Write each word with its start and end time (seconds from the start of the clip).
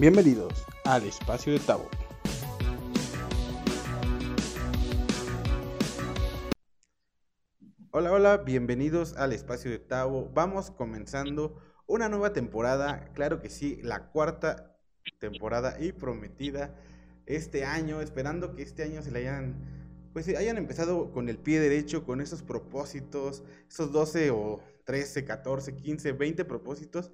Bienvenidos 0.00 0.64
al 0.86 1.04
espacio 1.04 1.52
de 1.52 1.58
Tabo. 1.58 1.86
Hola, 7.90 8.10
hola, 8.10 8.38
bienvenidos 8.38 9.14
al 9.18 9.34
espacio 9.34 9.70
de 9.70 9.78
Tabo. 9.78 10.30
Vamos 10.32 10.70
comenzando 10.70 11.60
una 11.86 12.08
nueva 12.08 12.32
temporada, 12.32 13.10
claro 13.12 13.42
que 13.42 13.50
sí, 13.50 13.78
la 13.82 14.10
cuarta 14.10 14.74
temporada 15.18 15.76
y 15.78 15.92
prometida 15.92 16.74
este 17.26 17.66
año, 17.66 18.00
esperando 18.00 18.54
que 18.54 18.62
este 18.62 18.84
año 18.84 19.02
se 19.02 19.10
le 19.10 19.18
hayan, 19.18 19.54
pues 20.14 20.26
hayan 20.28 20.56
empezado 20.56 21.12
con 21.12 21.28
el 21.28 21.36
pie 21.36 21.60
derecho, 21.60 22.06
con 22.06 22.22
esos 22.22 22.42
propósitos, 22.42 23.44
esos 23.68 23.92
12 23.92 24.30
o 24.30 24.60
13, 24.84 25.26
14, 25.26 25.76
15, 25.76 26.12
20 26.12 26.46
propósitos 26.46 27.12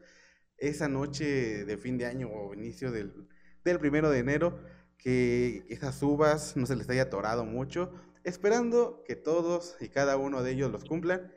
esa 0.58 0.88
noche 0.88 1.64
de 1.64 1.76
fin 1.76 1.98
de 1.98 2.06
año 2.06 2.30
o 2.30 2.54
inicio 2.54 2.90
del, 2.90 3.28
primero 3.62 4.10
de 4.10 4.18
enero, 4.18 4.60
que 4.98 5.64
esas 5.68 6.02
uvas 6.02 6.56
no 6.56 6.66
se 6.66 6.76
les 6.76 6.88
haya 6.88 7.02
atorado 7.02 7.44
mucho, 7.44 7.92
esperando 8.24 9.02
que 9.06 9.16
todos 9.16 9.76
y 9.80 9.88
cada 9.88 10.16
uno 10.16 10.42
de 10.42 10.52
ellos 10.52 10.70
los 10.70 10.84
cumplan, 10.84 11.32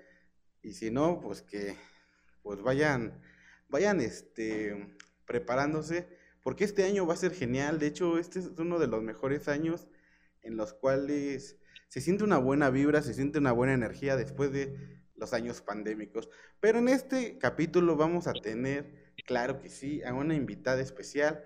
y 0.62 0.74
si 0.74 0.92
no, 0.92 1.20
pues 1.22 1.42
que 1.42 1.76
pues 2.42 2.62
vayan, 2.62 3.22
vayan 3.68 4.02
este, 4.02 4.98
preparándose, 5.26 6.08
porque 6.44 6.64
este 6.64 6.84
año 6.84 7.06
va 7.06 7.14
a 7.14 7.18
ser 7.18 7.34
genial, 7.34 7.80
de 7.80 7.88
hecho 7.88 8.18
este 8.18 8.40
es 8.40 8.52
uno 8.58 8.80
de 8.80 8.88
los 8.88 9.04
mejores 9.04 9.48
años 9.48 9.88
en 10.42 10.56
los 10.56 10.74
cuales 10.74 11.58
se 11.90 12.02
siente 12.02 12.24
una 12.24 12.38
buena 12.38 12.70
vibra, 12.70 13.02
se 13.02 13.14
siente 13.14 13.40
una 13.40 13.52
buena 13.52 13.74
energía 13.74 14.16
después 14.16 14.52
de 14.52 15.00
los 15.16 15.34
años 15.34 15.62
pandémicos. 15.62 16.30
Pero 16.60 16.80
en 16.80 16.88
este 16.88 17.38
capítulo 17.38 17.96
vamos 17.96 18.28
a 18.28 18.34
tener 18.34 19.09
Claro 19.30 19.62
que 19.62 19.70
sí, 19.70 20.02
a 20.02 20.12
una 20.16 20.34
invitada 20.34 20.82
especial, 20.82 21.44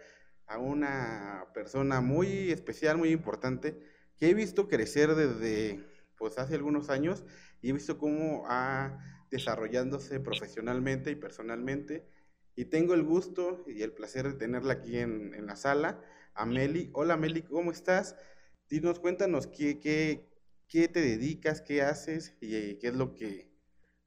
a 0.47 0.57
una 0.57 1.47
persona 1.53 1.99
muy 1.99 2.49
especial, 2.49 2.97
muy 2.97 3.09
importante, 3.09 3.77
que 4.15 4.29
he 4.29 4.33
visto 4.33 4.69
crecer 4.69 5.15
desde 5.15 5.83
pues 6.17 6.37
hace 6.37 6.55
algunos 6.55 6.89
años 6.89 7.25
y 7.61 7.71
he 7.71 7.73
visto 7.73 7.97
cómo 7.97 8.45
ha 8.47 9.25
desarrollándose 9.29 10.21
profesionalmente 10.21 11.11
y 11.11 11.15
personalmente. 11.15 12.07
Y 12.55 12.63
tengo 12.63 12.93
el 12.93 13.03
gusto 13.03 13.65
y 13.67 13.81
el 13.81 13.91
placer 13.91 14.29
de 14.29 14.35
tenerla 14.35 14.75
aquí 14.75 14.99
en, 14.99 15.33
en 15.33 15.45
la 15.45 15.57
sala, 15.57 15.99
a. 16.35 16.89
Hola 16.93 17.17
Meli, 17.17 17.41
¿cómo 17.41 17.69
estás? 17.69 18.15
Dinos, 18.69 19.01
cuéntanos 19.01 19.47
qué, 19.47 19.81
qué, 19.81 20.29
qué 20.69 20.87
te 20.87 21.01
dedicas, 21.01 21.59
qué 21.59 21.81
haces 21.81 22.33
y 22.39 22.75
qué 22.75 22.87
es 22.87 22.95
lo 22.95 23.13
que, 23.13 23.51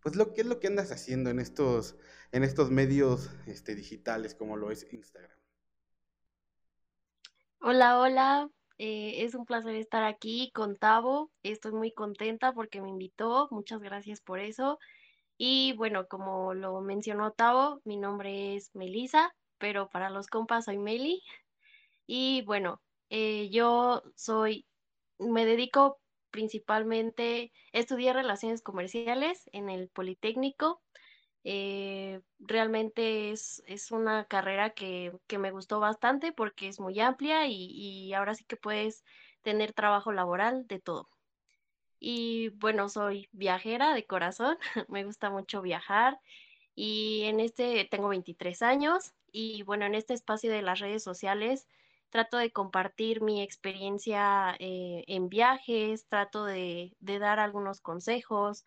pues 0.01 0.17
lo 0.17 0.33
que 0.33 0.41
es 0.41 0.47
lo 0.47 0.61
que 0.61 0.69
andas 0.69 0.93
haciendo 0.93 1.29
en 1.29 1.41
estos, 1.41 1.95
en 2.37 2.45
estos 2.45 2.71
medios 2.71 3.31
este, 3.47 3.75
digitales 3.75 4.35
como 4.35 4.59
lo 4.59 4.71
es 4.71 4.87
Instagram. 4.93 5.39
Hola, 7.61 7.99
hola. 7.99 8.51
Eh, 8.77 9.25
es 9.25 9.35
un 9.35 9.47
placer 9.47 9.75
estar 9.75 10.05
aquí 10.05 10.51
con 10.53 10.77
Tavo. 10.77 11.31
Estoy 11.43 11.73
muy 11.73 11.93
contenta 11.93 12.53
porque 12.53 12.83
me 12.83 12.91
invitó. 12.91 13.49
Muchas 13.51 13.81
gracias 13.81 14.21
por 14.21 14.39
eso. 14.39 14.79
Y 15.39 15.73
bueno, 15.79 16.09
como 16.09 16.53
lo 16.53 16.79
mencionó 16.83 17.33
Tavo, 17.33 17.81
mi 17.85 17.97
nombre 17.97 18.55
es 18.55 18.71
Melisa, 18.75 19.35
pero 19.57 19.89
para 19.89 20.11
los 20.11 20.27
compas 20.27 20.67
soy 20.67 20.77
Meli. 20.77 21.23
Y 22.07 22.43
bueno, 22.43 22.83
eh, 23.09 23.49
yo 23.49 24.03
soy, 24.15 24.67
me 25.19 25.47
dedico 25.47 25.99
principalmente 26.31 27.51
estudié 27.73 28.13
relaciones 28.13 28.61
comerciales 28.61 29.49
en 29.53 29.71
el 29.71 29.89
Politécnico. 29.89 30.83
Eh, 31.49 32.23
realmente 32.41 33.31
es, 33.31 33.63
una 33.93 34.25
carrera 34.25 34.71
que, 34.71 35.13
me 35.39 35.53
gustó 35.53 35.79
bastante 35.79 36.33
porque 36.33 36.67
es 36.67 36.81
muy 36.81 36.99
amplia 36.99 37.47
y, 37.47 37.71
y 37.71 38.15
ahora 38.15 38.35
sí 38.35 38.45
que 38.45 38.57
puedes 38.57 39.05
tener 39.43 39.73
trabajo 39.73 40.11
laboral 40.11 40.67
de 40.67 40.81
todo. 40.81 41.09
Y 42.01 42.49
bueno, 42.51 42.89
soy 42.89 43.29
viajera 43.31 43.95
de 43.95 44.07
corazón, 44.07 44.59
me 44.89 45.05
gusta 45.05 45.31
mucho 45.31 45.63
viajar 45.63 46.21
y 46.75 47.23
en 47.27 47.39
este 47.41 47.87
tengo 47.91 48.09
23 48.09 48.63
años 48.63 49.15
y 49.31 49.63
bueno, 49.63 49.87
en 49.87 49.95
este 49.95 50.15
espacio 50.15 50.51
de 50.51 50.63
las 50.63 50.81
redes 50.81 51.05
sociales 51.05 51.69
trato 52.11 52.39
de 52.39 52.51
compartir 52.51 53.23
mi 53.23 53.43
experiencia 53.43 54.57
eh, 54.59 55.05
en 55.07 55.29
viajes, 55.29 56.07
trato 56.09 56.45
de, 56.45 56.97
dar 57.01 57.39
algunos 57.39 57.81
consejos. 57.81 58.65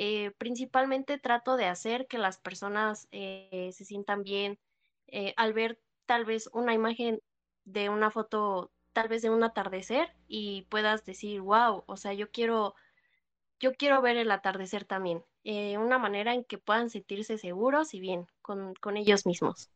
Eh, 0.00 0.30
principalmente 0.38 1.18
trato 1.18 1.56
de 1.56 1.66
hacer 1.66 2.06
que 2.06 2.18
las 2.18 2.38
personas 2.38 3.08
eh, 3.10 3.70
se 3.72 3.84
sientan 3.84 4.22
bien 4.22 4.60
al 5.36 5.54
ver 5.54 5.80
tal 6.06 6.24
vez 6.24 6.50
una 6.52 6.74
imagen 6.74 7.20
de 7.64 7.88
una 7.88 8.10
foto, 8.10 8.70
tal 8.92 9.08
vez 9.08 9.22
de 9.22 9.30
un 9.30 9.42
atardecer 9.42 10.14
y 10.28 10.66
puedas 10.68 11.04
decir, 11.04 11.40
wow, 11.40 11.82
o 11.86 11.96
sea, 11.96 12.12
yo 12.12 12.30
quiero, 12.30 12.74
yo 13.58 13.72
quiero 13.72 14.02
ver 14.02 14.18
el 14.18 14.30
atardecer 14.30 14.84
también. 14.84 15.24
una 15.44 15.98
manera 15.98 16.34
en 16.34 16.44
que 16.44 16.58
puedan 16.58 16.90
sentirse 16.90 17.38
seguros 17.38 17.94
y 17.94 18.00
bien 18.00 18.26
con, 18.42 18.74
con 18.74 18.98
ellos 18.98 19.26
mismos. 19.26 19.70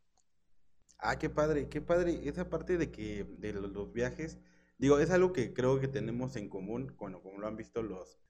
Ah, 1.05 1.19
qué 1.19 1.29
padre, 1.29 1.69
qué 1.69 1.81
padre. 1.81 2.21
Esa 2.29 2.49
parte 2.49 2.79
de 2.79 2.93
que 2.93 3.25
de 3.25 3.53
los, 3.53 3.93
viajes, 3.93 4.39
digo, 4.79 5.01
es 5.01 5.11
algo 5.11 5.33
que 5.33 5.53
creo 5.53 5.81
que 5.81 5.89
tenemos 5.89 6.37
en 6.37 6.49
común, 6.49 6.95
bueno, 6.97 7.21
como 7.21 7.41
lo 7.41 7.49
han 7.49 7.57
visto 7.57 7.83
los, 7.83 8.21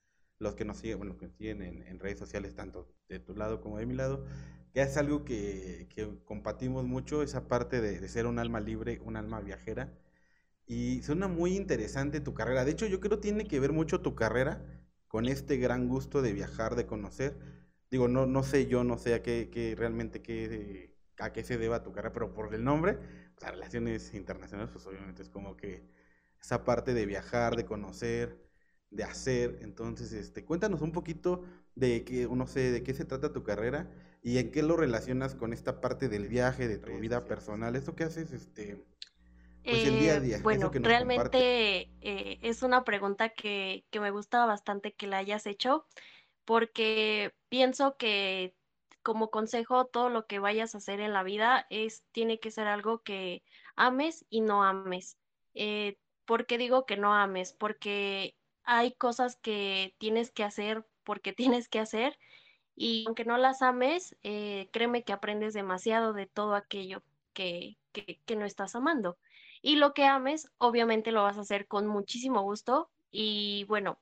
los 0.43 0.55
que 0.55 0.65
nos 0.65 0.79
siguen, 0.79 0.99
bueno, 0.99 1.17
que 1.17 1.29
siguen 1.29 1.63
en, 1.63 1.99
redes 2.01 2.19
sociales, 2.19 2.55
tanto 2.55 2.89
de 3.09 3.21
tu 3.21 3.35
lado 3.35 3.61
como 3.61 3.79
de 3.79 3.87
mi 3.87 3.95
lado, 3.95 4.25
que 4.73 4.83
es 4.83 4.97
algo 4.97 5.25
que, 5.25 5.89
que 5.95 6.09
compartimos 6.25 6.85
mucho, 6.85 7.23
esa 7.23 7.49
parte 7.49 7.81
de, 7.81 8.09
ser 8.09 8.27
un 8.27 8.39
alma 8.39 8.61
libre, 8.61 9.01
un 9.05 9.17
alma 9.17 9.41
viajera. 9.41 9.93
Y 10.67 11.03
suena 11.03 11.29
muy 11.29 11.57
interesante 11.57 12.21
tu 12.21 12.35
carrera. 12.35 12.65
De 12.65 12.73
hecho, 12.73 12.87
yo 12.87 13.01
creo 13.01 13.19
que 13.19 13.23
tiene 13.23 13.47
que 13.47 13.61
ver 13.61 13.73
mucho 13.73 14.01
tu 14.01 14.15
carrera 14.15 14.65
con 15.09 15.27
este 15.27 15.57
gran 15.59 15.89
gusto 15.89 16.23
de 16.23 16.33
viajar, 16.33 16.77
de 16.77 16.87
conocer. 16.87 17.37
Digo, 17.91 18.09
no, 18.09 18.27
no 18.27 18.43
sé 18.43 18.67
yo, 18.67 18.85
no 18.85 18.99
sé 18.99 19.15
a 19.15 19.23
qué, 19.23 19.51
qué 19.53 19.75
realmente 19.77 20.23
qué 20.23 20.93
a 21.19 21.33
qué 21.33 21.45
se 21.45 21.59
deba 21.59 21.83
tu 21.83 21.93
carrera, 21.93 22.13
pero 22.13 22.35
por 22.35 22.55
el 22.55 22.65
nombre, 22.65 22.99
las 23.41 23.51
relaciones 23.53 24.15
internacionales, 24.15 24.71
pues 24.73 24.87
obviamente 24.87 25.23
es 25.23 25.29
como 25.29 25.57
que 25.57 25.85
esa 26.41 26.65
parte 26.65 26.95
de 26.95 27.07
viajar, 27.07 27.57
de 27.57 27.65
conocer, 27.65 28.37
de 28.93 29.05
hacer. 29.05 29.59
Entonces, 29.63 30.13
este, 30.13 30.45
cuéntanos 30.45 30.81
un 30.83 30.93
poquito 30.93 31.45
de 31.75 32.05
qué, 32.05 32.29
no 32.31 32.47
sé, 32.47 32.71
de 32.71 32.83
qué 32.83 32.95
se 32.95 33.05
trata 33.05 33.33
tu 33.33 33.43
carrera 33.43 33.91
y 34.23 34.39
en 34.39 34.53
qué 34.53 34.63
lo 34.63 34.77
relacionas 34.77 35.35
con 35.35 35.53
esta 35.53 35.81
parte 35.81 36.09
del 36.09 36.29
viaje, 36.29 36.69
de 36.69 36.79
tu 36.79 36.99
vida 36.99 37.25
personal. 37.25 37.75
Eso 37.75 37.97
que 37.97 38.05
haces, 38.05 38.33
este, 38.33 38.85
pues 39.65 39.87
el 39.87 39.99
día 39.99 40.15
a 40.15 40.21
día. 40.21 40.39
Bueno, 40.43 40.71
realmente 40.73 41.91
eh, 42.01 42.39
es 42.43 42.63
una 42.63 42.85
pregunta 42.85 43.31
que, 43.31 43.85
que 43.91 44.01
me 44.01 44.11
gusta 44.11 44.47
bastante 44.47 44.93
que 44.95 45.07
la 45.07 45.19
hayas 45.19 45.47
hecho, 45.47 45.87
porque 46.45 47.33
pienso 47.49 47.97
que 47.97 48.55
como 49.03 49.31
consejo, 49.31 49.87
todo 49.87 50.09
lo 50.09 50.27
que 50.27 50.39
vayas 50.39 50.75
a 50.75 50.79
hacer 50.79 51.01
en 51.01 51.13
la 51.13 51.23
vida 51.23 51.67
es, 51.71 52.05
tiene 52.13 52.39
que 52.39 52.51
ser 52.51 52.69
algo 52.69 53.03
que 53.03 53.43
ames 53.75 54.25
y 54.31 54.41
no 54.41 54.63
ames. 54.63 55.19
Eh, 55.55 55.99
¿Por 56.25 56.47
qué 56.47 56.57
digo 56.57 56.87
que 56.87 56.97
no 56.97 57.13
ames? 57.13 57.53
Porque 57.53 58.37
hay 58.65 58.93
cosas 58.93 59.37
que 59.37 59.95
tienes 59.99 60.31
que 60.31 60.45
hacer 60.45 60.87
porque 61.05 61.33
tienes 61.61 61.69
que 61.69 61.78
hacer 61.78 62.19
y 62.75 63.05
aunque 63.06 63.25
no 63.25 63.37
las 63.39 63.62
ames, 63.62 64.17
eh, 64.23 64.69
créeme 64.73 65.05
que 65.05 65.12
aprendes 65.12 65.55
demasiado 65.55 66.12
de 66.12 66.27
todo 66.27 66.55
aquello 66.55 67.03
que, 67.34 67.77
que, 67.93 68.37
no 68.37 68.47
estás 68.47 68.75
amando. 68.75 69.19
Y 69.61 69.77
lo 69.77 69.95
que 69.95 70.05
ames, 70.06 70.50
obviamente 70.59 71.12
lo 71.12 71.23
vas 71.23 71.37
a 71.37 71.43
hacer 71.43 71.67
con 71.67 71.87
muchísimo 71.87 72.43
gusto. 72.43 72.91
Y 73.11 73.65
bueno, 73.69 73.99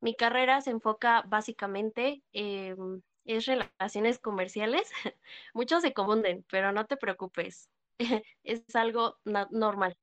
mi 0.00 0.14
carrera 0.16 0.60
se 0.62 0.70
enfoca 0.70 1.22
básicamente 1.26 2.22
en 2.32 3.02
es 3.24 3.46
relaciones 3.46 4.18
comerciales. 4.18 4.90
Muchos 5.54 5.82
se 5.82 5.92
confunden, 5.92 6.44
pero 6.50 6.72
no 6.72 6.86
te 6.86 6.96
preocupes, 6.96 7.70
es 8.44 8.62
algo 8.74 9.18
normal. 9.24 9.96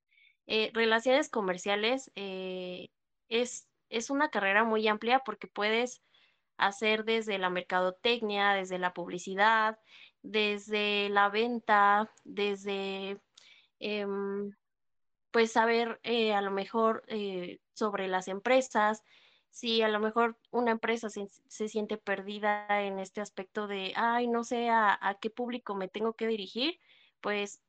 Eh, 0.47 0.71
relaciones 0.73 1.29
comerciales 1.29 2.11
eh, 2.15 2.89
es, 3.29 3.67
es 3.91 4.09
una 4.09 4.29
carrera 4.29 4.63
muy 4.63 4.87
amplia 4.87 5.19
porque 5.19 5.47
puedes 5.47 6.01
hacer 6.57 7.05
desde 7.05 7.37
la 7.37 7.49
mercadotecnia, 7.49 8.53
desde 8.53 8.79
la 8.79 8.93
publicidad, 8.93 9.79
desde 10.23 11.09
la 11.09 11.29
venta, 11.29 12.11
desde 12.23 13.19
em, 13.79 14.55
pues 15.31 15.51
saber 15.53 15.99
eh, 16.03 16.33
a 16.33 16.41
lo 16.41 16.51
mejor 16.51 17.03
sobre 17.73 18.07
las 18.07 18.27
empresas, 18.27 19.03
si 19.51 19.81
a 19.81 19.89
lo 19.89 19.99
mejor 19.99 20.37
una 20.49 20.71
empresa 20.71 21.09
se, 21.09 21.27
siente 21.67 21.97
perdida 21.97 22.65
en 22.83 22.99
este 22.99 23.21
aspecto 23.21 23.67
de, 23.67 23.93
ay, 23.95 24.27
no 24.27 24.43
sé 24.43 24.69
a, 24.69 25.17
qué 25.21 25.29
público 25.29 25.75
me 25.75 25.89
tengo 25.89 26.13
que 26.13 26.27
dirigir, 26.27 26.79
pues 27.19 27.61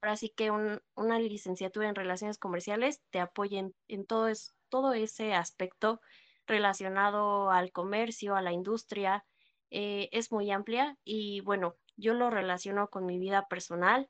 ahora 0.00 0.16
sí 0.16 0.30
que 0.30 0.50
una 0.50 1.18
licenciatura 1.18 1.88
en 1.88 1.94
relaciones 1.94 2.38
comerciales 2.38 3.02
te 3.10 3.18
apoya 3.20 3.68
en, 3.88 4.06
todo, 4.06 4.28
es, 4.28 4.54
todo 4.68 4.94
ese 4.94 5.34
aspecto 5.34 6.00
relacionado 6.46 7.50
al 7.50 7.72
comercio, 7.72 8.36
a 8.36 8.42
la 8.42 8.52
industria, 8.52 9.24
eh, 9.70 10.08
es 10.12 10.30
muy 10.30 10.50
amplia 10.50 10.96
y 11.04 11.40
bueno, 11.40 11.74
yo 11.96 12.14
lo 12.14 12.30
relaciono 12.30 12.88
con 12.88 13.06
mi 13.06 13.18
vida 13.18 13.46
personal. 13.48 14.08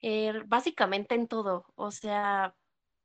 Eh, 0.00 0.32
básicamente 0.46 1.14
en 1.14 1.28
todo, 1.28 1.64
o 1.76 1.90
sea, 1.90 2.54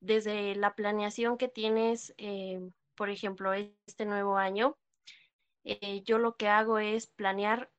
desde 0.02 0.56
la 0.56 0.76
planeación 0.76 1.38
que 1.38 1.48
tienes, 1.48 2.14
eh, 2.18 2.60
por 2.96 3.10
ejemplo, 3.10 3.54
este 3.54 4.06
nuevo 4.06 4.38
año, 4.38 4.78
yo 6.04 6.18
lo 6.18 6.36
que 6.36 6.48
hago 6.48 6.80
es 6.80 7.08
planear, 7.08 7.70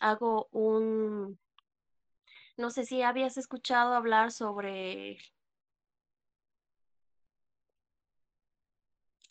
hago 0.00 0.48
un, 0.52 1.38
no 2.56 2.70
sé 2.70 2.84
si 2.84 3.02
habías 3.02 3.38
escuchado 3.38 3.94
hablar 3.94 4.32
sobre 4.32 5.18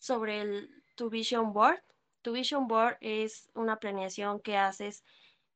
sobre 0.00 0.40
el 0.40 0.82
Tu 0.96 1.08
Vision 1.10 1.52
Board. 1.52 1.80
Tu 2.22 2.32
Vision 2.32 2.66
Board 2.66 2.96
es 3.00 3.50
una 3.54 3.78
planeación 3.78 4.40
que 4.40 4.56
haces, 4.56 5.04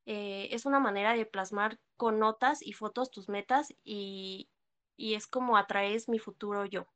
eh, 0.05 0.47
es 0.51 0.65
una 0.65 0.79
manera 0.79 1.13
de 1.15 1.25
plasmar 1.25 1.79
con 1.97 2.19
notas 2.19 2.61
y 2.61 2.73
fotos 2.73 3.11
tus 3.11 3.27
metas 3.27 3.73
y, 3.83 4.49
es 4.97 5.27
como 5.27 5.57
atraes 5.57 6.07
mi 6.07 6.19
futuro 6.19 6.65
yo. 6.65 6.87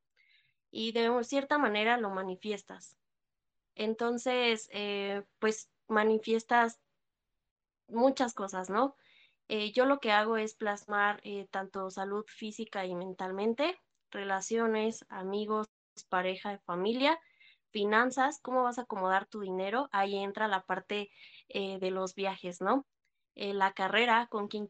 Y 0.72 0.94
de 0.94 1.24
cierta 1.24 1.58
manera 1.58 1.98
lo 1.98 2.10
manifiestas. 2.12 2.96
Entonces, 3.76 4.70
eh, 4.72 5.24
pues 5.40 5.70
manifiestas 5.88 6.80
muchas 7.88 8.34
cosas, 8.34 8.70
¿no? 8.70 8.96
Eh, 9.48 9.72
yo 9.72 9.86
lo 9.86 10.00
que 10.00 10.12
hago 10.12 10.38
es 10.38 10.54
plasmar 10.54 11.22
tanto 11.50 11.90
salud 11.90 12.24
física 12.28 12.86
y 12.86 12.94
mentalmente, 12.94 13.80
relaciones, 14.12 15.06
amigos, 15.10 15.68
pareja, 16.10 16.60
familia 16.60 17.20
finanzas, 17.72 18.40
cómo 18.42 18.64
vas 18.64 18.80
a 18.80 18.84
acomodar 18.84 19.26
tu 19.26 19.42
dinero, 19.42 19.90
ahí 19.92 20.18
entra 20.18 20.48
la 20.48 20.66
parte 20.66 21.10
eh, 21.48 21.80
de 21.80 21.92
los 21.92 22.16
viajes, 22.16 22.62
¿no? 22.62 22.86
Eh, 23.36 23.54
la 23.54 23.74
carrera, 23.74 24.28
con 24.28 24.48
quién, 24.48 24.68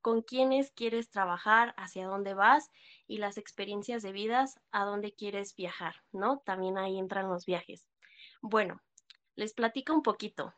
con 0.00 0.22
quiénes 0.22 0.70
quieres 0.72 1.10
trabajar, 1.10 1.74
hacia 1.76 2.06
dónde 2.06 2.34
vas 2.34 2.70
y 3.06 3.18
las 3.18 3.38
experiencias 3.38 4.02
de 4.02 4.12
vidas, 4.12 4.60
a 4.70 4.84
dónde 4.84 5.12
quieres 5.12 5.54
viajar, 5.54 5.96
¿no? 6.12 6.38
También 6.44 6.78
ahí 6.78 6.98
entran 6.98 7.28
los 7.28 7.44
viajes. 7.44 7.88
Bueno, 8.40 8.80
les 9.34 9.52
platico 9.52 9.92
un 9.92 10.02
poquito. 10.02 10.54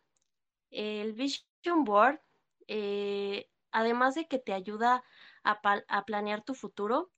El 0.71 1.15
Vision 1.15 1.85
Board, 1.85 2.21
eh, 2.69 3.51
además 3.73 4.15
de 4.15 4.29
que 4.29 4.39
te 4.39 4.53
ayuda 4.53 5.03
a, 5.43 5.61
a 5.89 6.05
planear 6.05 6.43
tu 6.43 6.55
futuro, 6.55 7.11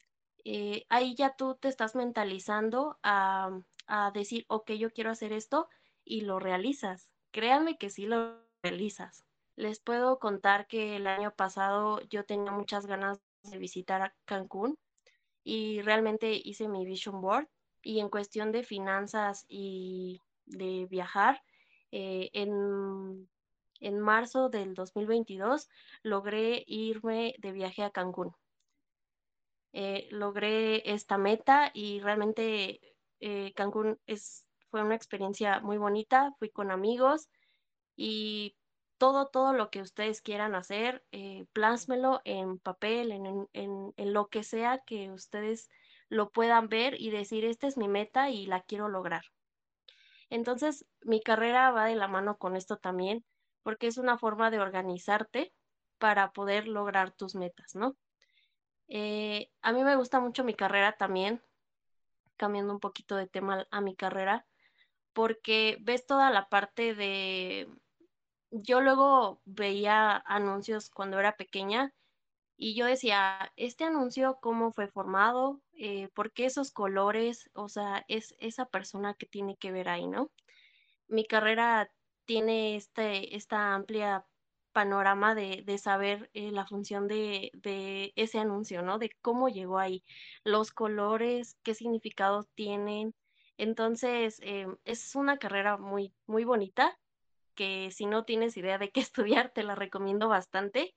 ahí 0.89 1.15
ya 1.15 1.37
tú 1.37 1.55
te 1.55 1.69
estás 1.69 1.95
mentalizando 1.95 2.99
a 3.03 3.51
a 3.87 4.11
decir, 4.11 4.45
ok, 4.49 4.73
yo 4.73 4.91
quiero 4.91 5.11
hacer 5.11 5.33
esto 5.33 5.69
y 6.05 6.23
lo 6.23 6.39
realizas. 6.39 7.09
Créanme 7.31 7.79
que 7.79 7.91
sí 7.91 8.07
lo 8.07 8.39
realizas. 8.63 9.25
Les 9.57 9.81
puedo 9.81 10.19
contar 10.19 10.67
que 10.67 10.97
el 10.97 11.07
año 11.07 11.35
pasado 11.35 12.01
yo 12.09 12.25
tenía 12.25 12.53
muchas 12.53 12.87
ganas 12.87 13.21
de 13.43 13.59
visitar 13.59 14.15
Cancún 14.25 14.79
y 15.45 15.83
realmente 15.83 16.33
hice 16.33 16.69
mi 16.69 16.85
vision 16.85 17.21
board 17.21 17.49
y 17.83 18.01
en 18.01 18.09
cuestión 18.09 18.53
de 18.53 18.63
finanzas 18.63 19.45
y 19.49 20.21
de 20.47 20.87
viajar, 20.87 21.43
eh, 21.91 22.31
en, 22.33 23.29
en 23.81 24.01
marzo 24.01 24.49
del 24.49 24.75
2022 24.75 25.69
logré 26.03 26.65
irme 26.67 27.35
de 27.39 27.53
viaje 27.53 27.83
a 27.83 27.91
Cancún. 27.91 28.35
Eh, 29.75 30.09
logré 30.11 30.91
esta 30.93 31.17
meta 31.19 31.71
y 31.75 32.01
realmente 32.01 32.81
eh, 33.23 33.53
Cancún 33.55 34.01
es, 34.07 34.45
fue 34.69 34.83
una 34.83 34.97
experiencia 34.97 35.61
muy 35.61 35.79
bonita, 35.79 36.35
fui 36.41 36.51
con 36.51 36.73
amigos 36.73 37.29
y 37.95 38.57
todo, 38.99 39.29
todo 39.29 39.53
lo 39.53 39.71
que 39.71 39.81
ustedes 39.81 40.21
quieran 40.21 40.57
hacer, 40.57 41.05
eh, 41.13 41.47
plásmelo 41.53 42.21
en 42.25 42.59
papel, 42.59 43.13
en, 43.13 43.49
en, 43.53 43.95
en, 43.97 44.13
lo 44.13 44.27
que 44.27 44.43
sea 44.43 44.79
que 44.85 45.13
ustedes 45.13 45.71
lo 46.09 46.31
puedan 46.31 46.69
ver 46.69 47.01
y 47.01 47.11
decir, 47.11 47.45
esta 47.45 47.69
es 47.69 47.77
mi 47.77 47.87
meta 47.87 48.29
y 48.29 48.47
la 48.47 48.61
quiero 48.61 48.89
lograr. 48.89 49.23
Entonces, 50.29 50.85
mi 51.01 51.21
carrera 51.21 51.71
va 51.71 51.85
de 51.85 51.95
la 51.95 52.09
mano 52.09 52.39
con 52.39 52.57
esto 52.57 52.77
también, 52.77 53.25
porque 53.63 53.87
es 53.87 53.99
una 53.99 54.19
forma 54.19 54.51
de 54.51 54.59
organizarte 54.59 55.53
para 55.99 56.33
poder 56.33 56.67
lograr 56.67 57.13
tus 57.13 57.37
metas, 57.37 57.77
¿no? 57.77 57.97
Eh, 58.89 59.49
a 59.63 59.73
mí 59.73 59.85
me 59.85 59.95
gusta 59.95 60.19
mucho 60.19 60.43
mi 60.43 60.55
carrera 60.55 60.97
también 60.97 61.41
cambiando 62.43 62.73
un 62.73 62.81
poquito 62.81 63.15
de 63.15 63.29
tema 63.29 63.69
a 63.71 63.81
mi 63.81 63.95
carrera, 63.95 64.45
porque 65.13 65.79
ves 65.81 66.07
toda 66.07 66.29
la 66.31 66.49
parte 66.49 66.93
de... 66.93 67.69
Yo 68.51 68.81
luego 68.81 69.41
veía 69.45 70.21
anuncios 70.27 70.91
cuando 70.91 71.21
era 71.21 71.37
pequeña 71.37 71.95
y 72.57 72.75
yo 72.75 72.87
decía, 72.87 73.53
este 73.55 73.85
anuncio, 73.85 74.39
¿cómo 74.43 74.73
fue 74.73 74.89
formado? 74.89 75.61
Eh, 75.75 76.09
¿Por 76.15 76.33
qué 76.33 76.47
esos 76.47 76.73
colores? 76.73 77.49
O 77.55 77.69
sea, 77.69 78.05
es 78.09 78.35
esa 78.41 78.67
persona 78.67 79.15
que 79.15 79.27
tiene 79.27 79.57
que 79.57 79.71
ver 79.71 79.89
ahí, 79.89 80.09
¿no? 80.09 80.33
Mi 81.07 81.25
carrera 81.25 81.93
tiene 82.25 82.75
este, 82.75 83.37
esta 83.37 83.75
amplia 83.75 84.27
panorama 84.73 85.35
de, 85.35 85.63
de 85.65 85.79
saber 85.79 86.31
eh, 86.35 86.51
la 86.53 86.67
función 86.67 87.09
de, 87.09 87.51
de, 87.55 88.13
ese 88.17 88.39
anuncio, 88.39 88.83
¿no? 88.83 88.99
De 88.99 89.11
cómo 89.23 89.49
llegó 89.49 89.79
ahí, 89.79 90.05
los 90.45 90.73
colores, 90.73 91.57
qué 91.63 91.75
significados 91.75 92.49
tienen. 92.55 93.15
Entonces, 93.59 94.41
eh, 94.43 94.67
es 94.85 95.15
una 95.15 95.39
carrera 95.39 95.77
muy, 95.79 96.15
muy 96.27 96.45
bonita, 96.45 96.99
que 97.55 97.91
si 97.93 98.07
no 98.07 98.25
tienes 98.25 98.57
idea 98.57 98.79
de 98.79 98.91
qué 98.91 99.01
estudiar, 99.41 99.51
te 99.51 99.63
la 99.63 99.75
recomiendo 99.75 100.29
bastante. 100.29 100.95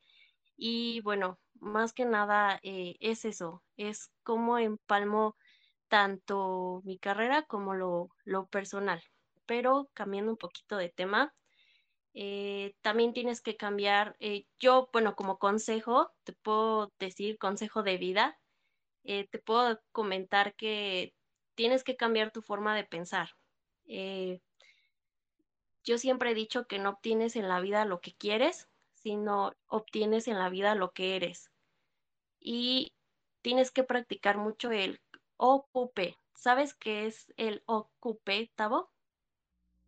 Y 0.57 1.01
bueno, 1.01 1.39
más 1.59 1.93
que 1.93 2.05
nada 2.05 2.59
eh, 2.63 2.95
es 2.99 3.25
eso, 3.25 3.63
es 3.77 4.11
cómo 4.23 4.57
empalmo 4.57 5.35
tanto 5.89 6.81
mi 6.85 6.97
carrera 6.97 7.43
como 7.43 7.73
lo, 7.75 8.09
lo 8.23 8.47
personal. 8.47 9.03
Pero 9.45 9.89
cambiando 9.93 10.31
un 10.31 10.37
poquito 10.37 10.77
de 10.77 10.89
tema, 10.89 11.33
eh, 12.17 12.75
también 12.81 13.11
tienes 13.11 13.41
que 13.41 13.57
cambiar, 13.57 14.15
eh, 14.21 14.45
yo, 14.57 14.89
bueno, 14.93 15.15
como 15.17 15.37
consejo, 15.37 16.13
te 16.23 16.31
puedo 16.31 16.93
decir, 16.97 17.37
consejo 17.37 17.83
de 17.83 17.97
vida, 17.97 18.39
eh, 19.03 19.27
te 19.29 19.37
puedo 19.39 19.81
comentar 19.91 20.55
que 20.55 21.13
tienes 21.55 21.83
que 21.83 21.97
cambiar 21.97 22.31
tu 22.31 22.41
forma 22.41 22.73
de 22.75 22.85
pensar. 22.85 23.31
yo 25.83 25.97
siempre 25.97 26.31
he 26.31 26.33
dicho 26.33 26.65
que 26.67 26.79
no 26.79 26.91
obtienes 26.91 27.35
en 27.35 27.47
la 27.47 27.59
vida 27.59 27.85
lo 27.85 28.01
que 28.01 28.15
quieres, 28.15 28.67
sino 28.95 29.53
obtienes 29.67 30.27
en 30.27 30.39
la 30.39 30.49
vida 30.49 30.73
lo 30.73 30.93
que 30.93 31.15
eres. 31.15 31.51
Y 32.39 32.93
tienes 33.41 33.71
que 33.71 33.83
practicar 33.83 34.37
mucho 34.37 34.71
el 34.71 35.01
ocupe. 35.37 36.17
¿Sabes 36.33 36.73
qué 36.73 37.05
es 37.07 37.31
el 37.37 37.61
ocupe, 37.65 38.51
Tavo? 38.55 38.89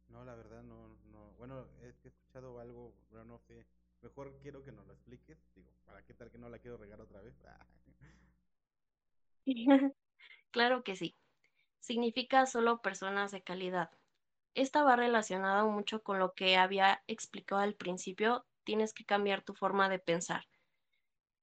No, 0.09 0.23
la 0.25 0.35
verdad 0.35 0.61
no, 0.63 0.89
no. 1.11 1.31
Bueno, 1.37 1.65
algo, 2.37 2.93
pero 3.09 3.23
no 3.23 3.39
sé. 3.39 3.65
Mejor 4.01 4.37
quiero 4.41 4.63
que 4.63 4.71
nos 4.71 4.85
lo 4.85 4.93
expliques. 4.93 5.37
Digo, 5.55 5.71
¿para 5.85 6.03
qué 6.03 6.13
tal 6.13 6.29
que 6.29 6.37
no 6.37 6.49
la 6.49 6.59
quiero 6.59 6.77
regar 6.77 7.01
otra 7.01 7.21
vez? 7.21 7.33
claro 10.51 10.83
que 10.83 10.95
sí. 10.95 11.15
Significa 11.79 12.45
solo 12.45 12.81
personas 12.81 13.31
de 13.31 13.41
calidad. 13.41 13.89
Esta 14.53 14.83
va 14.83 14.95
relacionada 14.95 15.65
mucho 15.65 16.03
con 16.03 16.19
lo 16.19 16.33
que 16.33 16.57
había 16.57 17.03
explicado 17.07 17.61
al 17.61 17.75
principio. 17.75 18.45
Tienes 18.63 18.93
que 18.93 19.05
cambiar 19.05 19.41
tu 19.41 19.53
forma 19.53 19.89
de 19.89 19.99
pensar. 19.99 20.47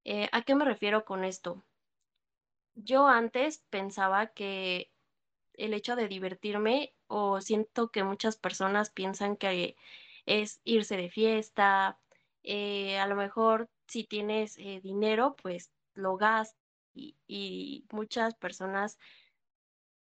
Eh, 0.04 0.28
¿A 0.32 0.42
qué 0.42 0.54
me 0.54 0.64
refiero 0.64 1.04
con 1.04 1.24
esto? 1.24 1.64
Yo 2.74 3.06
antes 3.06 3.64
pensaba 3.70 4.28
que 4.28 4.90
el 5.54 5.74
hecho 5.74 5.96
de 5.96 6.08
divertirme 6.08 6.92
o 7.06 7.40
siento 7.40 7.90
que 7.90 8.02
muchas 8.04 8.36
personas 8.36 8.90
piensan 8.90 9.36
que 9.36 9.76
es 10.26 10.60
irse 10.64 10.96
de 10.96 11.10
fiesta, 11.10 11.98
eh, 12.42 12.98
a 12.98 13.06
lo 13.06 13.16
mejor 13.16 13.68
si 13.86 14.04
tienes 14.04 14.58
eh, 14.58 14.80
dinero, 14.82 15.36
pues 15.42 15.70
lo 15.94 16.16
gastas 16.16 16.56
y, 16.94 17.84
muchas 17.90 18.34
personas 18.34 18.98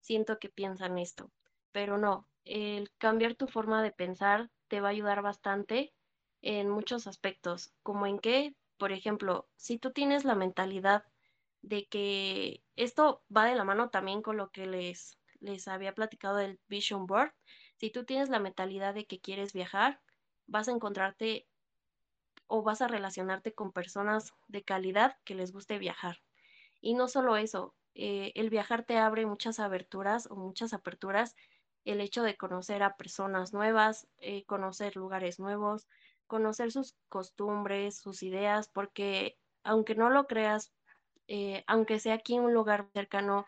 siento 0.00 0.38
que 0.38 0.48
piensan 0.48 0.98
esto, 0.98 1.30
pero 1.72 1.98
no, 1.98 2.26
el 2.44 2.90
cambiar 2.98 3.34
tu 3.34 3.46
forma 3.46 3.82
de 3.82 3.92
pensar 3.92 4.50
te 4.68 4.80
va 4.80 4.88
a 4.88 4.92
ayudar 4.92 5.22
bastante 5.22 5.92
en 6.40 6.70
muchos 6.70 7.06
aspectos, 7.06 7.72
como 7.82 8.06
en 8.06 8.18
que, 8.18 8.54
por 8.78 8.92
ejemplo, 8.92 9.48
si 9.56 9.78
tú 9.78 9.92
tienes 9.92 10.24
la 10.24 10.34
mentalidad 10.34 11.04
de 11.62 11.86
que 11.86 12.62
esto 12.76 13.22
va 13.34 13.44
de 13.44 13.56
la 13.56 13.64
mano 13.64 13.90
también 13.90 14.22
con 14.22 14.36
lo 14.36 14.50
que 14.50 14.66
les, 14.66 15.18
les 15.40 15.68
había 15.68 15.94
platicado 15.94 16.36
del 16.36 16.60
Vision 16.68 17.06
Board, 17.06 17.34
si 17.76 17.90
tú 17.90 18.04
tienes 18.04 18.28
la 18.28 18.38
mentalidad 18.38 18.94
de 18.94 19.06
que 19.06 19.20
quieres 19.20 19.52
viajar, 19.52 20.00
vas 20.48 20.68
a 20.68 20.72
encontrarte 20.72 21.46
o 22.48 22.62
vas 22.62 22.82
a 22.82 22.88
relacionarte 22.88 23.54
con 23.54 23.72
personas 23.72 24.32
de 24.48 24.64
calidad 24.64 25.16
que 25.24 25.34
les 25.34 25.52
guste 25.52 25.78
viajar. 25.78 26.18
Y 26.80 26.94
no 26.94 27.08
solo 27.08 27.36
eso, 27.36 27.74
eh, 27.94 28.32
el 28.34 28.50
viajar 28.50 28.84
te 28.84 28.98
abre 28.98 29.26
muchas 29.26 29.60
aberturas 29.60 30.26
o 30.30 30.36
muchas 30.36 30.72
aperturas, 30.72 31.36
el 31.84 32.00
hecho 32.00 32.22
de 32.22 32.36
conocer 32.36 32.82
a 32.82 32.96
personas 32.96 33.52
nuevas, 33.52 34.08
eh, 34.18 34.44
conocer 34.46 34.96
lugares 34.96 35.38
nuevos, 35.38 35.88
conocer 36.26 36.72
sus 36.72 36.96
costumbres, 37.08 37.98
sus 37.98 38.22
ideas, 38.22 38.68
porque 38.68 39.38
aunque 39.64 39.94
no 39.94 40.10
lo 40.10 40.26
creas, 40.26 40.72
eh, 41.28 41.64
aunque 41.66 41.98
sea 41.98 42.14
aquí 42.14 42.38
un 42.38 42.54
lugar 42.54 42.88
cercano, 42.94 43.46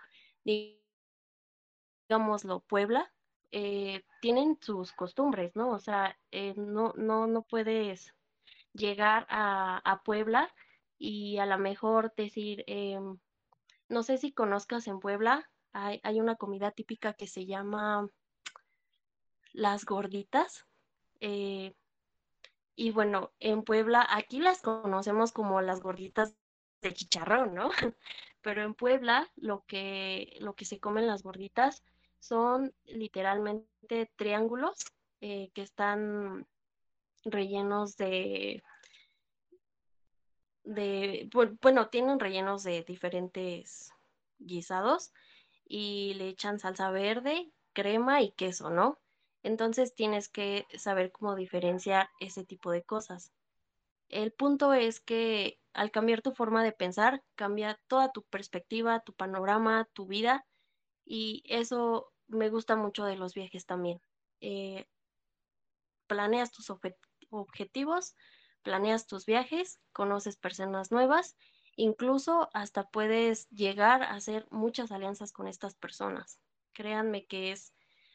digámoslo, 2.09 2.61
Puebla, 2.61 3.13
eh, 3.53 4.05
tienen 4.21 4.59
sus 4.61 4.93
costumbres, 4.93 5.57
¿no? 5.57 5.71
O 5.71 5.79
sea, 5.79 6.17
eh, 6.31 6.55
no, 6.57 6.93
no, 6.97 7.27
no 7.27 7.43
puedes 7.43 8.15
llegar 8.73 9.27
a, 9.29 9.79
a, 9.79 10.03
Puebla 10.03 10.53
y 10.99 11.39
a 11.39 11.47
lo 11.47 11.59
mejor 11.59 12.15
decir, 12.17 12.63
em, 12.67 13.19
no 13.89 14.03
sé 14.03 14.19
si 14.19 14.33
conozcas 14.33 14.87
en 14.87 15.01
Puebla, 15.01 15.51
hay, 15.73 16.01
hay, 16.05 16.21
una 16.21 16.37
comida 16.37 16.71
típica 16.71 17.15
que 17.15 17.27
se 17.27 17.47
llama 17.47 18.09
las 19.53 19.85
gorditas. 19.85 20.67
Eh, 21.21 21.75
y 22.77 22.93
bueno, 22.93 23.33
en 23.41 23.63
Puebla, 23.63 24.07
aquí 24.09 24.41
las 24.41 24.63
conocemos 24.63 25.33
como 25.33 25.61
las 25.61 25.81
gorditas 25.81 26.35
de 26.83 26.95
chicharrón, 26.95 27.55
¿no? 27.55 27.71
Pero 28.43 28.63
en 28.63 28.75
Puebla 28.75 29.31
lo 29.37 29.65
que, 29.67 30.37
lo 30.41 30.55
que 30.55 30.65
se 30.65 30.81
comen 30.81 31.07
las 31.07 31.23
gorditas 31.23 31.85
son 32.21 32.73
literalmente 32.85 34.11
triángulos 34.17 34.77
eh, 35.21 35.51
que 35.55 35.63
están 35.63 36.47
rellenos 37.25 37.97
de, 37.97 38.63
de, 40.65 41.29
bueno, 41.61 41.89
tienen 41.89 42.21
rellenos 42.21 42.63
de 42.63 42.83
diferentes 42.83 43.93
guisados 44.39 45.13
y 45.67 46.15
le 46.15 46.29
echan 46.29 46.59
salsa 46.59 46.91
verde, 46.91 47.51
crema 47.73 48.23
y 48.23 48.33
queso, 48.33 48.71
¿no? 48.71 48.99
Entonces 49.43 49.95
tienes 49.95 50.29
que 50.29 50.67
saber 50.77 51.13
cómo 51.13 51.35
diferenciar 51.35 52.09
ese 52.21 52.45
tipo 52.45 52.71
de 52.71 52.83
cosas. 52.83 53.33
El 54.09 54.33
punto 54.33 54.75
es 54.75 55.01
que 55.01 55.59
al 55.73 55.91
cambiar 55.91 56.21
tu 56.21 56.33
forma 56.33 56.65
de 56.65 56.73
pensar, 56.73 57.23
cambia 57.37 57.79
toda 57.87 58.11
tu 58.11 58.23
perspectiva, 58.25 59.01
tu 59.01 59.13
panorama, 59.15 59.89
tu 59.93 60.07
vida 60.07 60.45
y 61.05 61.43
eso 61.47 62.13
me 62.29 62.51
gusta 62.51 62.77
mucho 62.77 63.05
de 63.05 63.17
los 63.17 63.35
viajes 63.35 63.67
también. 63.67 64.01
Eh, 64.41 64.87
planeas 66.07 66.51
tus 66.51 66.71
objetivos, 67.31 68.15
planeas 68.63 69.07
tus 69.07 69.27
viajes, 69.27 69.81
conoces 69.93 70.37
personas 70.37 70.91
nuevas, 70.93 71.37
incluso 71.77 72.51
hasta 72.53 72.85
puedes 72.89 73.49
llegar 73.51 74.03
a 74.03 74.15
hacer 74.15 74.47
muchas 74.51 74.93
alianzas 74.93 75.33
con 75.33 75.49
estas 75.49 75.75
personas. 75.75 76.39
Créanme 76.73 77.27
que 77.27 77.53
es 77.53 77.73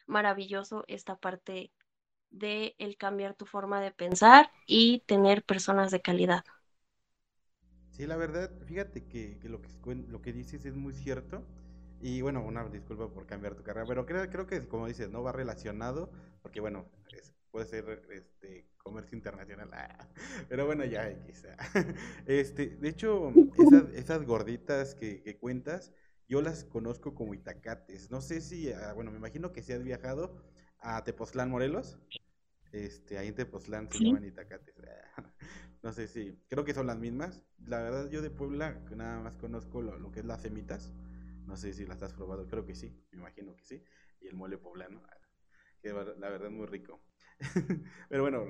maravilloso 0.08 0.84
esta 0.88 1.16
parte 1.18 1.72
de 2.32 2.76
el 2.80 2.98
cambiar 2.98 3.36
tu 3.36 3.46
forma 3.46 3.82
de 3.82 3.92
pensar 3.92 4.52
y 4.66 5.00
tener 5.08 5.44
personas 5.44 5.92
de 5.92 6.02
calidad. 6.02 6.46
Sí, 7.92 8.06
la 8.06 8.18
verdad, 8.18 8.52
fíjate 8.66 9.06
que, 9.06 9.40
lo, 9.44 9.62
que 9.62 9.70
lo 9.96 10.22
que 10.22 10.34
dices 10.34 10.66
es 10.66 10.76
muy 10.76 10.94
cierto. 10.94 11.44
Y 12.02 12.22
bueno, 12.22 12.44
una 12.44 12.68
disculpa 12.70 13.10
por 13.10 13.26
cambiar 13.26 13.56
tu 13.56 13.64
carrera, 13.64 13.86
pero 13.88 14.06
creo, 14.06 14.30
creo 14.30 14.48
que 14.48 14.68
como 14.68 14.88
dices, 14.88 15.10
no 15.10 15.24
va 15.24 15.32
relacionado, 15.32 16.12
porque 16.42 16.60
bueno, 16.60 16.86
puede 17.52 17.66
ser 17.68 18.06
este 18.12 18.68
comercio 18.78 19.16
internacional, 19.16 19.70
ah, 19.74 20.10
pero 20.50 20.66
bueno, 20.66 20.84
ya 20.84 21.18
quizá. 21.24 21.56
Este, 22.26 22.76
de 22.76 22.90
hecho, 22.90 23.32
esas, 23.58 23.94
esas 23.94 24.26
gorditas 24.26 24.94
que, 24.94 25.22
que, 25.22 25.38
cuentas, 25.38 25.94
yo 26.28 26.42
las 26.42 26.66
conozco 26.66 27.16
como 27.16 27.34
itacates. 27.34 28.12
No 28.12 28.20
sé 28.20 28.42
si, 28.42 28.72
ah, 28.74 28.94
bueno, 28.94 29.10
me 29.12 29.18
imagino 29.18 29.54
que 29.54 29.64
si 29.64 29.72
has 29.72 29.84
viajado 29.84 30.44
a 30.80 31.04
Tepoztlán, 31.04 31.50
Morelos. 31.50 31.98
Este, 32.74 33.18
ahí 33.18 33.30
en 33.30 33.36
Tepoztlán 33.36 33.90
se 33.90 34.04
llaman 34.04 34.26
itacates. 34.26 34.76
No 35.82 35.94
sé 35.94 36.08
si, 36.08 36.36
creo 36.50 36.66
que 36.66 36.74
son 36.74 36.88
las 36.88 36.98
mismas. 36.98 37.44
La 37.64 37.80
verdad, 37.80 38.10
yo 38.10 38.24
de 38.24 38.32
Puebla 38.32 38.82
nada 38.96 39.20
más 39.20 39.38
conozco 39.38 39.84
lo, 39.84 40.00
lo 40.00 40.12
que 40.12 40.22
es 40.22 40.26
las 40.26 40.42
semitas 40.42 40.92
no 41.46 41.58
sé 41.58 41.74
si 41.74 41.86
las 41.86 42.02
has 42.02 42.14
probado, 42.14 42.48
creo 42.48 42.66
que 42.66 42.76
sí, 42.76 43.04
me 43.12 43.20
imagino 43.20 43.56
que 43.56 43.66
sí. 43.66 43.84
Y 44.22 44.28
el 44.28 44.36
mole 44.36 44.58
poblano, 44.58 45.04
que 45.82 45.94
la 45.94 46.30
verdad 46.30 46.50
muy 46.50 46.66
rico. 46.66 47.04
Pero 48.10 48.24
bueno, 48.24 48.46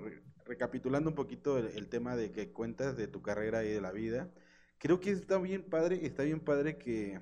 recapitulando 0.46 1.10
un 1.10 1.16
poquito 1.16 1.58
el, 1.58 1.90
tema 1.90 2.16
de 2.16 2.32
que 2.32 2.52
cuentas 2.52 2.96
de 2.96 3.08
tu 3.08 3.22
carrera 3.22 3.64
y 3.64 3.70
de 3.70 3.82
la 3.82 3.92
vida, 3.92 4.32
creo 4.78 5.00
que 5.00 5.12
está 5.12 5.38
bien 5.40 5.64
padre, 5.64 6.06
está 6.06 6.24
bien 6.24 6.40
padre 6.40 6.78
que, 6.78 7.20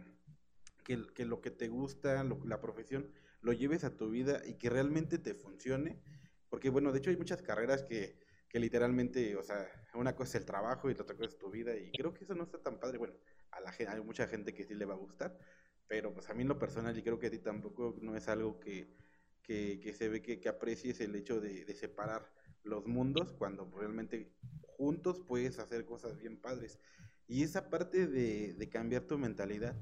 que, 0.83 1.25
lo 1.25 1.41
que 1.41 1.51
te 1.51 1.67
gusta, 1.69 2.23
la 2.23 2.61
profesión, 2.61 3.11
lo 3.41 3.53
lleves 3.53 3.83
a 3.83 3.95
tu 3.95 4.09
vida 4.09 4.41
y 4.45 4.55
que 4.55 4.69
realmente 4.69 5.17
te 5.17 5.33
funcione. 5.33 6.01
Porque 6.49 6.69
bueno, 6.69 6.91
de 6.91 6.99
hecho 6.99 7.09
hay 7.09 7.17
muchas 7.17 7.41
carreras 7.41 7.83
que, 7.83 8.19
que 8.49 8.59
literalmente, 8.59 9.35
o 9.35 9.43
sea, 9.43 9.67
una 9.95 10.15
cosa 10.15 10.37
es 10.37 10.41
el 10.41 10.45
trabajo 10.45 10.89
y 10.89 10.93
la 10.93 11.01
otra 11.01 11.15
cosa 11.15 11.29
es 11.29 11.37
tu 11.37 11.49
vida 11.49 11.75
y 11.75 11.91
creo 11.91 12.13
que 12.13 12.23
eso 12.23 12.35
no 12.35 12.43
está 12.43 12.61
tan 12.61 12.79
padre. 12.79 12.99
Bueno, 12.99 13.15
a 13.51 13.61
la 13.61 13.73
hay 13.91 14.01
mucha 14.01 14.27
gente 14.27 14.53
que 14.53 14.63
sí 14.63 14.75
le 14.75 14.85
va 14.85 14.93
a 14.93 14.97
gustar, 14.97 15.37
pero 15.87 16.13
pues 16.13 16.29
a 16.29 16.33
mí 16.33 16.41
en 16.41 16.47
lo 16.47 16.59
personal, 16.59 16.97
y 16.97 17.03
creo 17.03 17.19
que 17.19 17.27
a 17.27 17.31
ti 17.31 17.39
tampoco, 17.39 17.97
no 18.01 18.15
es 18.15 18.27
algo 18.27 18.59
que, 18.59 18.93
que, 19.43 19.93
se 19.97 20.09
ve 20.09 20.21
que, 20.21 20.39
que, 20.39 20.49
aprecies 20.49 20.99
el 21.01 21.15
hecho 21.15 21.39
de, 21.39 21.65
separar 21.75 22.31
los 22.63 22.87
mundos 22.87 23.33
cuando 23.33 23.69
realmente 23.77 24.31
juntos 24.77 25.21
puedes 25.27 25.59
hacer 25.59 25.85
cosas 25.85 26.17
bien 26.17 26.37
padres. 26.37 26.79
Y 27.27 27.43
esa 27.43 27.69
parte 27.69 28.07
de, 28.07 28.53
de 28.53 28.69
cambiar 28.69 29.03
tu 29.03 29.17
mentalidad, 29.17 29.79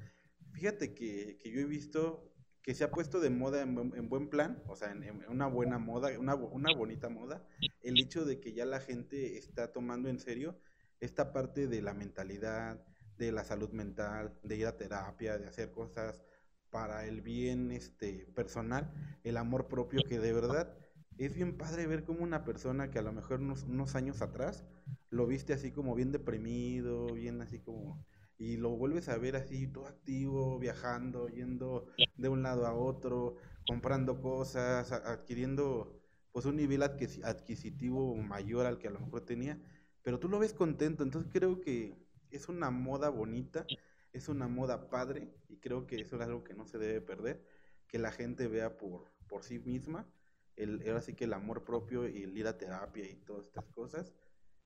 fíjate 0.53 0.93
que, 0.93 1.37
que, 1.37 1.51
yo 1.51 1.61
he 1.61 1.65
visto 1.65 2.31
que 2.61 2.75
se 2.75 2.83
ha 2.83 2.91
puesto 2.91 3.19
de 3.19 3.29
moda 3.29 3.61
en, 3.61 4.09
buen 4.09 4.29
plan, 4.29 4.61
o 4.67 4.75
sea, 4.75 4.91
en, 4.91 5.23
una 5.27 5.47
buena 5.47 5.79
moda, 5.79 6.17
una, 6.19 6.35
una, 6.35 6.73
bonita 6.73 7.09
moda, 7.09 7.43
el 7.81 7.99
hecho 7.99 8.23
de 8.23 8.39
que 8.39 8.53
ya 8.53 8.65
la 8.65 8.79
gente 8.79 9.37
está 9.37 9.71
tomando 9.71 10.09
en 10.09 10.19
serio 10.19 10.59
esta 10.99 11.33
parte 11.33 11.67
de 11.67 11.81
la 11.81 11.95
mentalidad, 11.95 12.85
de 13.25 13.31
la 13.31 13.43
salud 13.43 13.69
mental, 13.71 14.33
de 14.43 14.57
ir 14.57 14.65
a 14.65 14.77
terapia, 14.77 15.37
de 15.37 15.47
hacer 15.47 15.71
cosas 15.71 16.23
para 16.71 17.05
el 17.05 17.21
bien 17.21 17.71
este, 17.71 18.25
personal, 18.33 18.91
el 19.23 19.37
amor 19.37 19.67
propio, 19.67 20.01
que 20.07 20.19
de 20.19 20.33
verdad 20.33 20.73
es 21.17 21.35
bien 21.35 21.57
padre 21.57 21.85
ver 21.85 22.03
como 22.03 22.23
una 22.23 22.43
persona 22.43 22.89
que 22.89 22.97
a 22.97 23.03
lo 23.03 23.11
mejor 23.11 23.41
unos, 23.41 23.63
unos 23.63 23.95
años 23.95 24.21
atrás 24.21 24.65
lo 25.09 25.27
viste 25.27 25.53
así 25.53 25.71
como 25.71 25.93
bien 25.93 26.11
deprimido, 26.11 27.13
bien 27.13 27.41
así 27.41 27.59
como 27.59 28.03
y 28.39 28.57
lo 28.57 28.71
vuelves 28.71 29.07
a 29.07 29.19
ver 29.19 29.35
así 29.35 29.67
todo 29.67 29.85
activo, 29.85 30.57
viajando, 30.57 31.27
yendo 31.27 31.85
de 32.17 32.27
un 32.27 32.41
lado 32.41 32.65
a 32.65 32.73
otro, 32.73 33.35
comprando 33.67 34.19
cosas, 34.19 34.91
adquiriendo 34.91 36.01
pues 36.31 36.45
un 36.45 36.55
nivel 36.55 36.81
adquisitivo 36.81 38.15
mayor 38.15 38.65
al 38.65 38.79
que 38.79 38.87
a 38.87 38.91
lo 38.91 38.99
mejor 38.99 39.21
tenía, 39.21 39.61
pero 40.01 40.17
tú 40.17 40.27
lo 40.27 40.39
ves 40.39 40.53
contento, 40.53 41.03
entonces 41.03 41.29
creo 41.31 41.61
que 41.61 42.00
es 42.31 42.49
una 42.49 42.71
moda 42.71 43.09
bonita, 43.09 43.65
es 44.13 44.29
una 44.29 44.47
moda 44.47 44.89
padre 44.89 45.33
y 45.47 45.57
creo 45.57 45.87
que 45.87 46.01
eso 46.01 46.15
es 46.15 46.21
algo 46.21 46.43
que 46.43 46.53
no 46.53 46.65
se 46.65 46.77
debe 46.77 47.01
perder, 47.01 47.45
que 47.87 47.99
la 47.99 48.11
gente 48.11 48.47
vea 48.47 48.77
por, 48.77 49.11
por 49.27 49.43
sí 49.43 49.59
misma, 49.59 50.07
el, 50.55 50.81
ahora 50.87 51.01
sí 51.01 51.13
que 51.13 51.25
el 51.25 51.33
amor 51.33 51.63
propio 51.63 52.07
y 52.07 52.23
el 52.23 52.37
ir 52.37 52.47
a 52.47 52.57
terapia 52.57 53.09
y 53.09 53.15
todas 53.15 53.45
estas 53.45 53.65
cosas 53.67 54.13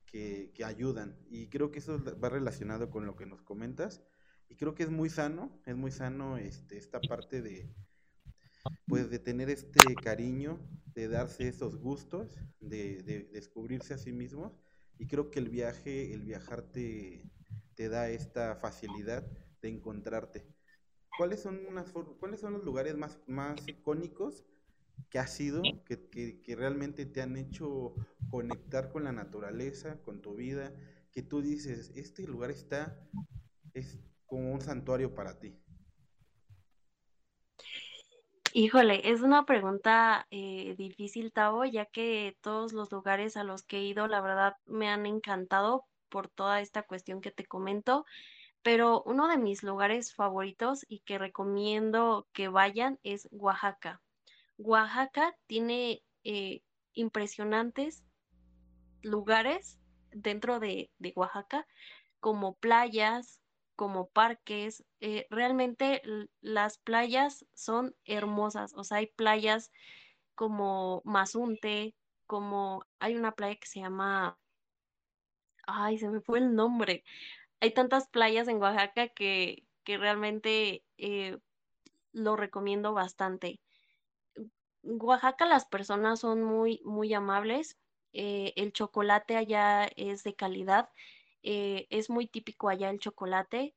que, 0.05 0.51
que 0.53 0.63
ayudan. 0.63 1.17
Y 1.29 1.49
creo 1.49 1.71
que 1.71 1.79
eso 1.79 2.01
va 2.03 2.29
relacionado 2.29 2.89
con 2.89 3.05
lo 3.05 3.15
que 3.15 3.25
nos 3.25 3.41
comentas 3.41 4.01
y 4.49 4.55
creo 4.55 4.75
que 4.75 4.83
es 4.83 4.89
muy 4.89 5.09
sano, 5.09 5.61
es 5.65 5.75
muy 5.75 5.91
sano 5.91 6.37
este, 6.37 6.77
esta 6.77 6.99
parte 7.01 7.41
de, 7.41 7.73
pues 8.87 9.09
de 9.09 9.19
tener 9.19 9.49
este 9.49 9.95
cariño, 9.95 10.59
de 10.93 11.07
darse 11.07 11.47
esos 11.47 11.77
gustos, 11.77 12.39
de, 12.59 13.01
de, 13.03 13.23
descubrirse 13.23 13.93
a 13.93 13.97
sí 13.97 14.11
mismos. 14.11 14.53
Y 14.97 15.07
creo 15.07 15.29
que 15.31 15.39
el 15.39 15.49
viaje, 15.49 16.13
el 16.13 16.21
viajarte 16.21 17.23
te 17.33 17.34
da 17.89 18.09
esta 18.09 18.55
facilidad 18.55 19.25
de 19.61 19.69
encontrarte. 19.69 20.45
¿Cuáles 21.17 21.41
son, 21.41 21.59
¿cuáles 22.19 22.39
son 22.39 22.53
los 22.53 22.63
lugares 22.63 22.95
más, 22.95 23.19
más 23.27 23.55
icónicos 23.67 24.45
que 25.09 25.19
has 25.19 25.33
sido, 25.33 25.61
que, 25.85 26.09
que, 26.41 26.55
realmente 26.55 27.05
te 27.05 27.21
han 27.21 27.37
hecho 27.37 27.93
conectar 28.29 28.91
con 28.91 29.03
la 29.03 29.11
naturaleza, 29.11 30.01
con 30.03 30.21
tu 30.21 30.35
vida, 30.35 30.73
que 31.11 31.21
tú 31.21 31.41
dices, 31.41 31.91
este 31.95 32.23
lugar 32.23 32.51
está, 32.51 32.97
es 33.73 33.99
como 34.25 34.51
un 34.51 34.61
santuario 34.61 35.13
para 35.13 35.39
ti? 35.39 35.57
Híjole, 38.57 39.11
es 39.11 39.21
una 39.21 39.45
pregunta 39.45 40.27
eh, 40.31 40.75
difícil, 40.77 41.33
Tavo, 41.33 41.65
ya 41.65 41.85
que 41.85 42.37
todos 42.41 42.71
los 42.71 42.89
lugares 42.89 43.35
a 43.35 43.43
los 43.43 43.63
que 43.63 43.79
he 43.79 43.83
ido, 43.83 44.07
la 44.07 44.21
verdad, 44.21 44.55
me 44.65 44.87
han 44.87 45.05
encantado, 45.05 45.83
por 46.15 46.29
toda 46.29 46.61
esta 46.61 46.81
cuestión 46.81 47.19
que 47.19 47.29
te 47.29 47.45
comento, 47.45 48.05
pero 48.61 49.03
uno 49.05 49.27
de 49.27 49.37
mis 49.37 49.63
lugares 49.63 50.13
favoritos 50.13 50.85
y 50.87 50.99
que 50.99 51.17
recomiendo 51.17 52.25
que 52.31 52.47
vayan 52.47 52.99
es 53.03 53.27
Oaxaca. 53.33 54.01
Oaxaca 54.57 55.35
tiene 55.45 56.03
eh, 56.23 56.61
impresionantes 56.93 58.05
lugares 59.01 59.77
dentro 60.13 60.61
de, 60.61 60.89
Oaxaca, 61.17 61.67
como 62.21 62.55
playas, 62.55 63.41
como 63.75 64.07
parques. 64.07 64.85
Eh, 65.01 65.27
realmente 65.29 66.01
las 66.39 66.77
playas 66.77 67.45
son 67.53 67.93
hermosas, 68.05 68.71
o 68.73 68.85
sea, 68.85 68.99
hay 68.99 69.07
playas 69.07 69.69
como 70.33 71.01
Mazunte, 71.03 71.93
como 72.25 72.85
hay 72.99 73.17
una 73.17 73.33
playa 73.33 73.57
que 73.57 73.67
se 73.67 73.81
llama 73.81 74.39
ay, 75.67 75.97
se 75.97 76.09
me 76.09 76.21
fue 76.21 76.39
el 76.39 76.55
nombre. 76.55 77.03
hay 77.61 77.73
tantas 77.73 78.07
playas 78.09 78.47
en 78.47 78.61
Oaxaca 78.61 79.09
que, 79.09 79.65
que 79.83 79.97
realmente 79.97 80.83
eh, 80.97 81.39
lo 82.13 82.35
recomiendo 82.35 82.93
bastante. 82.93 83.61
Oaxaca 84.83 85.45
las 85.45 85.65
personas 85.65 86.19
son 86.19 86.43
muy, 86.43 86.81
muy 86.85 87.13
amables. 87.13 87.77
Eh, 88.13 88.53
el 88.55 88.73
chocolate 88.73 89.37
allá 89.37 89.85
es 89.95 90.23
de 90.23 90.35
calidad. 90.35 90.89
Eh, 91.43 91.87
es 91.89 92.09
muy 92.09 92.27
típico 92.27 92.69
allá 92.69 92.89
el 92.89 92.99
chocolate. 92.99 93.75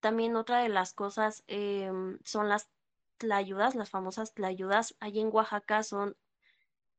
también 0.00 0.36
otra 0.36 0.62
de 0.62 0.68
las 0.68 0.94
cosas 0.94 1.44
em, 1.46 2.18
son 2.24 2.48
las 2.48 2.70
tlayudas, 3.18 3.74
las 3.74 3.90
famosas 3.90 4.34
tlayudas. 4.34 4.96
Allí 5.00 5.20
en 5.20 5.30
Oaxaca 5.32 5.82
son, 5.82 6.16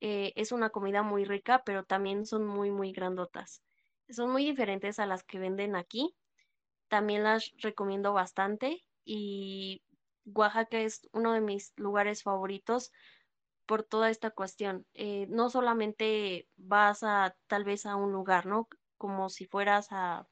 es 0.02 0.52
una 0.52 0.70
comida 0.72 1.04
muy 1.04 1.26
rica, 1.26 1.64
pero 1.66 1.84
también 1.86 2.26
son 2.26 2.46
muy, 2.46 2.72
muy 2.72 2.92
grandotas. 2.92 3.64
Son 4.10 4.32
muy 4.32 4.44
diferentes 4.46 5.00
a 5.00 5.06
las 5.06 5.24
que 5.24 5.40
venden 5.40 5.76
aquí. 5.76 6.16
También 6.90 7.24
las 7.24 7.52
recomiendo 7.60 8.14
bastante 8.14 8.84
y 9.06 9.84
Oaxaca 10.26 10.80
es 10.80 11.08
uno 11.14 11.34
de 11.34 11.42
mis 11.42 11.74
lugares 11.78 12.24
favoritos 12.24 12.92
por 13.66 13.84
toda 13.84 14.10
esta 14.10 14.32
cuestión. 14.32 14.86
Eh, 14.94 15.28
no 15.30 15.50
solamente 15.50 16.48
vas 16.58 17.04
a 17.04 17.36
tal 17.48 17.64
vez 17.64 17.86
a 17.86 17.96
un 17.96 18.12
lugar, 18.12 18.46
¿no? 18.46 18.68
Como 18.98 19.30
si 19.30 19.46
fueras 19.46 19.88
a, 19.92 20.28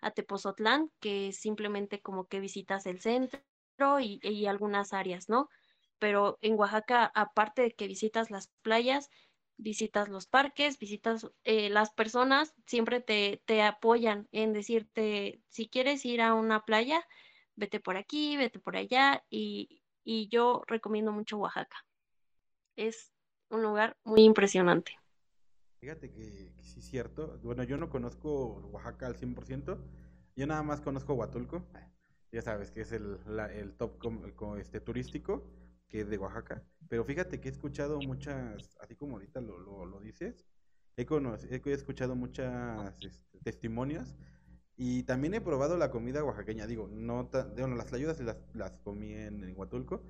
a 0.00 0.10
Tepozotlán, 0.12 0.90
que 1.00 1.32
simplemente 1.32 2.00
como 2.00 2.26
que 2.26 2.40
visitas 2.40 2.86
el 2.86 3.00
centro 3.00 3.42
y 4.00 4.46
algunas 4.46 4.92
áreas, 4.92 5.28
¿no? 5.28 5.48
Pero 5.98 6.38
en 6.40 6.58
Oaxaca, 6.58 7.10
aparte 7.14 7.62
de 7.62 7.72
que 7.72 7.88
visitas 7.88 8.30
las 8.30 8.48
playas, 8.62 9.10
visitas 9.58 10.08
los 10.08 10.26
parques, 10.26 10.78
visitas 10.78 11.26
eh, 11.44 11.68
las 11.68 11.90
personas, 11.90 12.54
siempre 12.66 13.00
te, 13.00 13.42
te, 13.44 13.62
apoyan 13.62 14.28
en 14.32 14.52
decirte, 14.52 15.42
si 15.48 15.68
quieres 15.68 16.04
ir 16.04 16.22
a 16.22 16.34
una 16.34 16.64
playa, 16.64 17.04
vete 17.56 17.80
por 17.80 17.96
aquí, 17.96 18.36
vete 18.36 18.60
por 18.60 18.76
allá, 18.76 19.24
y, 19.28 19.82
y 20.04 20.28
yo 20.28 20.62
recomiendo 20.66 21.12
mucho 21.12 21.38
Oaxaca. 21.38 21.84
Es 22.76 23.12
un 23.50 23.62
lugar 23.62 23.96
muy 24.04 24.22
impresionante. 24.22 24.92
Fíjate 25.80 26.10
que, 26.10 26.52
sí 26.62 26.80
es 26.80 26.86
cierto. 26.86 27.38
Bueno, 27.42 27.64
yo 27.64 27.76
no 27.76 27.90
conozco 27.90 28.60
Oaxaca 28.72 29.06
al 29.06 29.16
100%. 29.16 29.78
Yo 30.36 30.46
nada 30.46 30.62
más 30.62 30.80
conozco 30.80 31.14
Huatulco. 31.14 31.64
Ya 32.30 32.42
sabes 32.42 32.70
que 32.70 32.82
es 32.82 32.92
el, 32.92 33.18
el 33.54 33.74
top 33.76 33.98
este, 34.58 34.80
turístico 34.80 35.42
que 35.88 36.02
es 36.02 36.08
de 36.08 36.18
Oaxaca. 36.18 36.62
Pero 36.88 37.04
fíjate 37.04 37.40
que 37.40 37.48
he 37.48 37.52
escuchado 37.52 37.98
muchas, 38.00 38.76
así 38.80 38.94
como 38.94 39.14
ahorita 39.14 39.40
lo, 39.40 39.84
lo, 39.86 40.00
dices, 40.00 40.46
he, 40.96 41.06
he 41.06 41.72
escuchado 41.72 42.14
muchas 42.14 42.94
este, 43.02 43.38
testimonios 43.40 44.14
y 44.76 45.02
también 45.02 45.34
he 45.34 45.40
probado 45.40 45.76
la 45.76 45.90
comida 45.90 46.22
oaxaqueña. 46.22 46.66
Digo, 46.66 46.88
no 46.88 47.28
bueno, 47.56 47.74
las 47.74 47.92
ayudas 47.92 48.20
las, 48.20 48.36
las 48.54 48.78
comí 48.78 49.12
en, 49.12 49.52
Huatulco, 49.56 50.04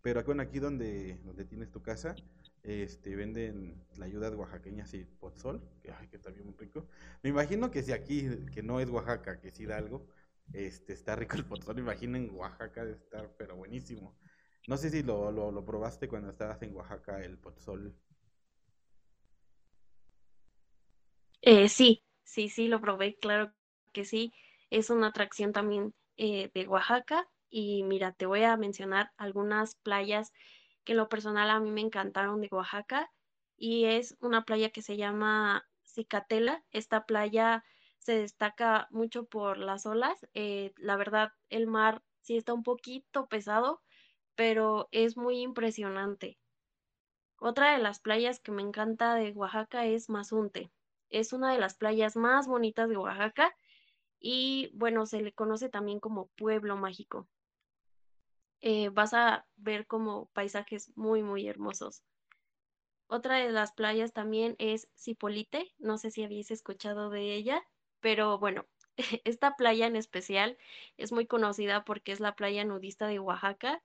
pero 0.00 0.20
aquí, 0.20 0.26
bueno, 0.26 0.42
aquí 0.42 0.58
donde, 0.58 1.18
donde 1.24 1.44
tienes 1.44 1.70
tu 1.70 1.82
casa, 1.82 2.14
este, 2.62 3.14
venden 3.14 3.84
la 3.96 4.06
ayuda 4.06 4.30
oaxaqueña 4.30 4.84
así, 4.84 5.04
pozol, 5.20 5.62
que, 5.82 5.92
ay, 5.92 6.08
que 6.08 6.16
está 6.16 6.30
bien 6.30 6.46
muy 6.46 6.56
rico. 6.56 6.88
Me 7.22 7.30
imagino 7.30 7.70
que 7.70 7.82
si 7.82 7.92
aquí, 7.92 8.26
que 8.52 8.62
no 8.62 8.80
es 8.80 8.88
Oaxaca, 8.88 9.38
que 9.38 9.48
es 9.48 9.60
Hidalgo, 9.60 10.06
este, 10.52 10.94
está 10.94 11.14
rico 11.14 11.36
el 11.36 11.44
pozol, 11.44 11.78
imaginen 11.78 12.30
Oaxaca 12.32 12.84
de 12.84 12.92
estar, 12.92 13.30
pero 13.36 13.56
buenísimo. 13.56 14.16
No 14.66 14.76
sé 14.76 14.90
si 14.90 15.02
lo, 15.02 15.30
lo, 15.30 15.64
probaste 15.64 16.08
cuando 16.08 16.30
estabas 16.30 16.60
en 16.62 16.74
Oaxaca, 16.74 17.22
el 17.22 17.38
pozol. 17.38 17.94
Eh, 21.40 21.68
sí, 21.68 22.02
sí, 22.24 22.48
sí, 22.48 22.66
lo 22.66 22.80
probé, 22.80 23.16
claro 23.16 23.52
que 23.92 24.04
sí. 24.04 24.32
Es 24.70 24.90
una 24.90 25.08
atracción 25.08 25.52
también 25.52 25.94
eh, 26.16 26.50
de 26.52 26.66
Oaxaca. 26.66 27.28
Y 27.48 27.84
mira, 27.84 28.12
te 28.12 28.26
voy 28.26 28.42
a 28.42 28.56
mencionar 28.56 29.12
algunas 29.16 29.76
playas 29.76 30.32
que 30.82 30.92
en 30.92 30.98
lo 30.98 31.08
personal 31.08 31.48
a 31.50 31.60
mí 31.60 31.70
me 31.70 31.80
encantaron 31.80 32.40
de 32.40 32.48
Oaxaca. 32.50 33.10
Y 33.56 33.84
es 33.84 34.16
una 34.20 34.44
playa 34.44 34.70
que 34.70 34.82
se 34.82 34.96
llama 34.96 35.64
Cicatela. 35.84 36.64
Esta 36.72 37.06
playa 37.06 37.64
se 37.98 38.18
destaca 38.18 38.88
mucho 38.90 39.26
por 39.26 39.58
las 39.58 39.86
olas. 39.86 40.26
Eh, 40.34 40.72
la 40.76 40.96
verdad, 40.96 41.32
el 41.50 41.68
mar 41.68 42.02
sí 42.20 42.36
está 42.36 42.52
un 42.52 42.64
poquito 42.64 43.28
pesado, 43.28 43.80
pero 44.36 44.88
es 44.92 45.16
muy 45.16 45.40
impresionante. 45.40 46.38
Otra 47.40 47.72
de 47.72 47.78
las 47.78 48.00
playas 48.00 48.40
que 48.40 48.52
me 48.52 48.62
encanta 48.62 49.14
de 49.14 49.32
Oaxaca 49.32 49.84
es 49.84 50.08
Mazunte. 50.08 50.70
Es 51.10 51.32
una 51.32 51.52
de 51.52 51.58
las 51.58 51.74
playas 51.74 52.16
más 52.16 52.46
bonitas 52.46 52.88
de 52.88 52.96
Oaxaca 52.96 53.54
y 54.20 54.70
bueno, 54.74 55.06
se 55.06 55.20
le 55.22 55.32
conoce 55.32 55.68
también 55.68 56.00
como 56.00 56.28
pueblo 56.28 56.76
mágico. 56.76 57.28
Eh, 58.60 58.88
vas 58.88 59.12
a 59.14 59.46
ver 59.56 59.86
como 59.86 60.26
paisajes 60.32 60.92
muy, 60.96 61.22
muy 61.22 61.46
hermosos. 61.46 62.02
Otra 63.08 63.36
de 63.36 63.52
las 63.52 63.72
playas 63.72 64.12
también 64.12 64.56
es 64.58 64.88
Cipolite, 64.96 65.72
no 65.78 65.98
sé 65.98 66.10
si 66.10 66.24
habéis 66.24 66.50
escuchado 66.50 67.10
de 67.10 67.34
ella, 67.34 67.62
pero 68.00 68.38
bueno, 68.38 68.66
esta 69.24 69.56
playa 69.56 69.86
en 69.86 69.94
especial 69.94 70.58
es 70.96 71.12
muy 71.12 71.26
conocida 71.26 71.84
porque 71.84 72.12
es 72.12 72.20
la 72.20 72.34
playa 72.34 72.64
nudista 72.64 73.06
de 73.06 73.20
Oaxaca 73.20 73.82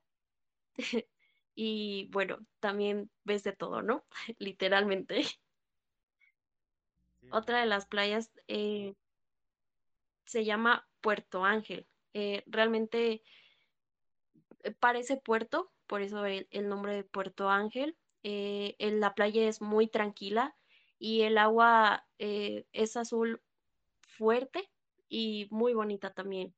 y 1.54 2.08
bueno, 2.10 2.38
también 2.60 3.10
ves 3.24 3.44
de 3.44 3.52
todo, 3.52 3.82
¿no? 3.82 4.04
Literalmente. 4.38 5.24
Otra 7.30 7.60
de 7.60 7.66
las 7.66 7.86
playas 7.86 8.30
eh, 8.48 8.94
se 10.24 10.44
llama 10.44 10.86
Puerto 11.00 11.44
Ángel. 11.44 11.86
Eh, 12.14 12.42
realmente 12.46 13.22
eh, 14.64 14.72
parece 14.78 15.16
puerto, 15.16 15.72
por 15.86 16.02
eso 16.02 16.24
el, 16.26 16.68
nombre 16.68 16.94
de 16.94 17.04
Puerto 17.04 17.48
Ángel. 17.48 17.96
en 18.22 19.00
la 19.00 19.14
playa 19.14 19.48
es 19.48 19.60
muy 19.60 19.88
tranquila 19.88 20.54
y 20.98 21.22
el 21.22 21.38
agua 21.38 22.06
es 22.18 22.96
azul 22.96 23.42
fuerte 24.00 24.70
y 25.08 25.48
muy 25.50 25.74
bonita 25.74 26.12
también. 26.12 26.54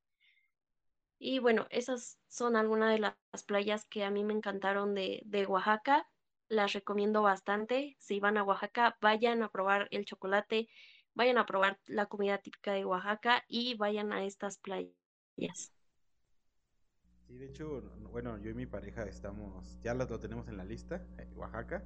Y 1.26 1.38
bueno, 1.38 1.66
esas 1.70 2.18
son 2.28 2.54
algunas 2.54 2.92
de 2.92 2.98
las 2.98 3.44
playas 3.46 3.86
que 3.86 4.04
a 4.04 4.10
mí 4.10 4.22
me 4.24 4.34
encantaron 4.34 4.94
de, 4.94 5.22
de 5.24 5.46
Oaxaca. 5.46 6.06
Las 6.50 6.74
recomiendo 6.74 7.22
bastante. 7.22 7.96
Si 7.98 8.20
van 8.20 8.36
a 8.36 8.42
Oaxaca, 8.42 8.98
vayan 9.00 9.42
a 9.42 9.48
probar 9.48 9.88
el 9.90 10.04
chocolate, 10.04 10.68
vayan 11.14 11.38
a 11.38 11.46
probar 11.46 11.78
la 11.86 12.04
comida 12.04 12.36
típica 12.36 12.74
de 12.74 12.84
Oaxaca 12.84 13.42
y 13.48 13.74
vayan 13.74 14.12
a 14.12 14.22
estas 14.22 14.58
playas. 14.58 15.72
Sí, 17.26 17.38
de 17.38 17.46
hecho, 17.46 17.80
bueno, 18.12 18.36
yo 18.42 18.50
y 18.50 18.54
mi 18.54 18.66
pareja 18.66 19.04
estamos, 19.04 19.80
ya 19.82 19.94
lo 19.94 20.06
tenemos 20.20 20.46
en 20.48 20.58
la 20.58 20.64
lista, 20.66 21.06
eh, 21.16 21.26
Oaxaca, 21.36 21.82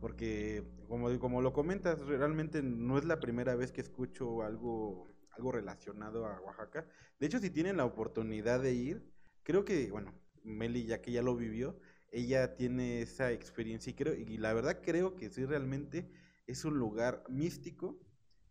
porque 0.00 0.62
como, 0.86 1.18
como 1.18 1.42
lo 1.42 1.52
comentas, 1.52 2.00
realmente 2.06 2.62
no 2.62 2.96
es 2.96 3.04
la 3.04 3.18
primera 3.18 3.56
vez 3.56 3.72
que 3.72 3.80
escucho 3.80 4.42
algo 4.42 5.10
algo 5.38 5.52
relacionado 5.52 6.26
a 6.26 6.40
Oaxaca. 6.40 6.86
De 7.18 7.26
hecho, 7.26 7.38
si 7.38 7.50
tienen 7.50 7.76
la 7.76 7.84
oportunidad 7.84 8.60
de 8.60 8.72
ir, 8.72 9.02
creo 9.42 9.64
que, 9.64 9.90
bueno, 9.90 10.12
Meli, 10.42 10.84
ya 10.84 11.00
que 11.00 11.12
ya 11.12 11.22
lo 11.22 11.36
vivió, 11.36 11.78
ella 12.10 12.56
tiene 12.56 13.02
esa 13.02 13.32
experiencia 13.32 13.90
y 13.90 13.94
creo, 13.94 14.14
y 14.14 14.36
la 14.38 14.52
verdad 14.52 14.80
creo 14.82 15.14
que 15.14 15.30
sí 15.30 15.44
realmente 15.44 16.10
es 16.46 16.64
un 16.64 16.78
lugar 16.78 17.24
místico. 17.28 18.00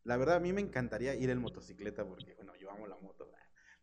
La 0.03 0.17
verdad 0.17 0.37
a 0.37 0.39
mí 0.39 0.53
me 0.53 0.61
encantaría 0.61 1.15
ir 1.15 1.29
en 1.29 1.39
motocicleta 1.39 2.05
porque, 2.07 2.33
bueno, 2.35 2.55
yo 2.55 2.71
amo 2.71 2.87
la 2.87 2.97
moto. 2.97 3.31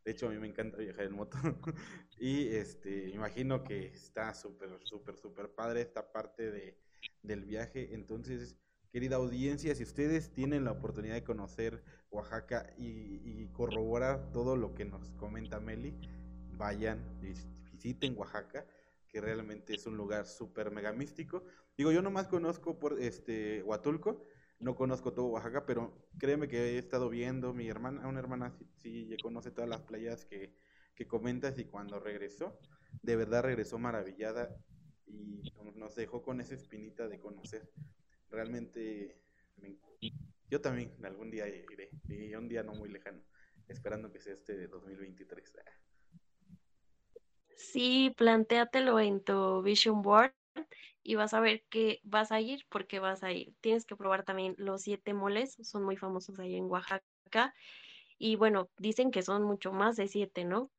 De 0.04 0.10
hecho, 0.10 0.26
a 0.26 0.30
mí 0.30 0.38
me 0.38 0.46
encanta 0.46 0.76
viajar 0.76 1.06
en 1.06 1.14
moto. 1.14 1.38
y 2.18 2.48
este, 2.48 3.08
imagino 3.08 3.64
que 3.64 3.86
está 3.86 4.34
súper, 4.34 4.78
súper, 4.82 5.16
súper 5.16 5.54
padre 5.54 5.80
esta 5.80 6.12
parte 6.12 6.50
de, 6.50 6.78
del 7.22 7.44
viaje. 7.44 7.94
Entonces, 7.94 8.58
querida 8.92 9.16
audiencia, 9.16 9.74
si 9.74 9.82
ustedes 9.82 10.30
tienen 10.30 10.64
la 10.64 10.72
oportunidad 10.72 11.14
de 11.14 11.24
conocer 11.24 11.82
Oaxaca 12.14 12.72
y, 12.78 13.46
corroborar 13.52 14.32
todo 14.32 14.56
lo 14.56 14.74
que 14.74 14.84
nos 14.84 15.10
comenta 15.12 15.60
Meli, 15.60 15.94
vayan, 16.56 16.98
visiten 17.20 18.16
Oaxaca, 18.16 18.66
que 19.08 19.20
realmente 19.20 19.74
es 19.74 19.86
un 19.86 19.96
lugar 19.96 20.26
súper 20.26 20.70
mega 20.70 20.92
místico. 20.92 21.44
Digo, 21.76 21.92
yo 21.92 22.02
nomás 22.02 22.28
conozco 22.28 22.78
por 22.78 23.00
este 23.00 23.62
Huatulco, 23.62 24.22
no 24.58 24.74
conozco 24.74 25.12
todo 25.12 25.26
Oaxaca, 25.26 25.66
pero 25.66 26.08
créeme 26.18 26.48
que 26.48 26.74
he 26.74 26.78
estado 26.78 27.08
viendo, 27.10 27.52
mi 27.52 27.68
hermana, 27.68 28.08
una 28.08 28.18
hermana 28.18 28.56
sí, 28.78 29.06
sí 29.06 29.16
conoce 29.22 29.50
todas 29.50 29.68
las 29.68 29.82
playas 29.82 30.24
que, 30.24 30.54
que 30.94 31.06
comentas 31.06 31.58
y 31.58 31.64
cuando 31.64 31.98
regresó, 31.98 32.58
de 33.02 33.16
verdad 33.16 33.42
regresó 33.42 33.78
maravillada 33.78 34.56
y 35.06 35.42
nos 35.74 35.94
dejó 35.94 36.22
con 36.22 36.40
esa 36.40 36.54
espinita 36.54 37.08
de 37.08 37.18
conocer 37.18 37.70
realmente 38.30 39.20
yo 40.54 40.60
también 40.60 40.94
algún 41.04 41.32
día 41.32 41.48
iré, 41.48 41.90
y 42.08 42.32
un 42.36 42.46
día 42.46 42.62
no 42.62 42.76
muy 42.76 42.88
lejano, 42.88 43.20
esperando 43.66 44.12
que 44.12 44.20
sea 44.20 44.34
este 44.34 44.56
de 44.56 44.68
2023. 44.68 45.52
Sí, 47.56 48.14
plantéatelo 48.16 49.00
en 49.00 49.20
tu 49.20 49.62
vision 49.62 50.00
board 50.00 50.32
y 51.02 51.16
vas 51.16 51.34
a 51.34 51.40
ver 51.40 51.64
que 51.70 51.98
vas 52.04 52.30
a 52.30 52.40
ir 52.40 52.66
porque 52.68 53.00
vas 53.00 53.24
a 53.24 53.32
ir. 53.32 53.52
Tienes 53.62 53.84
que 53.84 53.96
probar 53.96 54.22
también 54.22 54.54
los 54.56 54.82
siete 54.82 55.12
moles, 55.12 55.56
son 55.60 55.82
muy 55.82 55.96
famosos 55.96 56.38
ahí 56.38 56.54
en 56.54 56.70
Oaxaca. 56.70 57.52
y 58.16 58.36
bueno, 58.36 58.70
dicen 58.78 59.10
que 59.10 59.22
son 59.22 59.42
mucho 59.42 59.72
más 59.72 59.96
de 59.96 60.06
siete, 60.06 60.44
¿no? 60.44 60.70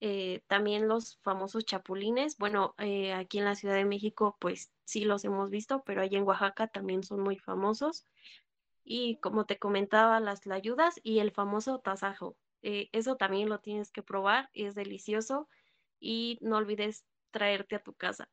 Eh, 0.00 0.40
también 0.46 0.88
los 0.88 1.18
famosos 1.18 1.66
chapulines, 1.66 2.38
bueno, 2.38 2.74
eh, 2.78 3.12
aquí 3.12 3.38
en 3.38 3.44
la 3.44 3.56
Ciudad 3.56 3.74
de 3.74 3.84
México 3.84 4.38
pues 4.40 4.70
sí 4.84 5.04
los 5.04 5.22
hemos 5.26 5.50
visto, 5.50 5.82
pero 5.84 6.00
allá 6.00 6.16
en 6.16 6.24
Oaxaca 6.24 6.66
también 6.68 7.02
son 7.02 7.20
muy 7.20 7.36
famosos. 7.36 8.06
Y 8.90 9.18
como 9.18 9.44
te 9.46 9.58
comentaba, 9.58 10.18
las 10.20 10.46
layudas 10.46 11.00
y 11.02 11.18
el 11.20 11.30
famoso 11.32 11.78
tasajo. 11.80 12.36
Eh, 12.62 12.88
eso 12.92 13.16
también 13.16 13.50
lo 13.50 13.60
tienes 13.60 13.92
que 13.92 14.02
probar, 14.02 14.48
es 14.54 14.74
delicioso 14.74 15.48
y 16.00 16.38
no 16.40 16.56
olvides 16.56 17.04
traerte 17.30 17.76
a 17.76 17.82
tu 17.82 17.94
casa. 17.94 18.30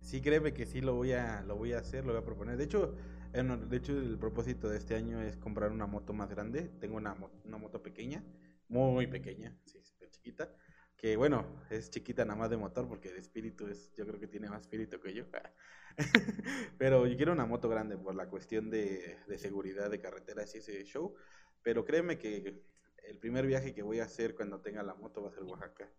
Sí, 0.00 0.20
créeme 0.20 0.52
que 0.52 0.66
sí 0.66 0.80
lo 0.80 0.94
voy 0.94 1.12
a, 1.12 1.42
lo 1.42 1.56
voy 1.56 1.72
a 1.72 1.78
hacer, 1.78 2.04
lo 2.04 2.12
voy 2.12 2.22
a 2.22 2.24
proponer. 2.24 2.56
De 2.56 2.64
hecho, 2.64 2.94
de 3.32 3.76
hecho 3.76 3.92
el 3.92 4.18
propósito 4.18 4.68
de 4.68 4.78
este 4.78 4.94
año 4.96 5.20
es 5.22 5.36
comprar 5.36 5.70
una 5.70 5.86
moto 5.86 6.12
más 6.12 6.28
grande. 6.28 6.70
Tengo 6.80 6.96
una, 6.96 7.16
una 7.44 7.58
moto 7.58 7.82
pequeña, 7.82 8.22
muy 8.68 9.06
pequeña, 9.06 9.56
sí, 9.64 9.80
súper 9.82 10.10
chiquita. 10.10 10.50
Que 10.96 11.16
bueno, 11.16 11.46
es 11.70 11.90
chiquita 11.90 12.24
nada 12.24 12.38
más 12.38 12.50
de 12.50 12.56
motor 12.56 12.88
porque 12.88 13.12
de 13.12 13.20
espíritu 13.20 13.66
es, 13.68 13.92
yo 13.94 14.06
creo 14.06 14.18
que 14.20 14.28
tiene 14.28 14.48
más 14.50 14.62
espíritu 14.62 15.00
que 15.00 15.14
yo. 15.14 15.24
Pero 16.78 17.06
yo 17.06 17.16
quiero 17.16 17.32
una 17.32 17.46
moto 17.46 17.68
grande 17.68 17.96
por 17.96 18.14
la 18.14 18.28
cuestión 18.28 18.70
de, 18.70 19.18
seguridad 19.38 19.90
de 19.90 20.00
carreteras 20.00 20.54
y 20.54 20.58
ese 20.58 20.84
show. 20.84 21.14
Pero 21.62 21.84
créeme 21.84 22.18
que 22.18 22.62
el 23.04 23.18
primer 23.18 23.46
viaje 23.46 23.74
que 23.74 23.82
voy 23.82 24.00
a 24.00 24.04
hacer 24.04 24.34
cuando 24.34 24.60
tenga 24.60 24.82
la 24.82 24.94
moto 24.94 25.22
va 25.22 25.28
a 25.28 25.32
ser 25.32 25.44
Oaxaca. 25.44 25.90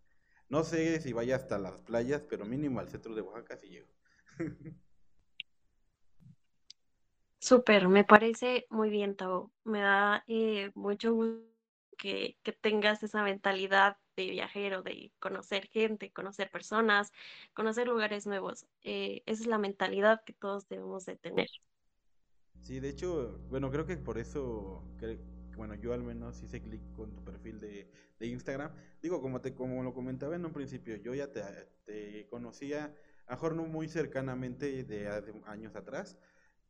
No 0.48 0.62
sé 0.64 1.00
si 1.00 1.12
vaya 1.12 1.36
hasta 1.36 1.58
las 1.58 1.80
playas, 1.80 2.22
pero 2.22 2.44
mínimo 2.44 2.80
al 2.80 2.88
centro 2.88 3.14
de 3.14 3.22
Oaxaca 3.22 3.56
si 3.56 3.68
llego. 3.68 3.88
Súper, 7.38 7.88
me 7.88 8.04
parece 8.04 8.66
muy 8.70 8.88
bien, 8.88 9.16
Tavo. 9.16 9.52
Me 9.64 9.80
da 9.80 10.24
eh, 10.26 10.70
mucho 10.74 11.12
gusto 11.12 11.54
que, 11.96 12.38
tengas 12.60 13.02
esa 13.02 13.22
mentalidad 13.22 13.98
de 14.16 14.30
viajero, 14.30 14.82
de 14.82 15.12
conocer 15.18 15.68
gente, 15.68 16.12
conocer 16.12 16.50
personas, 16.50 17.12
conocer 17.54 17.88
lugares 17.88 18.26
nuevos. 18.26 18.66
Eh, 18.82 19.22
esa 19.26 19.42
es 19.42 19.48
la 19.48 19.58
mentalidad 19.58 20.22
que 20.24 20.32
todos 20.32 20.68
debemos 20.68 21.04
de 21.06 21.16
tener. 21.16 21.48
Sí, 22.62 22.80
de 22.80 22.88
hecho, 22.88 23.38
bueno, 23.48 23.70
creo 23.70 23.86
que 23.86 23.96
por 23.96 24.18
eso 24.18 24.82
bueno, 25.56 25.74
yo 25.74 25.92
al 25.92 26.02
menos 26.02 26.42
hice 26.42 26.60
clic 26.60 26.80
con 26.92 27.14
tu 27.14 27.22
perfil 27.24 27.60
de, 27.60 27.88
Instagram. 28.20 28.72
Digo, 29.02 29.20
como 29.20 29.42
te 29.42 29.54
como 29.54 29.82
lo 29.82 29.92
comentaba 29.92 30.34
en 30.34 30.46
un 30.46 30.52
principio, 30.52 30.96
yo 30.96 31.14
ya 31.14 31.30
te, 31.30 32.26
conocía, 32.30 32.94
a 33.26 33.32
mejor 33.32 33.54
no 33.54 33.66
muy 33.66 33.86
cercanamente 33.86 34.82
de, 34.84 35.08
años 35.46 35.76
atrás. 35.76 36.18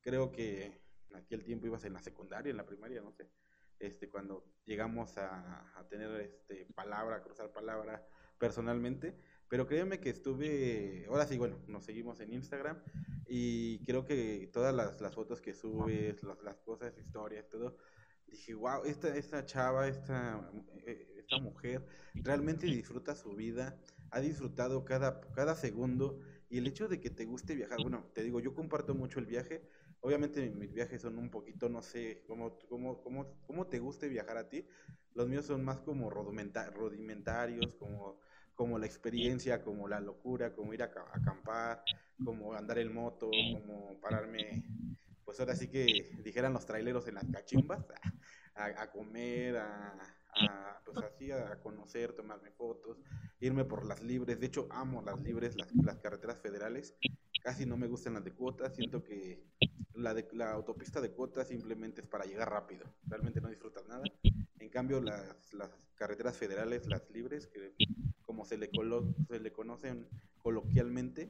Creo 0.01 0.33
que 0.33 0.81
aquí 1.15 1.35
el 1.35 1.45
tiempo 1.45 1.67
ibas 1.67 1.85
en 1.85 1.93
la 1.93 2.03
secundaria, 2.03 2.51
en 2.51 2.57
la 2.57 2.67
primaria, 2.67 3.01
no 3.01 3.13
sé. 3.13 3.29
Este, 3.79 4.09
cuando 4.09 4.45
llegamos 4.65 5.19
a, 5.19 5.79
a 5.79 5.89
tener 5.89 6.21
este 6.21 6.67
palabra, 6.75 7.17
a 7.17 7.23
cruzar 7.23 7.53
palabra 7.53 8.07
personalmente. 8.39 9.17
Pero 9.49 9.67
créeme 9.67 10.01
que 10.01 10.11
estuve, 10.11 11.07
ahora 11.09 11.27
sí, 11.27 11.39
bueno, 11.39 11.61
nos 11.69 11.85
seguimos 11.85 12.19
en 12.21 12.33
Instagram 12.33 12.83
y 13.27 13.85
creo 13.85 14.05
que 14.05 14.51
todas 14.53 14.75
las, 14.75 15.01
las 15.01 15.15
fotos 15.15 15.41
que 15.41 15.55
subes, 15.55 16.23
las, 16.23 16.43
las 16.43 16.57
cosas, 16.57 16.97
historias, 16.99 17.49
todo, 17.49 17.77
dije, 18.27 18.55
wow, 18.55 18.85
esta, 18.85 19.15
esta 19.15 19.45
chava, 19.45 19.87
esta, 19.87 20.51
eh, 20.87 21.15
esta 21.19 21.39
mujer 21.39 21.87
realmente 22.15 22.67
disfruta 22.67 23.15
su 23.15 23.35
vida, 23.35 23.79
ha 24.11 24.21
disfrutado 24.21 24.85
cada, 24.85 25.21
cada 25.33 25.55
segundo 25.55 26.21
y 26.49 26.59
el 26.59 26.67
hecho 26.67 26.89
de 26.89 27.01
que 27.01 27.11
te 27.11 27.25
guste 27.25 27.55
viajar, 27.55 27.79
bueno, 27.83 28.11
te 28.15 28.23
digo, 28.23 28.41
yo 28.41 28.55
comparto 28.55 28.95
mucho 28.95 29.19
el 29.19 29.27
viaje, 29.27 29.69
obviamente 30.05 30.51
mis 30.51 30.71
viajes 30.71 31.01
son 31.01 31.17
un 31.19 31.31
poquito, 31.31 31.71
no 31.71 31.81
sé, 31.81 32.23
cómo, 32.27 32.59
cómo, 32.69 33.03
cómo, 33.03 33.41
cómo 33.47 33.67
te 33.67 33.79
guste 33.79 34.07
viajar 34.09 34.37
a 34.37 34.51
ti, 34.51 34.67
los 35.15 35.27
míos 35.29 35.47
son 35.47 35.65
más 35.65 35.81
como 35.81 36.11
rudimentarios, 36.11 37.75
como, 37.77 38.21
como 38.55 38.79
la 38.79 38.85
experiencia, 38.85 39.63
como 39.63 39.89
la 39.89 40.01
locura, 40.01 40.55
como 40.55 40.75
ir 40.75 40.83
a 40.83 40.93
acampar, 41.11 41.83
como 42.23 42.53
andar 42.53 42.79
en 42.79 42.93
moto, 42.93 43.31
como 43.31 43.99
pararme 43.99 44.63
pues 45.25 45.41
ahora 45.41 45.57
sí 45.57 45.69
que 45.69 46.11
dijeran 46.23 46.53
los 46.53 46.67
traileros 46.67 47.09
en 47.09 47.15
las 47.15 47.25
cachimbas, 47.33 47.83
a, 48.55 48.91
comer, 48.91 49.57
a, 49.57 50.83
pues 50.85 50.99
así, 50.99 51.31
a 51.31 51.59
conocer, 51.61 52.13
tomarme 52.13 52.51
fotos, 52.51 52.99
irme 53.41 53.65
por 53.65 53.87
las 53.87 54.03
libres. 54.03 54.39
De 54.39 54.47
hecho, 54.47 54.69
amo 54.71 55.01
las 55.01 55.19
libres, 55.23 55.57
las, 55.57 55.75
las 55.77 55.99
carreteras 55.99 56.39
federales. 56.43 56.95
Casi 57.45 57.67
no 57.67 57.77
me 57.77 57.89
gustan 57.89 58.15
las 58.15 58.25
de 58.25 58.33
cuotas. 58.33 58.75
Siento 58.75 59.05
que 59.05 59.45
la, 59.93 60.15
de, 60.15 60.27
la 60.33 60.53
autopista 60.53 61.03
de 61.03 61.11
cuotas 61.11 61.49
simplemente 61.49 62.01
es 62.01 62.07
para 62.07 62.25
llegar 62.25 62.49
rápido. 62.49 62.87
Realmente 63.07 63.43
no 63.43 63.51
disfrutas 63.51 63.87
nada. 63.87 64.03
En 64.59 64.71
cambio, 64.71 65.03
las, 65.03 65.53
carreteras 65.95 66.39
federales, 66.39 66.87
las 66.87 67.11
libres, 67.11 67.47
que 67.47 67.75
como 68.23 68.47
se 68.47 68.57
le, 68.57 68.71
se 69.29 69.41
le 69.41 69.53
conocen 69.53 70.09
coloquialmente, 70.39 71.29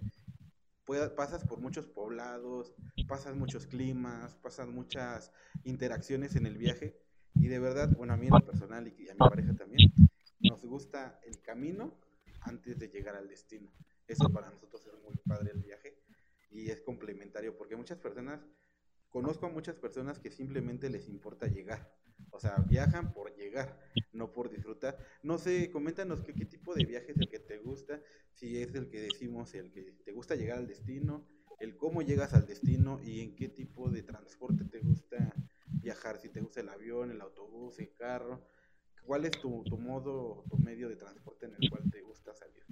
pasas 1.17 1.45
por 1.45 1.59
muchos 1.59 1.89
poblados, 1.89 2.77
pasas 3.09 3.35
muchos 3.35 3.67
climas, 3.67 4.37
pasas 4.37 4.69
muchas 4.69 5.33
interacciones 5.65 6.37
en 6.37 6.47
el 6.47 6.57
viaje 6.57 6.97
y 7.35 7.49
de 7.49 7.59
verdad, 7.59 7.93
bueno, 7.97 8.13
a 8.13 8.17
mí 8.17 8.29
en 8.29 8.35
lo 8.35 8.47
personal 8.47 8.87
y 8.87 9.09
a 9.09 9.15
mi 9.15 9.19
pareja 9.19 9.53
también, 9.55 9.93
nos 10.39 10.65
gusta 10.65 11.19
el 11.27 11.43
camino 11.43 11.99
antes 12.43 12.79
de 12.79 12.87
llegar 12.87 13.17
al 13.17 13.27
destino. 13.27 13.69
Eso 14.07 14.31
para 14.31 14.49
nosotros 14.49 14.87
es 14.87 15.03
muy 15.03 15.17
padre 15.27 15.51
el 15.53 15.61
viaje 15.61 16.04
y 16.51 16.71
es 16.71 16.81
complementario 16.81 17.57
porque 17.57 17.77
muchas 17.77 17.99
personas, 17.99 18.41
conozco 19.09 19.47
a 19.47 19.51
muchas 19.51 19.77
personas 19.77 20.19
que 20.19 20.31
simplemente 20.31 20.91
les 20.91 21.09
importa 21.09 21.47
llegar. 21.47 21.93
O 22.31 22.41
sea, 22.41 22.57
viajan 22.69 23.13
por 23.13 23.35
llegar, 23.37 23.79
no 24.13 24.33
por 24.33 24.51
disfrutar. 24.51 24.99
No 25.23 25.39
sé, 25.39 25.71
coméntanos 25.71 26.23
qué, 26.23 26.33
tipo 26.33 26.75
de 26.75 26.85
viaje 26.85 27.13
es 27.13 27.19
el 27.19 27.29
que 27.29 27.39
te 27.39 27.59
gusta, 27.59 28.01
si 28.33 28.61
es 28.61 28.75
el 28.75 28.89
que 28.89 29.03
decimos, 29.03 29.55
el 29.55 29.71
que 29.71 29.93
te 30.05 30.13
gusta 30.13 30.35
llegar 30.35 30.59
al 30.59 30.67
destino, 30.67 31.27
el 31.61 31.77
cómo 31.77 32.03
llegas 32.03 32.35
al 32.35 32.47
destino 32.47 33.01
y 33.03 33.21
en 33.21 33.37
qué 33.37 33.49
tipo 33.49 33.91
de 33.91 34.03
transporte 34.03 34.65
te 34.65 34.81
gusta 34.81 35.33
viajar, 35.81 36.19
si 36.19 36.29
te 36.29 36.41
gusta 36.41 36.61
el 36.61 36.69
avión, 36.69 37.11
el 37.11 37.21
autobús, 37.21 37.79
el 37.79 37.95
carro, 37.95 38.49
cuál 39.05 39.25
es 39.25 39.33
tu, 39.33 39.63
tu 39.65 39.79
modo, 39.79 40.45
tu 40.49 40.59
medio 40.59 40.89
de 40.89 40.97
transporte 40.97 41.47
en 41.47 41.55
el 41.59 41.71
cual 41.71 41.89
te 41.91 42.01
gusta 42.01 42.35
salir. 42.35 42.65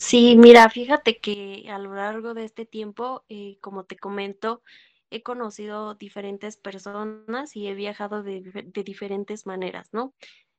Sí, 0.00 0.34
mira, 0.36 0.68
fíjate 0.70 1.20
que 1.20 1.66
a 1.70 1.78
lo 1.78 1.94
largo 1.94 2.32
de 2.34 2.44
este 2.44 2.64
tiempo, 2.64 3.22
eh, 3.28 3.58
como 3.60 3.84
te 3.84 3.96
comento, 3.98 4.62
he 5.10 5.22
conocido 5.22 5.94
diferentes 5.94 6.56
personas 6.56 7.54
y 7.54 7.68
he 7.68 7.74
viajado 7.74 8.22
de, 8.22 8.40
diferentes 8.84 9.44
maneras, 9.46 9.90
¿no? 9.92 10.14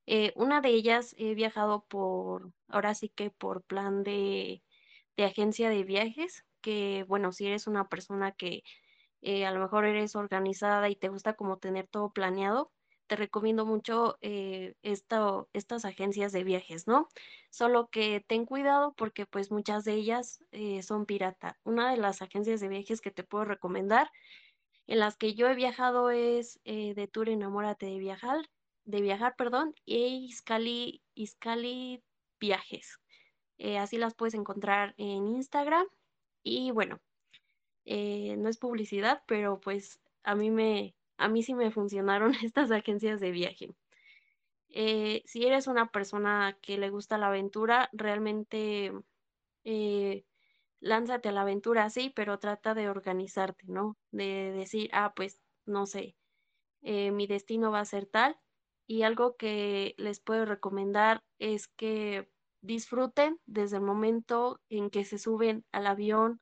Eh, 0.05 0.31
una 0.35 0.61
de 0.61 0.69
ellas 0.69 1.15
he 1.17 1.33
viajado 1.33 1.85
por, 1.87 2.51
ahora 2.67 2.93
sí 2.93 3.09
que 3.09 3.31
por 3.31 3.63
plan 3.63 4.03
de, 4.03 4.61
de 5.17 5.25
agencia 5.25 5.69
de 5.71 5.83
viajes, 5.83 6.45
que 6.61 7.03
bueno, 7.07 7.31
si 7.31 7.47
eres 7.47 7.65
una 7.67 7.89
persona 7.89 8.33
que 8.33 8.63
eh, 9.21 9.45
a 9.45 9.51
lo 9.51 9.59
mejor 9.61 9.85
eres 9.85 10.15
organizada 10.15 10.89
y 10.89 10.95
te 10.95 11.09
gusta 11.09 11.33
como 11.35 11.57
tener 11.57 11.87
todo 11.87 12.11
planeado, 12.11 12.71
te 13.11 13.17
recomiendo 13.17 13.65
mucho 13.65 14.17
eh, 14.21 14.75
estas 14.81 15.83
agencias 15.83 16.31
de 16.31 16.45
viajes, 16.45 16.87
¿no? 16.87 17.09
Solo 17.49 17.89
que 17.89 18.23
ten 18.25 18.45
cuidado 18.45 18.93
porque 18.95 19.25
pues 19.25 19.51
muchas 19.51 19.83
de 19.83 19.95
ellas 19.95 20.41
eh, 20.53 20.81
son 20.81 21.05
pirata. 21.05 21.59
Una 21.65 21.91
de 21.91 21.97
las 21.97 22.21
agencias 22.21 22.61
de 22.61 22.69
viajes 22.69 23.01
que 23.01 23.11
te 23.11 23.25
puedo 23.25 23.43
recomendar, 23.43 24.09
en 24.87 24.99
las 24.99 25.17
que 25.17 25.33
yo 25.33 25.49
he 25.49 25.55
viajado 25.55 26.09
es 26.09 26.61
de 26.63 27.09
Tour 27.11 27.27
Enamórate 27.27 27.87
de 27.87 27.99
Viajar, 27.99 28.49
de 28.85 29.01
viajar, 29.01 29.35
perdón, 29.35 29.75
y 29.85 30.27
Iscali, 30.29 31.01
Iscali 31.13 32.01
Viajes. 32.39 32.97
Eh, 33.57 33.77
así 33.77 33.97
las 33.97 34.15
puedes 34.15 34.35
encontrar 34.35 34.93
en 34.97 35.27
Instagram. 35.27 35.85
Y 36.43 36.71
bueno, 36.71 37.01
eh, 37.83 38.35
no 38.37 38.47
es 38.47 38.57
publicidad, 38.57 39.21
pero 39.27 39.59
pues 39.59 39.99
a 40.23 40.33
mí 40.33 40.49
me, 40.49 40.95
a 41.17 41.27
mí 41.29 41.43
sí 41.43 41.53
me 41.53 41.71
funcionaron 41.71 42.33
estas 42.43 42.71
agencias 42.71 43.19
de 43.19 43.31
viaje. 43.31 43.69
Eh, 44.69 45.21
si 45.25 45.45
eres 45.45 45.67
una 45.67 45.91
persona 45.91 46.57
que 46.61 46.77
le 46.77 46.89
gusta 46.89 47.17
la 47.17 47.27
aventura, 47.27 47.89
realmente 47.93 48.91
lánzate 50.79 51.29
a 51.29 51.31
la 51.31 51.41
aventura, 51.41 51.89
sí, 51.89 52.11
pero 52.15 52.39
trata 52.39 52.73
de 52.73 52.89
organizarte, 52.89 53.65
¿no? 53.67 53.97
De 54.11 54.51
decir, 54.51 54.89
ah, 54.93 55.13
pues 55.15 55.39
no 55.65 55.85
sé, 55.85 56.15
mi 56.81 57.27
destino 57.27 57.71
va 57.71 57.81
a 57.81 57.85
ser 57.85 58.07
tal 58.07 58.39
y 58.87 59.03
algo 59.03 59.37
que 59.37 59.93
les 59.97 60.19
puedo 60.19 60.45
recomendar 60.45 61.23
es 61.39 61.67
que 61.67 62.29
disfruten 62.61 63.39
desde 63.45 63.77
el 63.77 63.83
momento 63.83 64.59
en 64.69 64.89
que 64.89 65.05
se 65.05 65.17
suben 65.17 65.65
al 65.71 65.87
avión, 65.87 66.41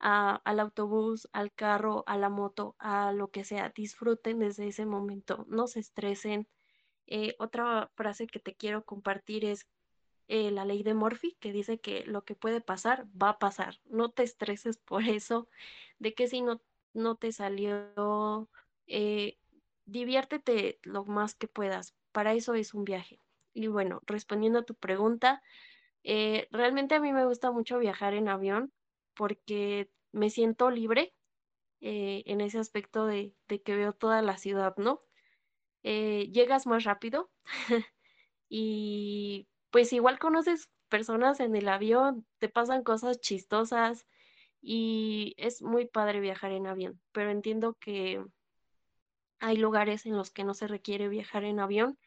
al 0.00 0.60
autobús, 0.60 1.28
al 1.32 1.52
carro, 1.52 2.04
a 2.06 2.16
la 2.16 2.28
moto, 2.28 2.76
a 2.78 3.12
lo 3.12 3.28
que 3.30 3.44
sea. 3.44 3.70
Disfruten 3.70 4.38
desde 4.38 4.68
ese 4.68 4.86
momento, 4.86 5.44
no 5.48 5.66
se 5.66 5.80
estresen. 5.80 6.48
Eh, 7.06 7.34
otra 7.38 7.90
frase 7.94 8.26
que 8.26 8.38
te 8.38 8.54
quiero 8.54 8.84
compartir 8.84 9.44
es 9.44 9.66
eh, 10.28 10.50
la 10.50 10.64
ley 10.64 10.82
de 10.82 10.94
Murphy, 10.94 11.36
que 11.40 11.52
dice 11.52 11.80
que 11.80 12.04
lo 12.06 12.24
que 12.24 12.34
puede 12.34 12.60
pasar 12.60 13.06
va 13.20 13.30
a 13.30 13.38
pasar. 13.38 13.80
No 13.86 14.10
te 14.10 14.22
estreses 14.22 14.78
por 14.78 15.02
eso, 15.04 15.48
de 15.98 16.14
que 16.14 16.28
si 16.28 16.42
no 16.42 16.60
no 16.94 17.16
te 17.16 17.32
salió, 17.32 18.48
eh, 18.86 19.38
diviértete 19.84 20.80
lo 20.82 21.04
más 21.04 21.34
que 21.34 21.48
puedas. 21.48 21.94
Para 22.12 22.34
eso 22.34 22.54
es 22.54 22.74
un 22.74 22.84
viaje. 22.84 23.20
Y 23.54 23.68
bueno, 23.68 24.00
respondiendo 24.06 24.60
a 24.60 24.64
tu 24.64 24.74
pregunta, 24.74 25.42
realmente 26.50 26.94
a 26.94 27.00
mí 27.00 27.12
me 27.12 27.26
gusta 27.26 27.50
mucho 27.52 27.78
viajar 27.78 28.14
en 28.14 28.28
avión 28.28 28.72
porque 29.18 29.90
me 30.12 30.30
siento 30.30 30.70
libre 30.70 31.12
eh, 31.80 32.22
en 32.26 32.40
ese 32.40 32.60
aspecto 32.60 33.04
de, 33.04 33.34
que 33.48 33.74
veo 33.74 33.92
toda 33.92 34.22
la 34.22 34.38
ciudad, 34.38 34.76
¿no? 34.76 35.02
Eh, 35.82 36.30
llegas 36.32 36.68
más 36.68 36.84
rápido 36.84 37.28
y 38.48 39.48
pues 39.70 39.92
igual 39.92 40.20
conoces 40.20 40.70
personas 40.88 41.40
en 41.40 41.56
el 41.56 41.68
avión, 41.68 42.26
te 42.38 42.48
pasan 42.48 42.84
cosas 42.84 43.20
chistosas 43.20 44.06
y 44.62 45.34
es 45.36 45.62
muy 45.62 45.86
padre 45.86 46.20
viajar 46.20 46.52
en 46.52 46.68
avión, 46.68 47.00
pero 47.10 47.30
entiendo 47.30 47.74
que 47.80 48.24
hay 49.40 49.56
lugares 49.56 50.06
en 50.06 50.16
los 50.16 50.30
que 50.30 50.44
no 50.44 50.54
se 50.54 50.68
requiere 50.68 51.08
viajar 51.08 51.42
en 51.42 51.58
avión, 51.58 51.98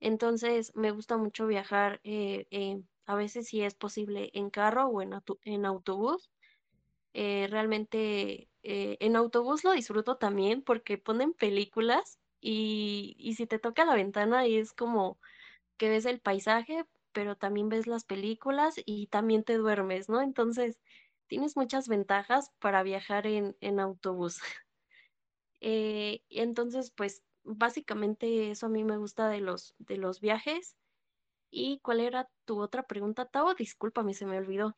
entonces 0.00 0.74
me 0.74 0.90
gusta 0.90 1.16
mucho 1.16 1.46
viajar 1.46 2.00
eh, 2.02 2.82
a 3.06 3.14
veces 3.14 3.46
si 3.46 3.62
es 3.62 3.76
posible 3.76 4.30
en 4.34 4.50
carro 4.50 4.88
o 4.88 5.02
en, 5.02 5.14
en 5.44 5.64
autobús. 5.66 6.30
Eh, 7.14 7.46
realmente 7.50 8.50
eh, 8.62 8.96
en 9.00 9.16
autobús 9.16 9.64
lo 9.64 9.72
disfruto 9.72 10.16
también 10.18 10.62
porque 10.62 10.98
ponen 10.98 11.32
películas 11.34 12.18
y, 12.40 13.16
y 13.18 13.34
si 13.34 13.46
te 13.46 13.58
toca 13.58 13.84
la 13.84 13.94
ventana 13.94 14.46
y 14.46 14.56
es 14.58 14.72
como 14.72 15.18
que 15.78 15.88
ves 15.90 16.06
el 16.06 16.20
paisaje, 16.20 16.86
pero 17.12 17.36
también 17.36 17.68
ves 17.68 17.86
las 17.86 18.04
películas 18.04 18.76
y 18.86 19.08
también 19.08 19.44
te 19.44 19.56
duermes, 19.56 20.08
¿no? 20.08 20.22
Entonces, 20.22 20.80
tienes 21.28 21.56
muchas 21.56 21.88
ventajas 21.88 22.52
para 22.60 22.82
viajar 22.82 23.26
en, 23.26 23.56
en 23.60 23.80
autobús. 23.80 24.40
Eh, 25.60 26.22
entonces, 26.30 26.90
pues 26.90 27.22
básicamente 27.44 28.50
eso 28.50 28.66
a 28.66 28.68
mí 28.68 28.84
me 28.84 28.96
gusta 28.98 29.28
de 29.28 29.40
los, 29.40 29.74
de 29.78 29.96
los 29.96 30.20
viajes. 30.20 30.76
¿Y 31.50 31.80
cuál 31.80 32.00
era 32.00 32.30
tu 32.46 32.60
otra 32.62 32.84
pregunta, 32.84 33.26
Tao? 33.26 33.54
Discúlpame, 33.54 34.14
se 34.14 34.26
me 34.26 34.38
olvidó. 34.38 34.76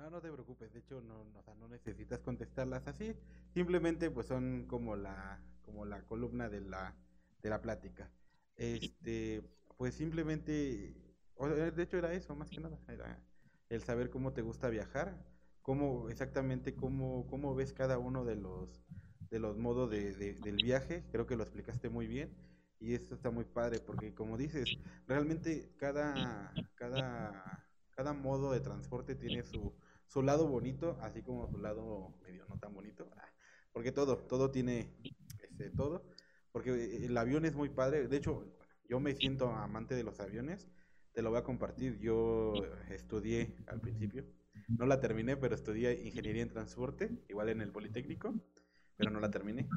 No, 0.00 0.08
no 0.08 0.22
te 0.22 0.32
preocupes, 0.32 0.72
de 0.72 0.78
hecho 0.78 1.02
no, 1.02 1.24
no, 1.24 1.40
o 1.40 1.42
sea, 1.42 1.54
no 1.56 1.68
necesitas 1.68 2.20
contestarlas 2.20 2.86
así, 2.86 3.14
simplemente 3.52 4.10
pues 4.10 4.26
son 4.28 4.64
como 4.66 4.96
la, 4.96 5.38
como 5.60 5.84
la 5.84 6.06
columna 6.06 6.48
de 6.48 6.62
la, 6.62 6.96
de 7.42 7.50
la 7.50 7.60
plática. 7.60 8.10
Este, 8.56 9.42
pues 9.76 9.94
simplemente, 9.94 10.94
de 11.38 11.82
hecho 11.82 11.98
era 11.98 12.14
eso, 12.14 12.34
más 12.34 12.48
que 12.48 12.60
nada, 12.60 12.78
era 12.88 13.22
el 13.68 13.82
saber 13.82 14.08
cómo 14.08 14.32
te 14.32 14.40
gusta 14.40 14.70
viajar, 14.70 15.22
cómo 15.60 16.08
exactamente 16.08 16.74
cómo, 16.74 17.26
cómo 17.28 17.54
ves 17.54 17.74
cada 17.74 17.98
uno 17.98 18.24
de 18.24 18.36
los, 18.36 18.82
de 19.28 19.38
los 19.38 19.58
modos 19.58 19.90
de, 19.90 20.14
del 20.14 20.56
viaje, 20.56 21.04
creo 21.12 21.26
que 21.26 21.36
lo 21.36 21.42
explicaste 21.42 21.90
muy 21.90 22.06
bien 22.06 22.34
y 22.78 22.94
esto 22.94 23.14
está 23.14 23.30
muy 23.30 23.44
padre 23.44 23.80
porque 23.80 24.14
como 24.14 24.38
dices, 24.38 24.78
realmente 25.06 25.74
cada, 25.76 26.54
cada, 26.74 27.66
cada 27.90 28.14
modo 28.14 28.50
de 28.52 28.60
transporte 28.60 29.14
tiene 29.14 29.42
su, 29.42 29.74
su 30.10 30.22
lado 30.22 30.48
bonito, 30.48 30.98
así 31.02 31.22
como 31.22 31.48
su 31.48 31.58
lado 31.58 32.12
medio 32.22 32.44
no 32.48 32.58
tan 32.58 32.74
bonito, 32.74 33.08
ah, 33.16 33.28
porque 33.72 33.92
todo, 33.92 34.16
todo 34.18 34.50
tiene 34.50 34.92
este, 35.40 35.70
todo, 35.70 36.04
porque 36.50 37.06
el 37.06 37.16
avión 37.16 37.44
es 37.44 37.54
muy 37.54 37.68
padre, 37.68 38.08
de 38.08 38.16
hecho, 38.16 38.44
yo 38.88 38.98
me 38.98 39.14
siento 39.14 39.50
amante 39.50 39.94
de 39.94 40.02
los 40.02 40.18
aviones, 40.18 40.68
te 41.12 41.22
lo 41.22 41.30
voy 41.30 41.38
a 41.38 41.44
compartir, 41.44 42.00
yo 42.00 42.54
estudié 42.90 43.56
al 43.68 43.80
principio, 43.80 44.24
no 44.66 44.84
la 44.84 45.00
terminé, 45.00 45.36
pero 45.36 45.54
estudié 45.54 46.04
ingeniería 46.04 46.42
en 46.42 46.50
transporte, 46.50 47.10
igual 47.28 47.48
en 47.50 47.60
el 47.60 47.70
Politécnico, 47.70 48.34
pero 48.96 49.12
no 49.12 49.20
la 49.20 49.30
terminé. 49.30 49.68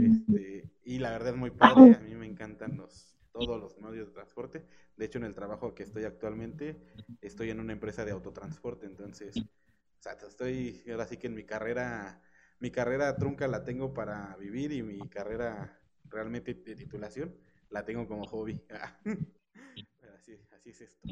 Este, 0.00 0.70
y 0.84 0.98
la 0.98 1.10
verdad 1.10 1.34
es 1.34 1.36
muy 1.36 1.50
padre, 1.50 1.94
a 1.94 2.00
mí 2.00 2.14
me 2.14 2.26
encantan 2.26 2.78
los, 2.78 3.18
todos 3.32 3.60
los 3.60 3.78
medios 3.80 4.08
de 4.08 4.14
transporte. 4.14 4.66
De 4.96 5.04
hecho, 5.04 5.18
en 5.18 5.24
el 5.24 5.34
trabajo 5.34 5.74
que 5.74 5.82
estoy 5.82 6.04
actualmente, 6.04 6.80
estoy 7.20 7.50
en 7.50 7.60
una 7.60 7.72
empresa 7.72 8.04
de 8.04 8.12
autotransporte, 8.12 8.86
entonces, 8.86 9.36
o 9.36 10.02
sea, 10.02 10.12
estoy 10.12 10.82
ahora 10.90 11.06
sí 11.06 11.16
que 11.18 11.26
en 11.26 11.34
mi 11.34 11.44
carrera, 11.44 12.22
mi 12.60 12.70
carrera 12.70 13.16
trunca 13.18 13.46
la 13.48 13.64
tengo 13.64 13.92
para 13.92 14.36
vivir 14.36 14.72
y 14.72 14.82
mi 14.82 15.08
carrera 15.08 15.80
realmente 16.08 16.54
de 16.54 16.76
titulación 16.76 17.36
la 17.70 17.84
tengo 17.84 18.06
como 18.06 18.24
hobby. 18.26 18.60
así, 20.14 20.38
así 20.52 20.70
es 20.70 20.80
esto. 20.80 21.06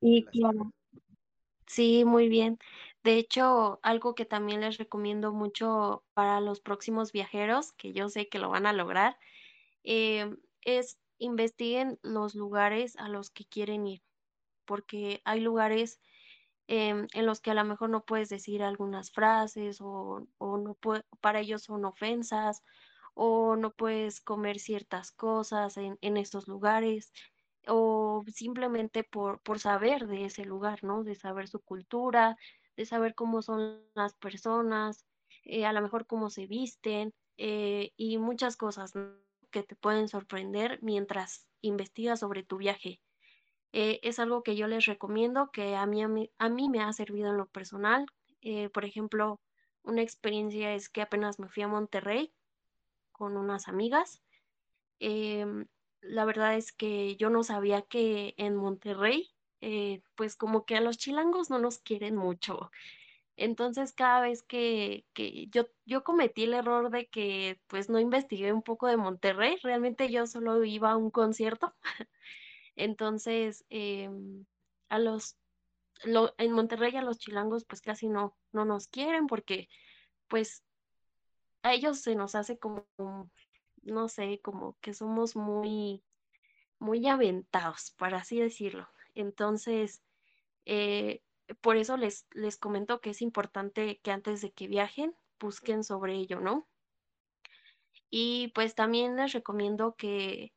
Y 0.00 0.24
claro. 0.24 0.72
Sí, 1.66 2.04
muy 2.04 2.28
bien. 2.28 2.58
De 3.04 3.16
hecho, 3.16 3.78
algo 3.82 4.16
que 4.16 4.24
también 4.24 4.60
les 4.62 4.76
recomiendo 4.78 5.32
mucho 5.32 6.04
para 6.14 6.40
los 6.40 6.60
próximos 6.60 7.12
viajeros, 7.12 7.72
que 7.72 7.92
yo 7.92 8.08
sé 8.08 8.28
que 8.28 8.40
lo 8.40 8.50
van 8.50 8.66
a 8.66 8.72
lograr, 8.72 9.16
eh, 9.84 10.36
es 10.62 10.98
investiguen 11.20 11.98
los 12.02 12.34
lugares 12.34 12.96
a 12.96 13.08
los 13.08 13.30
que 13.30 13.44
quieren 13.44 13.86
ir, 13.86 14.02
porque 14.64 15.22
hay 15.24 15.40
lugares 15.40 16.00
em, 16.66 17.06
en 17.14 17.26
los 17.26 17.40
que 17.40 17.52
a 17.52 17.54
lo 17.54 17.64
mejor 17.64 17.90
no 17.90 18.04
puedes 18.04 18.28
decir 18.28 18.62
algunas 18.62 19.12
frases 19.12 19.78
o, 19.80 20.26
no 20.40 20.76
para 21.20 21.40
ellos 21.40 21.62
son 21.62 21.84
ofensas 21.84 22.62
o 23.14 23.56
no 23.56 23.72
puedes 23.72 24.20
comer 24.20 24.58
ciertas 24.58 25.12
cosas 25.12 25.76
en, 25.76 25.98
en 26.00 26.16
estos 26.16 26.48
lugares 26.48 27.12
o 27.66 28.24
simplemente 28.32 29.04
por, 29.04 29.40
por 29.42 29.58
saber 29.60 30.06
de 30.06 30.24
ese 30.26 30.44
lugar, 30.44 30.82
¿no? 30.82 31.04
De 31.04 31.14
saber 31.14 31.48
su 31.48 31.60
cultura, 31.60 32.36
de 32.76 32.86
saber 32.86 33.14
cómo 33.14 33.42
son 33.42 33.82
las 33.94 34.14
personas, 34.14 35.04
eh, 35.44 35.66
a 35.66 35.72
lo 35.72 35.82
mejor 35.82 36.06
cómo 36.06 36.30
se 36.30 36.46
visten 36.46 37.12
eh, 37.36 37.92
y 37.96 38.18
muchas 38.18 38.56
cosas. 38.56 38.92
Que 39.50 39.62
te 39.62 39.76
pueden 39.76 40.08
sorprender 40.08 40.78
mientras 40.82 41.46
investigas 41.60 42.20
sobre 42.20 42.42
tu 42.42 42.56
viaje. 42.56 43.00
Eh, 43.72 44.00
es 44.02 44.18
algo 44.18 44.42
que 44.42 44.56
yo 44.56 44.66
les 44.66 44.86
recomiendo, 44.86 45.50
que 45.52 45.76
a 45.76 45.86
mí, 45.86 46.02
a 46.02 46.48
mí, 46.48 46.68
me 46.68 46.80
ha 46.80 46.92
servido 46.92 47.30
en 47.30 47.36
lo 47.36 47.46
personal. 47.46 48.06
Eh, 48.40 48.68
por 48.70 48.84
ejemplo, 48.84 49.40
una 49.82 50.02
experiencia 50.02 50.74
es 50.74 50.88
que 50.88 51.02
apenas 51.02 51.38
me 51.38 51.48
fui 51.48 51.62
a 51.62 51.68
Monterrey 51.68 52.32
con 53.12 53.36
unas 53.36 53.68
amigas. 53.68 54.22
Em, 54.98 55.66
la 56.00 56.24
verdad 56.24 56.56
es 56.56 56.72
que 56.72 57.16
yo 57.16 57.30
no 57.30 57.42
sabía 57.44 57.82
que 57.82 58.34
en 58.38 58.56
Monterrey, 58.56 59.30
eh, 59.60 60.02
pues 60.16 60.36
como 60.36 60.64
que 60.64 60.76
a 60.76 60.80
los 60.80 60.98
chilangos 60.98 61.50
no 61.50 61.58
nos 61.58 61.78
quieren 61.78 62.16
mucho. 62.16 62.70
Entonces, 63.40 63.94
cada 63.94 64.20
vez 64.20 64.42
que, 64.42 65.06
yo, 65.50 65.66
yo 65.86 66.04
cometí 66.04 66.44
el 66.44 66.52
error 66.52 66.90
de 66.90 67.08
que 67.08 67.58
pues 67.68 67.88
no 67.88 67.98
investigué 67.98 68.52
un 68.52 68.60
poco 68.60 68.86
de 68.86 68.98
Monterrey, 68.98 69.56
realmente 69.62 70.10
yo 70.10 70.26
solo 70.26 70.62
iba 70.62 70.90
a 70.90 70.98
un 70.98 71.10
concierto. 71.10 71.74
Entonces, 72.76 73.64
em, 73.70 74.44
a 74.90 74.98
los, 74.98 75.38
en 76.04 76.52
Monterrey 76.52 76.94
a 76.96 77.02
los 77.02 77.18
chilangos 77.18 77.64
pues 77.64 77.80
casi 77.80 78.10
no, 78.10 78.36
no 78.52 78.66
nos 78.66 78.88
quieren 78.88 79.26
porque 79.26 79.70
pues 80.28 80.62
a 81.62 81.72
ellos 81.72 81.98
se 82.00 82.16
nos 82.16 82.34
hace 82.34 82.58
como, 82.58 82.84
no 83.80 84.08
sé, 84.08 84.40
como 84.42 84.76
que 84.82 84.92
somos 84.92 85.34
muy, 85.34 86.02
muy 86.78 87.08
aventados, 87.08 87.92
para 87.96 88.18
así 88.18 88.38
decirlo. 88.38 88.86
Entonces, 89.14 90.02
eh, 90.66 91.22
por 91.60 91.76
eso 91.76 91.96
les, 91.96 92.26
les 92.32 92.58
comento 92.58 93.00
que 93.00 93.10
es 93.10 93.22
importante 93.22 94.00
que 94.02 94.10
antes 94.10 94.40
de 94.42 94.52
que 94.52 94.68
viajen 94.68 95.14
busquen 95.38 95.84
sobre 95.84 96.14
ello, 96.14 96.40
¿no? 96.40 96.68
Y 98.10 98.48
pues 98.54 98.74
también 98.74 99.16
les 99.16 99.32
recomiendo 99.32 99.94
que, 99.96 100.52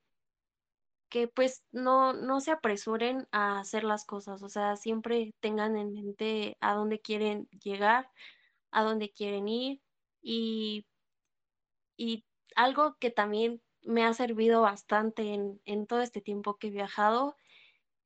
que 1.10 1.28
pues 1.28 1.64
no, 1.72 2.14
no 2.14 2.40
se 2.42 2.52
apresuren 2.52 3.28
a 3.32 3.60
hacer 3.60 3.84
las 3.84 4.06
cosas, 4.06 4.42
o 4.44 4.50
sea, 4.50 4.76
siempre 4.76 5.34
tengan 5.40 5.78
en 5.78 5.94
mente 5.94 6.58
a 6.60 6.74
dónde 6.74 7.00
quieren 7.00 7.48
llegar, 7.64 8.10
a 8.72 8.84
dónde 8.84 9.12
quieren 9.12 9.48
ir 9.48 9.82
y, 10.22 10.88
y 11.98 12.26
algo 12.56 12.96
que 13.00 13.12
también 13.12 13.62
me 13.84 14.04
ha 14.06 14.14
servido 14.14 14.62
bastante 14.62 15.34
en, 15.34 15.62
en 15.66 15.86
todo 15.88 16.02
este 16.02 16.22
tiempo 16.22 16.58
que 16.58 16.68
he 16.68 16.72
viajado 16.72 17.36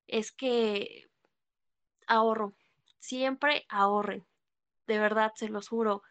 es 0.07 0.31
que 0.31 1.03
ahorro 2.07 2.55
siempre 2.99 3.65
ahorren. 3.69 4.25
De 4.87 4.99
verdad, 4.99 5.33
se 5.35 5.49
los 5.49 5.67
juro. 5.67 6.01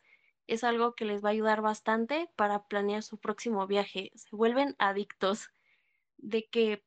Es 0.46 0.64
algo 0.64 0.94
que 0.94 1.04
les 1.04 1.24
va 1.24 1.30
a 1.30 1.32
ayudar 1.32 1.60
bastante 1.62 2.30
para 2.36 2.66
planear 2.66 3.02
su 3.02 3.18
próximo 3.18 3.66
viaje. 3.66 4.12
Se 4.14 4.34
vuelven 4.36 4.76
adictos 4.78 5.48
de 6.18 6.46
que 6.48 6.84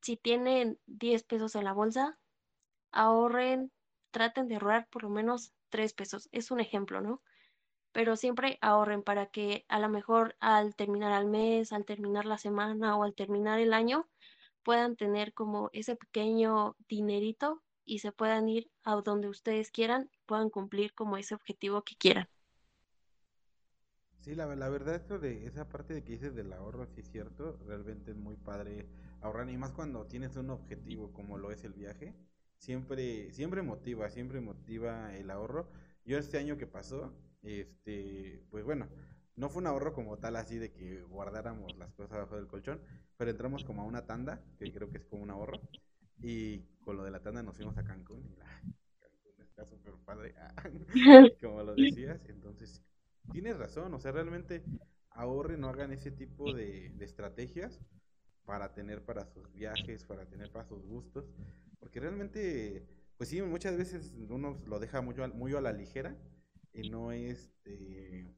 si 0.00 0.16
tienen 0.16 0.78
10 0.86 1.24
pesos 1.24 1.54
en 1.54 1.64
la 1.64 1.72
bolsa, 1.72 2.18
ahorren, 2.90 3.72
traten 4.10 4.48
de 4.48 4.54
ahorrar 4.54 4.88
por 4.88 5.02
lo 5.02 5.10
menos 5.10 5.52
3 5.70 5.92
pesos. 5.94 6.28
Es 6.32 6.50
un 6.50 6.60
ejemplo, 6.60 7.00
¿no? 7.00 7.22
Pero 7.92 8.16
siempre 8.16 8.58
ahorren 8.62 9.02
para 9.02 9.26
que 9.26 9.64
a 9.68 9.78
lo 9.78 9.88
mejor 9.88 10.36
al 10.40 10.74
terminar 10.74 11.20
el 11.20 11.28
mes, 11.28 11.72
al 11.72 11.84
terminar 11.84 12.24
la 12.24 12.38
semana 12.38 12.96
o 12.96 13.04
al 13.04 13.14
terminar 13.14 13.60
el 13.60 13.74
año, 13.74 14.08
puedan 14.62 14.96
tener 14.96 15.34
como 15.34 15.70
ese 15.72 15.96
pequeño 15.96 16.76
dinerito 16.88 17.62
y 17.84 17.98
se 17.98 18.12
puedan 18.12 18.48
ir 18.48 18.70
a 18.84 18.94
donde 18.96 19.28
ustedes 19.28 19.70
quieran, 19.70 20.10
puedan 20.26 20.50
cumplir 20.50 20.94
como 20.94 21.16
ese 21.16 21.34
objetivo 21.34 21.82
que 21.82 21.96
quieran. 21.96 22.28
Sí, 24.22 24.36
la, 24.36 24.46
verdad, 24.46 24.94
esto 24.94 25.18
de 25.18 25.46
esa 25.46 25.68
parte 25.68 25.94
de 25.94 26.04
que 26.04 26.12
dices 26.12 26.34
del 26.36 26.52
ahorro, 26.52 26.86
sí 26.86 27.00
es 27.00 27.10
cierto, 27.10 27.58
realmente 27.66 28.12
es 28.12 28.16
muy 28.16 28.36
padre 28.36 28.86
ahorrar, 29.20 29.50
y 29.50 29.56
más 29.56 29.72
cuando 29.72 30.06
tienes 30.06 30.36
un 30.36 30.50
objetivo 30.50 31.12
como 31.12 31.38
lo 31.38 31.50
es 31.50 31.64
el 31.64 31.72
viaje, 31.72 32.14
siempre, 32.56 33.32
siempre 33.32 33.62
motiva, 33.62 34.08
siempre 34.10 34.40
motiva 34.40 35.12
el 35.16 35.28
ahorro. 35.28 35.68
Yo 36.04 36.18
este 36.18 36.38
año 36.38 36.56
que 36.56 36.68
pasó, 36.68 37.12
este, 37.42 38.44
pues 38.50 38.64
bueno, 38.64 38.88
no 39.34 39.48
fue 39.48 39.60
un 39.60 39.66
ahorro 39.66 39.92
como 39.92 40.16
tal 40.18 40.36
así 40.36 40.56
de 40.56 40.72
que 40.72 41.02
guardáramos 41.02 41.76
las 41.76 41.92
cosas 41.92 42.12
abajo 42.12 42.36
del 42.36 42.46
colchón, 42.46 42.80
pero 43.16 43.32
entramos 43.32 43.64
como 43.64 43.82
a 43.82 43.86
una 43.86 44.06
tanda, 44.06 44.40
que 44.56 44.72
creo 44.72 44.88
que 44.88 44.98
es 44.98 45.04
como 45.04 45.24
un 45.24 45.30
ahorro, 45.30 45.60
y 46.18 46.60
con 46.80 46.96
lo 46.96 47.04
de 47.04 47.10
la 47.10 47.20
tanda 47.20 47.42
nos 47.42 47.56
fuimos 47.56 47.76
a 47.78 47.84
Cancún, 47.84 48.24
y 48.30 48.36
la, 48.36 48.44
Cancún 48.44 49.42
está 49.42 49.64
súper 49.64 49.94
padre, 50.04 50.34
como 51.40 51.62
lo 51.62 51.74
decías, 51.74 52.24
entonces 52.28 52.82
tienes 53.30 53.58
razón, 53.58 53.94
o 53.94 54.00
sea, 54.00 54.12
realmente 54.12 54.64
ahorren, 55.10 55.60
no 55.60 55.68
hagan 55.68 55.92
ese 55.92 56.10
tipo 56.10 56.52
de, 56.52 56.94
estrategias 57.00 57.80
para 58.44 58.74
tener 58.74 59.04
para 59.04 59.26
sus 59.26 59.52
viajes, 59.52 60.04
para 60.04 60.26
tener 60.26 60.50
para 60.50 60.64
sus 60.64 60.82
gustos, 60.84 61.30
porque 61.78 62.00
realmente, 62.00 62.86
pues 63.16 63.28
sí, 63.28 63.40
muchas 63.42 63.76
veces 63.76 64.12
uno 64.28 64.60
lo 64.66 64.78
deja 64.78 65.00
muy, 65.00 65.14
muy 65.34 65.54
a 65.54 65.60
la 65.60 65.72
ligera 65.72 66.16
y 66.72 66.90
no 66.90 67.12
este 67.12 68.34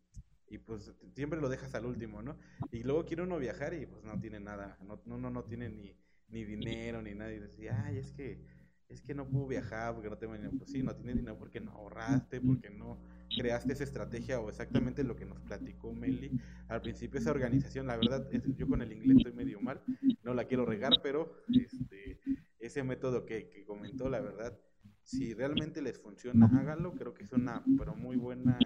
y 0.49 0.59
pues 0.59 0.93
siempre 1.15 1.41
lo 1.41 1.49
dejas 1.49 1.75
al 1.75 1.87
último, 1.87 2.23
¿no? 2.23 2.39
Y 2.71 2.83
luego 2.83 3.05
quiere 3.05 3.23
uno 3.23 3.39
viajar 3.39 3.75
y 3.75 3.87
pues 3.87 4.05
no 4.05 4.19
tiene 4.21 4.41
nada, 4.41 4.79
no, 4.83 5.01
no, 5.07 5.31
no 5.31 5.45
tiene 5.45 5.69
ni, 5.69 5.97
ni 6.35 6.45
dinero 6.45 7.01
ni 7.01 7.15
nada 7.15 7.33
y 7.33 7.39
decía, 7.39 7.85
ay, 7.87 7.99
es 7.99 8.13
que 8.13 8.45
es 8.89 9.01
que 9.01 9.15
no 9.15 9.27
puedo 9.27 9.47
viajar 9.47 9.95
porque 9.95 10.11
no 10.11 10.19
tengo 10.19 10.35
dinero. 10.35 10.53
Pues 10.57 10.71
sí, 10.71 10.83
no 10.83 10.95
tienes 10.95 11.17
dinero 11.17 11.39
porque 11.39 11.61
no 11.61 11.73
ahorraste, 11.73 12.41
porque 12.41 12.71
no 12.71 13.01
creaste 13.37 13.73
esa 13.73 13.85
estrategia 13.85 14.41
o 14.41 14.49
exactamente 14.49 15.03
lo 15.03 15.17
que 15.17 15.25
nos 15.25 15.41
platicó 15.41 15.93
Meli 15.93 16.31
al 16.69 16.83
principio, 16.83 17.19
esa 17.19 17.31
organización. 17.31 17.87
La 17.87 17.97
verdad, 17.97 18.29
yo 18.31 18.69
con 18.69 18.83
el 18.83 18.93
inglés 18.93 19.19
estoy 19.19 19.33
medio 19.33 19.61
mal, 19.61 19.81
no 20.23 20.35
la 20.35 20.45
quiero 20.45 20.67
regar, 20.67 20.93
pero 21.03 21.43
este, 21.49 22.21
ese 22.59 22.83
método 22.83 23.25
que, 23.25 23.49
que 23.49 23.65
comentó, 23.65 24.09
la 24.09 24.21
verdad, 24.21 24.59
si 25.05 25.35
realmente 25.35 25.83
les 25.83 26.01
funciona, 26.01 26.47
háganlo. 26.47 26.95
Creo 26.95 27.15
que 27.15 27.25
es 27.25 27.33
una, 27.33 27.63
pero 27.79 27.95
muy 27.95 28.17
buena, 28.17 28.59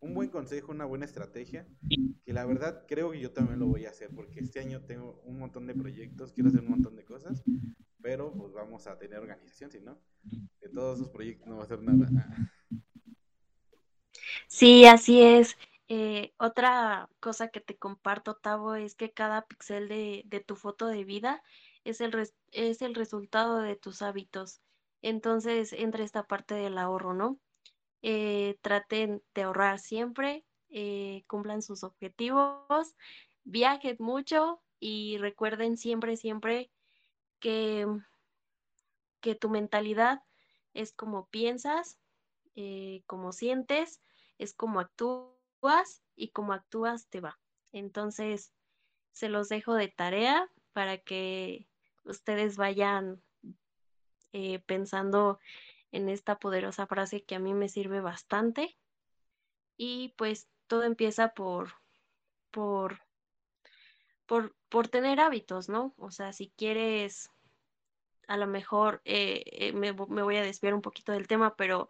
un 0.00 0.14
buen 0.14 0.28
consejo, 0.28 0.70
una 0.70 0.84
buena 0.84 1.06
estrategia, 1.06 1.66
que 2.24 2.32
la 2.32 2.44
verdad 2.44 2.84
creo 2.86 3.10
que 3.10 3.20
yo 3.20 3.32
también 3.32 3.58
lo 3.58 3.66
voy 3.66 3.86
a 3.86 3.90
hacer, 3.90 4.10
porque 4.14 4.40
este 4.40 4.60
año 4.60 4.82
tengo 4.82 5.20
un 5.24 5.38
montón 5.38 5.66
de 5.66 5.74
proyectos, 5.74 6.32
quiero 6.32 6.50
hacer 6.50 6.60
un 6.60 6.70
montón 6.70 6.94
de 6.94 7.04
cosas, 7.04 7.42
pero 8.00 8.32
pues 8.32 8.52
vamos 8.52 8.86
a 8.86 8.98
tener 8.98 9.18
organización, 9.18 9.70
si 9.70 9.80
no, 9.80 9.98
de 10.60 10.68
todos 10.68 11.00
esos 11.00 11.10
proyectos 11.10 11.48
no 11.48 11.56
va 11.56 11.64
a 11.64 11.66
ser 11.66 11.82
nada. 11.82 12.08
Sí, 14.46 14.84
así 14.84 15.22
es. 15.22 15.56
Eh, 15.88 16.32
otra 16.38 17.08
cosa 17.20 17.48
que 17.48 17.60
te 17.60 17.76
comparto, 17.76 18.34
Tavo, 18.36 18.74
es 18.74 18.94
que 18.94 19.12
cada 19.12 19.46
pixel 19.46 19.88
de, 19.88 20.22
de 20.26 20.40
tu 20.40 20.56
foto 20.56 20.86
de 20.86 21.04
vida 21.04 21.42
es 21.84 22.00
el, 22.00 22.14
es 22.52 22.82
el 22.82 22.94
resultado 22.94 23.58
de 23.58 23.76
tus 23.76 24.02
hábitos. 24.02 24.60
Entonces 25.02 25.72
entra 25.72 26.04
esta 26.04 26.26
parte 26.26 26.54
del 26.54 26.78
ahorro, 26.78 27.12
¿no? 27.14 27.38
Eh, 28.02 28.58
traten 28.62 29.22
de 29.34 29.42
ahorrar 29.42 29.78
siempre, 29.78 30.44
eh, 30.70 31.24
cumplan 31.26 31.62
sus 31.62 31.84
objetivos, 31.84 32.96
viajen 33.44 33.96
mucho 33.98 34.62
y 34.80 35.18
recuerden 35.18 35.76
siempre, 35.76 36.16
siempre 36.16 36.70
que, 37.40 37.86
que 39.20 39.34
tu 39.34 39.50
mentalidad 39.50 40.22
es 40.74 40.92
como 40.92 41.26
piensas, 41.26 41.98
eh, 42.54 43.02
como 43.06 43.32
sientes, 43.32 44.00
es 44.38 44.54
como 44.54 44.80
actúas 44.80 46.02
y 46.16 46.30
como 46.30 46.52
actúas 46.52 47.08
te 47.08 47.20
va. 47.20 47.38
Entonces, 47.72 48.52
se 49.12 49.28
los 49.28 49.48
dejo 49.48 49.74
de 49.74 49.88
tarea 49.88 50.50
para 50.72 50.98
que 50.98 51.68
ustedes 52.04 52.56
vayan 52.56 53.22
eh, 54.32 54.60
pensando 54.60 55.38
en 55.90 56.08
esta 56.08 56.38
poderosa 56.38 56.86
frase 56.86 57.24
que 57.24 57.34
a 57.34 57.38
mí 57.38 57.54
me 57.54 57.68
sirve 57.68 58.00
bastante. 58.00 58.76
Y 59.76 60.14
pues 60.16 60.48
todo 60.66 60.84
empieza 60.84 61.34
por, 61.34 61.74
por, 62.50 63.00
por, 64.26 64.56
por 64.68 64.88
tener 64.88 65.20
hábitos, 65.20 65.68
¿no? 65.68 65.94
O 65.98 66.10
sea, 66.10 66.32
si 66.32 66.50
quieres, 66.56 67.30
a 68.26 68.36
lo 68.36 68.46
mejor 68.46 69.02
eh, 69.04 69.44
eh, 69.46 69.72
me, 69.72 69.92
me 69.92 70.22
voy 70.22 70.36
a 70.36 70.42
desviar 70.42 70.74
un 70.74 70.82
poquito 70.82 71.12
del 71.12 71.28
tema, 71.28 71.56
pero 71.56 71.88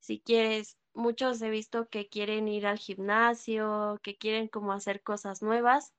si 0.00 0.20
quieres, 0.20 0.78
muchos 0.94 1.40
he 1.42 1.50
visto 1.50 1.88
que 1.88 2.08
quieren 2.08 2.48
ir 2.48 2.66
al 2.66 2.78
gimnasio, 2.78 4.00
que 4.02 4.16
quieren 4.16 4.48
como 4.48 4.72
hacer 4.72 5.02
cosas 5.02 5.42
nuevas. 5.42 5.92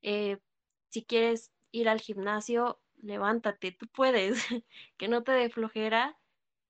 si 0.00 1.04
quieres 1.04 1.52
ir 1.70 1.88
al 1.88 2.00
gimnasio, 2.00 2.81
levántate, 3.02 3.72
tú 3.72 3.86
puedes, 3.88 4.38
que 4.96 5.08
no 5.08 5.22
te 5.22 5.32
dé 5.32 5.50
flojera 5.50 6.18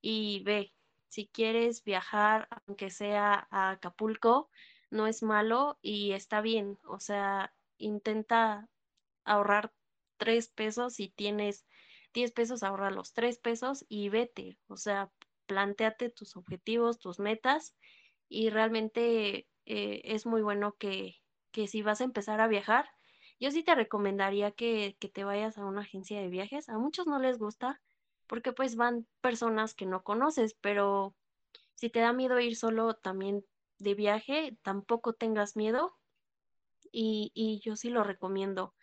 y 0.01 0.43
ve, 0.43 0.73
si 1.07 1.27
quieres 1.27 1.83
viajar, 1.83 2.47
aunque 2.67 2.89
sea 2.89 3.47
a 3.51 3.71
Acapulco, 3.71 4.49
no 4.91 5.07
es 5.07 5.23
malo 5.23 5.79
y 5.81 6.11
está 6.13 6.41
bien, 6.41 6.79
o 6.85 6.99
sea, 6.99 7.53
intenta 7.77 8.69
ahorrar 9.25 9.73
tres 10.17 10.49
pesos 10.49 10.95
si 10.95 11.09
tienes 11.09 11.65
diez 12.13 12.31
pesos, 12.31 12.63
ahorra 12.63 12.91
los 12.91 13.13
tres 13.13 13.39
pesos 13.39 13.85
y 13.89 14.09
vete, 14.09 14.59
o 14.67 14.77
sea, 14.77 15.11
planteate 15.47 16.09
tus 16.09 16.35
objetivos, 16.35 16.99
tus 16.99 17.19
metas 17.19 17.75
y 18.29 18.49
realmente 18.49 19.47
eh, 19.65 20.01
es 20.05 20.25
muy 20.25 20.41
bueno 20.41 20.75
que, 20.77 21.21
que 21.51 21.67
si 21.67 21.81
vas 21.81 22.01
a 22.01 22.05
empezar 22.05 22.39
a 22.41 22.47
viajar, 22.47 22.89
yo 23.43 23.51
sí 23.51 23.61
te 23.61 23.75
recomendaría 23.75 24.51
que, 24.51 24.95
que 25.01 25.09
te 25.09 25.25
vayas 25.25 25.57
a 25.57 25.65
una 25.65 25.81
agencia 25.81 26.21
de 26.21 26.29
viajes. 26.29 26.69
A 26.69 26.77
muchos 26.77 27.07
no 27.07 27.19
les 27.19 27.37
gusta 27.37 27.81
porque 28.25 28.53
pues 28.53 28.77
van 28.77 29.05
personas 29.19 29.73
que 29.73 29.85
no 29.85 30.01
conoces, 30.01 30.55
pero 30.61 31.13
si 31.75 31.89
te 31.89 31.99
da 31.99 32.13
miedo 32.13 32.39
ir 32.39 32.55
solo 32.55 32.93
también 32.93 33.43
de 33.79 33.95
viaje, 33.95 34.57
tampoco 34.61 35.11
tengas 35.11 35.57
miedo 35.57 35.93
y, 36.89 37.33
y 37.35 37.59
yo 37.59 37.75
sí 37.75 37.89
lo 37.89 38.05
recomiendo. 38.05 38.75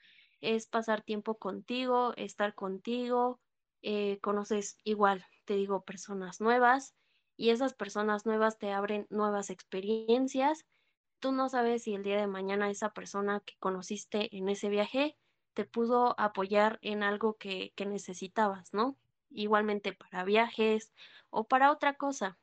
Es 0.42 0.66
pasar 0.66 1.01
tiempo 1.01 1.38
contigo, 1.38 2.12
estar 2.18 2.55
contigo, 2.55 3.40
eh, 3.81 4.18
conoces 4.20 4.77
igual, 4.85 5.25
te 5.46 5.55
digo, 5.55 5.85
personas 5.85 6.38
nuevas 6.38 6.94
y 7.35 7.49
esas 7.49 7.73
personas 7.73 8.27
nuevas 8.27 8.59
te 8.59 8.73
abren 8.73 9.07
nuevas 9.09 9.49
experiencias 9.49 10.66
tú 11.20 11.33
no 11.33 11.48
sabes 11.48 11.85
si 11.85 11.94
el 11.94 12.02
día 12.02 12.18
de 12.18 12.26
mañana 12.26 12.70
esa 12.70 12.92
persona 12.92 13.40
que 13.40 13.54
conociste 13.59 14.35
en 14.37 14.48
ese 14.48 14.68
viaje 14.68 15.16
te 15.54 15.64
pudo 15.64 16.14
apoyar 16.18 16.78
en 16.83 17.02
algo 17.02 17.37
que, 17.37 17.72
necesitabas, 17.87 18.72
¿no? 18.72 18.96
Igualmente 19.30 19.92
para 19.92 20.24
viajes 20.24 20.92
o 21.30 21.44
para 21.44 21.70
otra 21.70 21.94
cosa. 21.94 22.38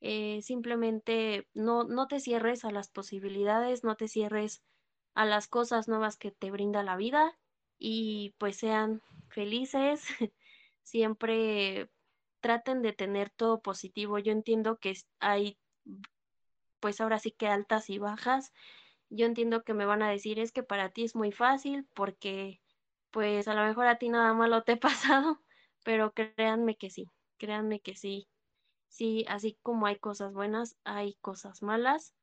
Eh, 0.00 0.40
simplemente 0.42 1.48
no, 1.54 1.84
no 1.84 2.06
te 2.08 2.20
cierres 2.20 2.64
a 2.64 2.70
las 2.70 2.88
posibilidades, 2.88 3.84
no 3.84 3.96
te 3.96 4.08
cierres 4.08 4.62
a 5.14 5.24
las 5.24 5.48
cosas 5.48 5.88
nuevas 5.88 6.16
que 6.16 6.30
te 6.30 6.50
brinda 6.50 6.82
la 6.82 6.96
vida 6.96 7.38
y 7.78 8.34
pues 8.38 8.56
sean 8.56 9.02
felices, 9.28 10.04
siempre 10.82 11.90
traten 12.40 12.82
de 12.82 12.92
tener 12.92 13.30
todo 13.30 13.60
positivo. 13.60 14.18
Yo 14.18 14.32
entiendo 14.32 14.76
que 14.76 14.94
hay 15.20 15.58
pues 16.80 17.00
ahora 17.00 17.18
sí 17.18 17.32
que 17.32 17.48
altas 17.48 17.90
y 17.90 17.98
bajas. 17.98 18.52
Yo 19.10 19.26
entiendo 19.26 19.64
que 19.64 19.74
me 19.74 19.86
van 19.86 20.02
a 20.02 20.10
decir 20.10 20.38
es 20.40 20.52
que 20.52 20.62
para 20.62 20.90
ti 20.90 21.04
es 21.04 21.14
muy 21.16 21.32
fácil 21.32 21.88
porque 21.94 22.62
pues 23.10 23.48
a 23.48 23.54
lo 23.54 23.62
mejor 23.64 23.86
a 23.88 23.98
ti 23.98 24.08
nada 24.10 24.34
malo 24.34 24.64
te 24.64 24.72
ha 24.72 24.76
pasado, 24.80 25.42
pero 25.84 26.12
créanme 26.14 26.76
que 26.76 26.90
sí, 26.90 27.12
créanme 27.38 27.80
que 27.80 27.96
sí. 27.96 28.28
Sí, 28.88 29.24
así 29.28 29.58
como 29.62 29.86
hay 29.86 29.98
cosas 29.98 30.32
buenas, 30.34 30.76
hay 30.84 31.14
cosas 31.22 31.62
malas, 31.62 32.14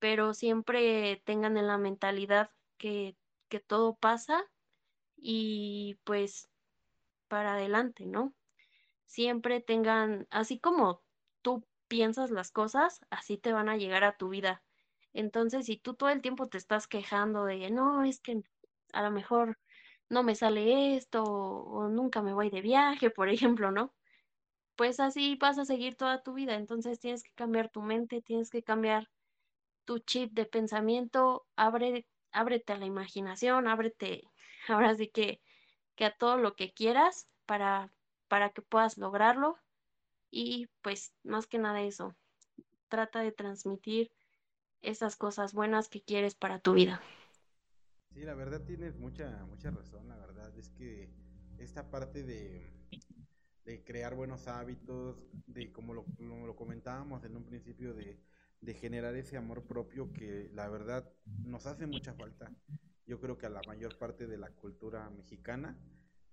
pero 0.00 0.34
siempre 0.34 1.22
tengan 1.26 1.56
en 1.58 1.66
la 1.68 1.78
mentalidad 1.78 2.50
que, 2.78 3.16
que 3.48 3.60
todo 3.60 3.96
pasa 3.96 4.44
y 5.16 5.96
pues 6.04 6.50
para 7.28 7.54
adelante, 7.54 8.06
¿no? 8.06 8.34
Siempre 9.06 9.60
tengan, 9.62 10.28
así 10.30 10.60
como 10.60 11.04
piensas 11.88 12.30
las 12.30 12.50
cosas, 12.50 13.00
así 13.10 13.38
te 13.38 13.52
van 13.52 13.68
a 13.68 13.76
llegar 13.76 14.04
a 14.04 14.16
tu 14.16 14.28
vida. 14.28 14.62
Entonces, 15.12 15.66
si 15.66 15.76
tú 15.78 15.94
todo 15.94 16.10
el 16.10 16.22
tiempo 16.22 16.48
te 16.48 16.58
estás 16.58 16.86
quejando 16.88 17.44
de, 17.44 17.70
no, 17.70 18.04
es 18.04 18.20
que 18.20 18.42
a 18.92 19.02
lo 19.02 19.10
mejor 19.10 19.58
no 20.08 20.22
me 20.22 20.34
sale 20.34 20.96
esto 20.96 21.24
o, 21.24 21.88
nunca 21.88 22.22
me 22.22 22.34
voy 22.34 22.50
de 22.50 22.60
viaje, 22.60 23.10
por 23.10 23.28
ejemplo, 23.28 23.70
¿no? 23.72 23.94
Pues 24.76 25.00
así 25.00 25.36
vas 25.36 25.58
a 25.58 25.64
seguir 25.64 25.96
toda 25.96 26.22
tu 26.22 26.34
vida. 26.34 26.54
Entonces 26.56 27.00
tienes 27.00 27.22
que 27.24 27.32
cambiar 27.34 27.70
tu 27.70 27.82
mente, 27.82 28.22
tienes 28.22 28.50
que 28.50 28.62
cambiar 28.62 29.10
tu 29.84 30.00
chip 30.00 30.32
de 30.34 30.46
pensamiento, 30.46 31.46
abre, 31.56 32.06
ábrete 32.32 32.72
a 32.74 32.78
la 32.78 32.86
imaginación, 32.86 33.68
ábrete, 33.68 34.24
ahora 34.68 34.94
sí 34.96 35.08
que, 35.08 35.40
que 35.96 36.06
a 36.06 36.16
todo 36.16 36.36
lo 36.38 36.56
que 36.56 36.72
quieras 36.72 37.28
para, 37.46 37.92
para 38.28 38.50
que 38.50 38.62
puedas 38.62 38.98
lograrlo 38.98 39.58
y 40.30 40.68
pues 40.82 41.12
más 41.24 41.46
que 41.46 41.58
nada 41.58 41.82
eso, 41.82 42.14
trata 42.88 43.20
de 43.20 43.32
transmitir 43.32 44.10
esas 44.82 45.16
cosas 45.16 45.52
buenas 45.52 45.88
que 45.88 46.02
quieres 46.02 46.34
para 46.34 46.58
tu 46.60 46.74
vida. 46.74 47.00
Sí, 48.12 48.22
la 48.22 48.34
verdad 48.34 48.62
tienes 48.64 48.96
mucha, 48.96 49.44
mucha 49.46 49.70
razón, 49.70 50.08
la 50.08 50.16
verdad 50.16 50.56
es 50.56 50.70
que 50.70 51.10
esta 51.58 51.90
parte 51.90 52.22
de, 52.24 52.72
de 53.64 53.84
crear 53.84 54.14
buenos 54.14 54.48
hábitos, 54.48 55.18
de 55.46 55.72
como 55.72 55.92
lo, 55.92 56.06
lo 56.18 56.56
comentábamos 56.56 57.24
en 57.24 57.36
un 57.36 57.44
principio, 57.44 57.94
de, 57.94 58.18
de 58.60 58.74
generar 58.74 59.14
ese 59.16 59.36
amor 59.36 59.64
propio 59.66 60.12
que 60.12 60.50
la 60.54 60.68
verdad 60.68 61.10
nos 61.44 61.66
hace 61.66 61.86
mucha 61.86 62.14
falta. 62.14 62.50
Yo 63.06 63.20
creo 63.20 63.36
que 63.36 63.46
a 63.46 63.50
la 63.50 63.62
mayor 63.66 63.98
parte 63.98 64.26
de 64.26 64.38
la 64.38 64.50
cultura 64.50 65.08
mexicana, 65.10 65.78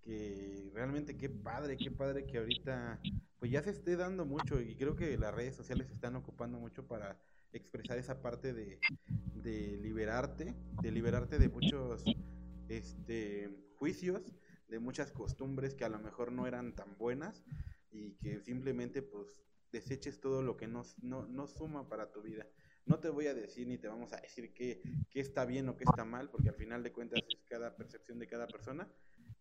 que 0.02 0.70
realmente 0.74 1.18
qué 1.18 1.30
padre, 1.30 1.78
qué 1.78 1.92
padre 1.92 2.26
que 2.26 2.38
ahorita 2.38 3.00
pues 3.44 3.52
ya 3.52 3.62
se 3.62 3.72
esté 3.72 3.98
dando 3.98 4.24
mucho 4.24 4.62
y 4.62 4.74
creo 4.74 4.96
que 4.96 5.18
las 5.18 5.36
redes 5.36 5.54
sociales 5.54 5.88
se 5.88 5.96
están 5.96 6.16
ocupando 6.16 6.58
mucho 6.60 6.88
para 6.88 7.20
expresar 7.52 7.98
esa 7.98 8.22
parte 8.22 8.54
de, 8.54 8.80
de 9.34 9.78
liberarte, 9.82 10.56
de 10.82 10.92
liberarte 10.92 11.38
de 11.38 11.50
muchos 11.50 12.06
este, 12.70 13.50
juicios, 13.76 14.34
de 14.70 14.80
muchas 14.80 15.12
costumbres 15.12 15.76
que 15.76 15.84
a 15.84 15.90
lo 15.90 16.00
mejor 16.00 16.32
no 16.32 16.48
eran 16.48 16.74
tan 16.74 16.98
buenas 16.98 17.44
y 17.92 18.14
que 18.14 18.40
simplemente 18.40 19.02
pues 19.02 19.44
deseches 19.74 20.22
todo 20.22 20.42
lo 20.42 20.56
que 20.56 20.70
no, 20.70 20.84
no, 21.02 21.48
suma 21.48 21.90
para 21.90 22.14
tu 22.14 22.22
vida. 22.22 22.48
No 22.86 23.00
te 23.00 23.10
voy 23.10 23.28
a 23.28 23.34
decir 23.34 23.68
ni 23.68 23.78
te 23.78 23.90
vamos 23.90 24.14
a 24.14 24.22
decir 24.22 24.54
qué, 24.54 24.82
qué 25.12 25.20
está 25.20 25.44
bien 25.44 25.68
o 25.68 25.76
qué 25.76 25.84
está 25.84 26.06
mal, 26.06 26.30
porque 26.30 26.48
al 26.48 26.56
final 26.56 26.82
de 26.82 26.94
cuentas 26.94 27.20
es 27.28 27.44
cada 27.50 27.76
percepción 27.76 28.20
de 28.20 28.28
cada 28.28 28.48
persona, 28.48 28.88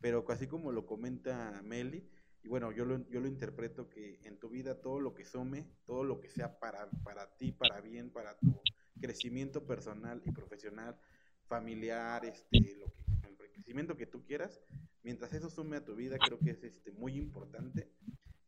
pero 0.00 0.24
así 0.28 0.48
como 0.48 0.72
lo 0.72 0.86
comenta 0.86 1.62
Meli, 1.62 2.10
y 2.44 2.48
bueno, 2.48 2.72
yo 2.72 2.84
lo, 2.84 3.08
yo 3.08 3.20
lo 3.20 3.28
interpreto 3.28 3.88
que 3.88 4.18
en 4.24 4.38
tu 4.38 4.48
vida 4.48 4.80
todo 4.80 5.00
lo 5.00 5.14
que 5.14 5.24
sume, 5.24 5.66
todo 5.86 6.02
lo 6.02 6.20
que 6.20 6.28
sea 6.28 6.58
para, 6.58 6.90
para 7.04 7.36
ti, 7.36 7.52
para 7.52 7.80
bien, 7.80 8.10
para 8.10 8.36
tu 8.36 8.60
crecimiento 9.00 9.64
personal 9.64 10.20
y 10.24 10.32
profesional, 10.32 10.98
familiar, 11.46 12.24
este, 12.24 12.76
lo 12.78 12.86
que, 12.92 13.02
el 13.28 13.52
crecimiento 13.52 13.96
que 13.96 14.06
tú 14.06 14.24
quieras, 14.24 14.60
mientras 15.02 15.32
eso 15.34 15.50
sume 15.50 15.76
a 15.76 15.84
tu 15.84 15.94
vida, 15.94 16.18
creo 16.18 16.38
que 16.38 16.50
es 16.50 16.64
este, 16.64 16.90
muy 16.92 17.16
importante. 17.16 17.88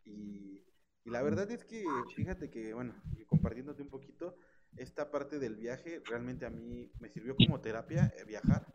Y, 0.05 0.65
y 1.05 1.11
la 1.11 1.23
verdad 1.23 1.51
es 1.51 1.65
que, 1.65 1.85
fíjate 2.17 2.51
que, 2.51 2.75
bueno, 2.75 2.95
compartiéndote 3.29 3.83
un 3.83 3.91
poquito, 3.91 4.37
esta 4.77 5.11
parte 5.11 5.39
del 5.39 5.55
viaje 5.55 6.03
realmente 6.05 6.47
a 6.47 6.51
mí 6.51 6.91
me 6.99 7.09
sirvió 7.09 7.37
como 7.37 7.61
terapia 7.61 8.13
eh, 8.17 8.25
viajar, 8.25 8.67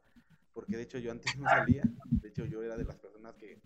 porque 0.53 0.77
de 0.77 0.83
hecho 0.83 0.97
yo 0.97 1.11
antes 1.11 1.37
no 1.37 1.49
salía, 1.49 1.83
de 2.09 2.29
hecho 2.29 2.45
yo 2.45 2.63
era 2.63 2.77
de 2.77 2.85
las 2.85 2.97
personas 2.97 3.35
que 3.35 3.61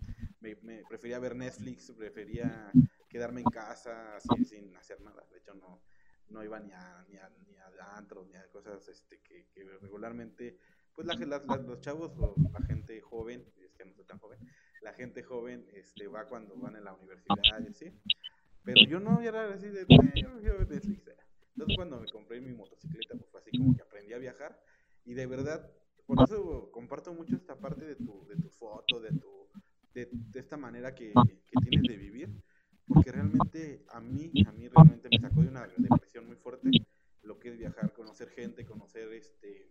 me, 0.61 0.83
prefería 0.87 1.19
ver 1.19 1.35
Netflix, 1.35 1.91
prefería 1.91 2.71
quedarme 3.09 3.41
en 3.41 3.49
casa 3.49 4.17
así, 4.17 4.45
sin 4.45 4.75
hacer 4.75 5.01
nada. 5.01 5.25
De 5.31 5.37
hecho, 5.37 5.53
no, 5.55 5.81
no 6.29 6.43
iba 6.43 6.59
ni 6.59 6.71
a, 6.73 7.05
ni 7.09 7.17
a, 7.17 7.29
ni 7.47 7.57
a 7.57 7.95
antros, 7.95 8.27
ni 8.27 8.35
a 8.35 8.47
cosas 8.49 8.87
este, 8.87 9.19
que, 9.21 9.47
que 9.53 9.63
regularmente, 9.81 10.57
pues 10.95 11.07
la, 11.07 11.15
los 11.57 11.81
chavos 11.81 12.11
o 12.17 12.35
la 12.51 12.65
gente 12.65 12.99
joven, 13.01 13.45
es 13.63 13.73
que 13.73 13.85
no 13.85 13.93
soy 13.93 14.05
tan 14.05 14.19
joven, 14.19 14.39
la 14.81 14.93
gente 14.93 15.23
joven 15.23 15.65
este, 15.73 16.07
va 16.07 16.27
cuando 16.27 16.55
van 16.57 16.75
a 16.75 16.81
la 16.81 16.93
universidad 16.93 17.59
y 17.65 17.69
así. 17.69 17.91
Pero 18.63 18.87
yo 18.87 18.99
no 18.99 19.21
era 19.21 19.53
así 19.53 19.67
de, 19.67 19.85
yo 19.89 20.57
Netflix 20.59 21.03
Entonces 21.51 21.75
cuando 21.75 21.99
me 21.99 22.07
compré 22.07 22.39
mi 22.39 22.53
motocicleta, 22.53 23.15
pues 23.17 23.29
fue 23.29 23.39
así 23.41 23.57
como 23.57 23.75
que 23.75 23.81
aprendí 23.81 24.13
a 24.13 24.17
viajar 24.17 24.57
y 25.05 25.13
de 25.13 25.27
verdad, 25.27 25.69
por 26.05 26.21
eso 26.23 26.71
comparto 26.71 27.13
mucho 27.13 27.35
esta 27.35 27.59
parte 27.59 27.85
de 27.85 27.95
tu, 27.95 28.25
de 28.27 28.37
tu 28.37 28.49
foto, 28.49 29.01
de 29.01 29.11
tu 29.11 29.32
de, 29.93 30.09
esta 30.33 30.57
manera 30.57 30.93
que, 30.93 31.13
tienes 31.61 31.87
de 31.87 31.97
vivir, 31.97 32.29
porque 32.87 33.11
realmente 33.11 33.85
a 33.89 34.01
mí, 34.01 34.31
a 34.45 34.51
mí 34.51 34.67
realmente 34.67 35.09
me 35.09 35.19
sacó 35.19 35.41
de 35.41 35.49
una 35.49 35.67
depresión 35.77 36.27
muy 36.27 36.35
fuerte 36.35 36.69
lo 37.21 37.39
que 37.39 37.49
es 37.49 37.57
viajar, 37.57 37.93
conocer 37.93 38.29
gente, 38.29 38.65
conocer 38.65 39.11
este 39.13 39.69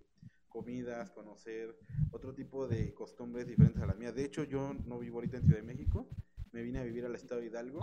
comidas, 0.49 1.11
conocer 1.11 1.75
otro 2.11 2.35
tipo 2.35 2.69
de 2.69 2.93
costumbres 2.93 3.47
diferentes 3.47 3.83
a 3.83 3.87
las 3.87 3.97
mías. 3.97 4.15
De 4.15 4.25
hecho, 4.25 4.45
yo 4.45 4.75
no 4.85 4.99
vivo 4.99 5.17
ahorita 5.17 5.39
en 5.39 5.45
Ciudad 5.45 5.61
de 5.61 5.67
México, 5.67 6.09
me 6.53 6.63
vine 6.63 6.79
a 6.79 6.85
vivir 6.85 7.07
al 7.07 7.15
estado 7.15 7.41
de 7.41 7.47
Hidalgo 7.47 7.81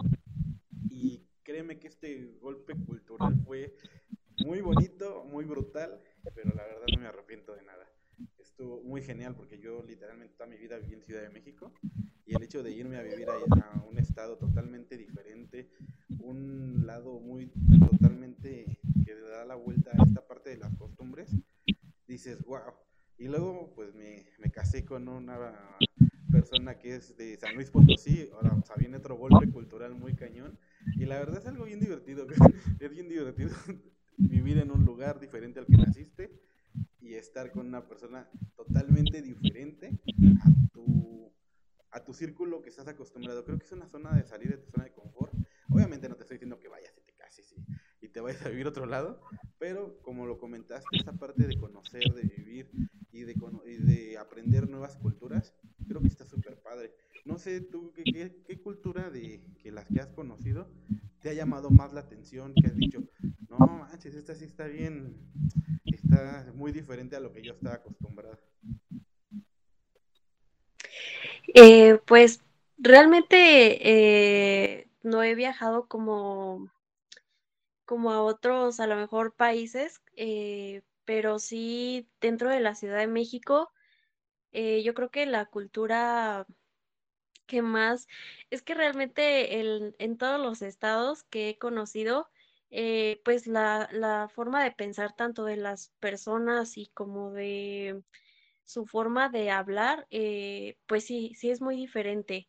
y 0.87 1.25
créeme 1.41 1.79
que 1.79 1.87
este 1.87 2.37
golpe 2.39 2.75
cultural 2.85 3.35
fue 3.43 3.75
muy 4.45 4.61
bonito, 4.61 5.23
muy 5.25 5.45
brutal, 5.45 5.99
pero 6.35 6.51
la 6.55 6.63
verdad 6.63 6.85
no 6.93 7.01
me 7.01 7.07
arrepiento 7.07 7.55
de 7.55 7.63
nada. 7.63 7.89
Estuvo 8.37 8.83
muy 8.83 9.01
genial 9.01 9.35
porque 9.35 9.57
yo 9.57 9.81
literalmente 9.83 10.35
toda 10.35 10.49
mi 10.49 10.57
vida 10.57 10.77
viví 10.77 10.93
en 10.93 11.03
Ciudad 11.03 11.23
de 11.23 11.29
México 11.29 11.73
y 12.29 12.35
el 12.35 12.43
hecho 12.43 12.61
de 12.61 12.71
irme 12.71 12.97
a 12.97 13.01
vivir 13.01 13.27
a, 13.27 13.83
un 13.89 13.97
estado 13.97 14.37
totalmente 14.37 14.97
diferente, 14.97 15.67
un 16.19 16.83
lado 16.85 17.19
muy 17.19 17.47
totalmente 17.79 18.79
que 19.03 19.15
le 19.15 19.21
da 19.21 19.45
la 19.45 19.55
vuelta 19.55 19.89
a 19.97 20.03
esta 20.03 20.27
parte 20.27 20.51
de 20.51 20.57
las 20.57 20.75
costumbres, 20.75 21.35
dices, 22.07 22.43
wow. 22.43 22.71
Y 23.17 23.27
luego 23.27 23.73
pues 23.75 23.95
me, 23.95 24.27
me 24.37 24.51
casé 24.51 24.85
con 24.85 25.07
una 25.07 25.39
persona 26.31 26.77
que 26.77 26.95
es 26.95 27.17
de 27.17 27.35
San 27.37 27.55
Luis 27.55 27.71
Potosí, 27.71 28.29
ahora 28.33 28.55
viene 28.77 28.97
otro 28.97 29.17
golpe 29.17 29.49
cultural 29.49 29.95
muy 29.95 30.13
cañón, 30.13 30.55
y 30.97 31.05
la 31.05 31.17
verdad 31.17 31.39
es 31.39 31.47
algo 31.47 31.65
bien 31.65 31.79
divertido, 31.79 32.27
es 32.79 32.91
bien 32.91 33.09
divertido 33.09 33.49
vivir 34.17 34.59
en 34.59 34.69
un 34.69 34.85
lugar 34.85 35.19
diferente 35.19 35.59
al 35.59 35.65
que 35.65 35.77
naciste 35.77 36.31
y 37.01 37.15
estar 37.15 37.51
con 37.51 37.65
una 37.65 37.87
persona 37.87 38.29
totalmente 38.55 39.23
diferente 39.23 39.99
a 40.43 40.71
tu 40.71 41.31
a 41.91 42.03
tu 42.03 42.13
círculo 42.13 42.61
que 42.61 42.69
estás 42.69 42.87
acostumbrado. 42.87 43.43
Creo 43.43 43.57
que 43.57 43.65
es 43.65 43.71
una 43.71 43.87
zona 43.87 44.15
de 44.15 44.23
salir 44.23 44.49
de 44.49 44.57
tu 44.57 44.69
zona 44.71 44.85
de 44.85 44.91
confort. 44.91 45.33
Obviamente 45.69 46.09
no 46.09 46.15
te 46.15 46.23
estoy 46.23 46.35
diciendo 46.35 46.59
que 46.59 46.67
vayas 46.67 46.93
y 46.97 47.01
te 47.01 47.13
cases 47.13 47.53
y, 48.01 48.07
te 48.09 48.21
vayas 48.21 48.43
a 48.43 48.49
vivir 48.49 48.65
a 48.65 48.69
otro 48.69 48.87
lado, 48.87 49.21
pero 49.59 50.01
como 50.01 50.25
lo 50.25 50.39
comentaste, 50.39 50.97
esta 50.97 51.13
parte 51.13 51.45
de 51.45 51.55
conocer, 51.59 52.01
de 52.15 52.23
vivir 52.23 52.71
y 53.11 53.21
de, 53.21 53.35
de 53.35 54.17
aprender 54.17 54.67
nuevas 54.67 54.97
culturas, 54.97 55.53
creo 55.87 56.01
que 56.01 56.07
está 56.07 56.25
súper 56.25 56.59
padre. 56.59 56.91
No 57.25 57.37
sé, 57.37 57.61
tú, 57.61 57.91
¿qué, 57.93 58.41
qué, 58.47 58.61
cultura 58.61 59.11
de 59.11 59.43
que 59.61 59.71
las 59.71 59.85
que 59.85 59.99
has 59.99 60.07
conocido 60.07 60.71
te 61.21 61.29
ha 61.29 61.33
llamado 61.33 61.69
más 61.69 61.93
la 61.93 61.99
atención? 61.99 62.55
Que 62.55 62.67
has 62.67 62.75
dicho, 62.75 63.03
no 63.47 63.59
manches, 63.59 64.15
esta 64.15 64.33
sí 64.33 64.45
está 64.45 64.65
bien, 64.65 65.15
está 65.85 66.51
muy 66.55 66.71
diferente 66.71 67.15
a 67.15 67.19
lo 67.19 67.31
que 67.31 67.43
yo 67.43 67.53
estaba 67.53 67.75
acostumbrado. 67.75 68.39
Eh, 71.47 71.99
pues 72.05 72.41
realmente 72.77 73.89
eh, 73.89 74.87
no 75.03 75.23
he 75.23 75.35
viajado 75.35 75.87
como, 75.87 76.71
como 77.85 78.11
a 78.11 78.21
otros, 78.21 78.79
a 78.79 78.87
lo 78.87 78.95
mejor, 78.95 79.33
países, 79.33 80.01
eh, 80.15 80.81
pero 81.05 81.39
sí 81.39 82.07
dentro 82.21 82.49
de 82.49 82.59
la 82.59 82.75
Ciudad 82.75 82.99
de 82.99 83.07
México, 83.07 83.71
yo 84.51 84.93
creo 84.95 85.09
que 85.11 85.25
la 85.25 85.45
cultura 85.45 86.45
que 87.45 87.61
más, 87.61 88.07
es 88.49 88.61
que 88.61 88.73
realmente 88.75 89.59
el, 89.59 89.95
en 89.99 90.17
todos 90.17 90.39
los 90.39 90.61
estados 90.61 91.23
que 91.23 91.49
he 91.49 91.57
conocido, 91.57 92.29
pues 93.23 93.47
la, 93.47 93.89
la 93.91 94.29
forma 94.29 94.63
de 94.63 94.71
pensar 94.71 95.15
tanto 95.15 95.45
de 95.45 95.57
las 95.57 95.89
personas 95.99 96.77
y 96.77 96.87
como 96.87 97.31
de 97.31 98.03
su 98.69 98.85
forma 98.85 99.29
de 99.29 99.49
hablar, 99.49 100.05
eh, 100.11 100.77
pues 100.85 101.03
sí, 101.03 101.33
sí 101.35 101.49
es 101.49 101.59
muy 101.59 101.75
diferente, 101.75 102.47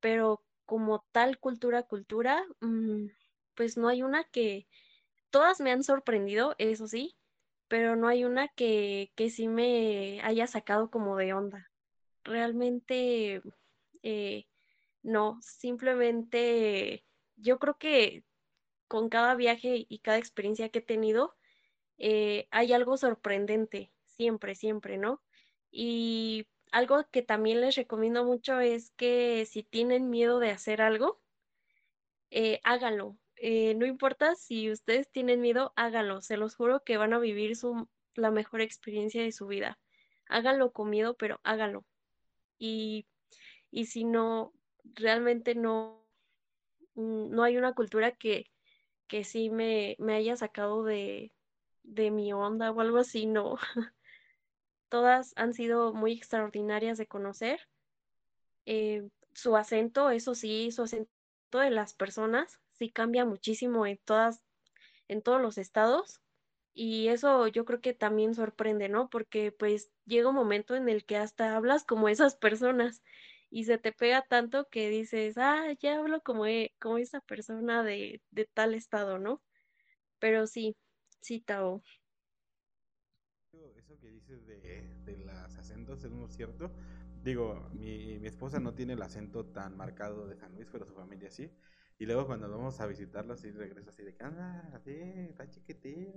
pero 0.00 0.42
como 0.66 1.04
tal 1.12 1.38
cultura, 1.38 1.84
cultura, 1.84 2.44
mm, 2.60 3.06
pues 3.54 3.76
no 3.76 3.86
hay 3.88 4.02
una 4.02 4.24
que, 4.24 4.66
todas 5.30 5.60
me 5.60 5.70
han 5.72 5.84
sorprendido, 5.84 6.56
eso 6.58 6.88
sí, 6.88 7.16
pero 7.68 7.96
no 7.96 8.08
hay 8.08 8.24
una 8.24 8.48
que, 8.48 9.12
que 9.16 9.30
sí 9.30 9.48
me 9.48 10.20
haya 10.22 10.48
sacado 10.48 10.90
como 10.90 11.16
de 11.16 11.34
onda. 11.34 11.70
Realmente, 12.24 13.42
eh, 14.02 14.46
no, 15.02 15.38
simplemente 15.42 17.04
yo 17.36 17.58
creo 17.60 17.78
que 17.78 18.24
con 18.88 19.08
cada 19.08 19.36
viaje 19.36 19.86
y 19.88 20.00
cada 20.00 20.18
experiencia 20.18 20.70
que 20.70 20.80
he 20.80 20.82
tenido, 20.82 21.36
eh, 21.98 22.48
hay 22.50 22.72
algo 22.72 22.96
sorprendente, 22.96 23.92
siempre, 24.06 24.56
siempre, 24.56 24.98
¿no? 24.98 25.22
Y 25.70 26.46
algo 26.72 27.04
que 27.10 27.22
también 27.22 27.60
les 27.60 27.76
recomiendo 27.76 28.24
mucho 28.24 28.60
es 28.60 28.90
que 28.92 29.46
si 29.46 29.62
tienen 29.62 30.10
miedo 30.10 30.38
de 30.38 30.50
hacer 30.50 30.82
algo, 30.82 31.20
eh, 32.30 32.60
háganlo. 32.64 33.16
Eh, 33.36 33.74
no 33.74 33.86
importa 33.86 34.34
si 34.34 34.70
ustedes 34.70 35.10
tienen 35.10 35.40
miedo, 35.40 35.72
háganlo. 35.76 36.20
Se 36.22 36.36
los 36.36 36.54
juro 36.56 36.82
que 36.84 36.96
van 36.96 37.12
a 37.14 37.18
vivir 37.18 37.56
su, 37.56 37.88
la 38.14 38.30
mejor 38.30 38.60
experiencia 38.60 39.22
de 39.22 39.32
su 39.32 39.46
vida. 39.46 39.78
Háganlo 40.28 40.72
con 40.72 40.90
miedo, 40.90 41.14
pero 41.16 41.40
háganlo. 41.42 41.84
Y, 42.58 43.06
y 43.70 43.86
si 43.86 44.04
no, 44.04 44.52
realmente 44.84 45.54
no, 45.54 46.06
mm, 46.94 47.30
no 47.30 47.42
hay 47.44 47.56
una 47.56 47.74
cultura 47.74 48.12
que, 48.12 48.50
que 49.08 49.24
sí 49.24 49.50
me, 49.50 49.96
me 49.98 50.14
haya 50.14 50.36
sacado 50.36 50.84
de, 50.84 51.32
de 51.82 52.10
mi 52.10 52.32
onda 52.32 52.70
o 52.72 52.80
algo 52.80 52.98
así, 52.98 53.26
no. 53.26 53.56
Todas 54.90 55.32
han 55.36 55.54
sido 55.54 55.94
muy 55.94 56.12
extraordinarias 56.12 56.98
de 56.98 57.08
conocer. 57.08 57.60
Eh, 58.66 59.08
su 59.34 59.56
acento, 59.56 60.10
eso 60.10 60.34
sí, 60.34 60.70
su 60.72 60.82
acento 60.82 61.10
de 61.52 61.70
las 61.70 61.94
personas 61.94 62.60
sí 62.72 62.90
cambia 62.90 63.24
muchísimo 63.24 63.86
en 63.86 63.98
todas, 64.04 64.42
en 65.08 65.22
todos 65.22 65.40
los 65.42 65.58
estados. 65.58 66.20
y 66.74 67.08
eso 67.10 67.48
yo 67.48 67.64
creo 67.66 67.80
que 67.82 67.94
también 67.94 68.34
sorprende, 68.34 68.88
¿no? 68.90 69.10
Porque 69.10 69.52
pues 69.52 69.92
llega 70.06 70.30
un 70.30 70.36
momento 70.36 70.76
en 70.76 70.88
el 70.90 71.04
que 71.06 71.16
hasta 71.18 71.56
hablas 71.56 71.84
como 71.84 72.08
esas 72.08 72.36
personas 72.36 73.02
y 73.50 73.64
se 73.66 73.78
te 73.78 73.92
pega 73.92 74.22
tanto 74.28 74.68
que 74.70 74.90
dices, 74.90 75.38
ah, 75.38 75.72
ya 75.80 75.98
hablo 75.98 76.22
como, 76.22 76.46
e, 76.46 76.74
como 76.80 76.98
esa 76.98 77.20
persona 77.22 77.84
de, 77.84 78.22
de 78.32 78.46
tal 78.46 78.74
estado, 78.74 79.18
¿no? 79.20 79.42
Pero 80.20 80.46
sí, 80.48 80.76
sí, 81.22 81.40
Tao. 81.40 81.82
Eso 83.90 83.98
que 83.98 84.08
dices 84.08 84.46
de, 84.46 84.88
de 85.04 85.16
los 85.16 85.58
acentos 85.58 86.04
es 86.04 86.12
muy 86.12 86.28
cierto. 86.28 86.70
Digo, 87.24 87.68
mi, 87.72 88.20
mi 88.20 88.28
esposa 88.28 88.60
no 88.60 88.72
tiene 88.72 88.92
el 88.92 89.02
acento 89.02 89.46
tan 89.46 89.76
marcado 89.76 90.28
de 90.28 90.36
San 90.36 90.54
Luis, 90.54 90.68
pero 90.70 90.86
su 90.86 90.94
familia 90.94 91.28
sí. 91.28 91.50
Y 91.98 92.06
luego 92.06 92.24
cuando 92.24 92.48
vamos 92.48 92.78
a 92.80 92.86
visitarlo, 92.86 93.34
así 93.34 93.50
regresa 93.50 93.90
así 93.90 94.04
de 94.04 94.14
que, 94.14 94.22
anda, 94.22 94.70
así, 94.76 94.92
está 94.92 95.50
chiquitito, 95.50 96.12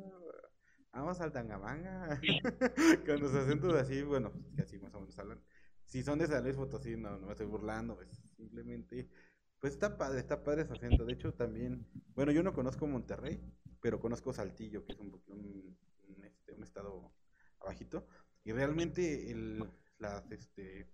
vamos 0.92 1.20
al 1.20 1.32
Tangamanga. 1.32 2.22
Con 3.08 3.20
los 3.20 3.34
acentos 3.34 3.74
así, 3.74 4.04
bueno, 4.04 4.32
que 4.56 4.62
así 4.62 4.78
más 4.78 4.94
o 4.94 5.00
menos 5.00 5.18
hablan. 5.18 5.42
Si 5.84 6.04
son 6.04 6.20
de 6.20 6.28
San 6.28 6.44
Luis 6.44 6.56
Potosí, 6.56 6.96
no, 6.96 7.18
no 7.18 7.26
me 7.26 7.32
estoy 7.32 7.48
burlando, 7.48 7.96
pues 7.96 8.22
simplemente, 8.38 9.10
pues 9.60 9.74
está 9.74 9.98
padre, 9.98 10.20
está 10.20 10.44
padre 10.44 10.68
su 10.68 10.74
acento. 10.74 11.06
De 11.06 11.14
hecho, 11.14 11.34
también, 11.34 11.88
bueno, 12.14 12.32
yo 12.32 12.44
no 12.44 12.54
conozco 12.54 12.86
Monterrey, 12.86 13.42
pero 13.82 14.00
conozco 14.00 14.32
Saltillo, 14.32 14.86
que 14.86 14.92
es 14.92 15.00
un, 15.00 15.20
un, 15.26 15.76
un, 16.08 16.24
este, 16.24 16.54
un 16.54 16.62
estado 16.62 17.12
abajito. 17.64 18.06
Y 18.44 18.52
realmente 18.52 19.32
el, 19.32 19.64
las, 20.00 20.30
este, 20.32 20.88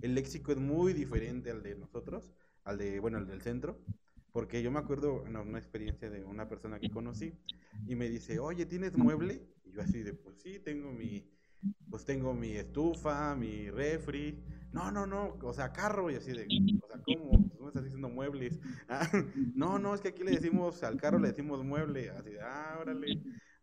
el 0.00 0.14
léxico 0.14 0.52
es 0.52 0.58
muy 0.58 0.92
diferente 0.92 1.50
al 1.50 1.62
de 1.62 1.74
nosotros, 1.76 2.30
al 2.64 2.78
de, 2.78 3.00
bueno, 3.00 3.18
al 3.18 3.26
del 3.26 3.42
centro. 3.42 3.80
Porque 4.32 4.62
yo 4.62 4.70
me 4.70 4.78
acuerdo 4.78 5.26
en 5.26 5.36
una 5.36 5.58
experiencia 5.58 6.08
de 6.08 6.24
una 6.24 6.48
persona 6.48 6.78
que 6.78 6.90
conocí 6.90 7.34
y 7.86 7.96
me 7.96 8.08
dice, 8.08 8.38
oye, 8.38 8.64
¿tienes 8.64 8.96
mueble? 8.96 9.42
Y 9.64 9.72
yo 9.72 9.82
así 9.82 10.02
de, 10.02 10.14
pues 10.14 10.36
sí, 10.40 10.60
tengo 10.60 10.92
mi, 10.92 11.28
pues 11.90 12.04
tengo 12.04 12.32
mi 12.32 12.52
estufa, 12.56 13.34
mi 13.34 13.70
refri. 13.70 14.40
No, 14.72 14.92
no, 14.92 15.04
no, 15.04 15.36
o 15.42 15.52
sea, 15.52 15.72
carro 15.72 16.10
y 16.10 16.14
así 16.14 16.30
de, 16.32 16.46
o 16.80 16.86
sea, 16.86 17.02
¿cómo? 17.02 17.30
Pues 17.48 17.60
me 17.60 17.66
estás 17.68 17.84
diciendo 17.84 18.08
muebles. 18.08 18.60
Ah, 18.88 19.08
no, 19.54 19.78
no, 19.78 19.94
es 19.94 20.00
que 20.00 20.08
aquí 20.08 20.22
le 20.22 20.32
decimos, 20.32 20.82
al 20.84 20.96
carro 20.96 21.18
le 21.18 21.28
decimos 21.28 21.64
mueble. 21.64 22.10
Así 22.10 22.30
de, 22.30 22.40
ah, 22.40 22.78
órale. 22.80 23.20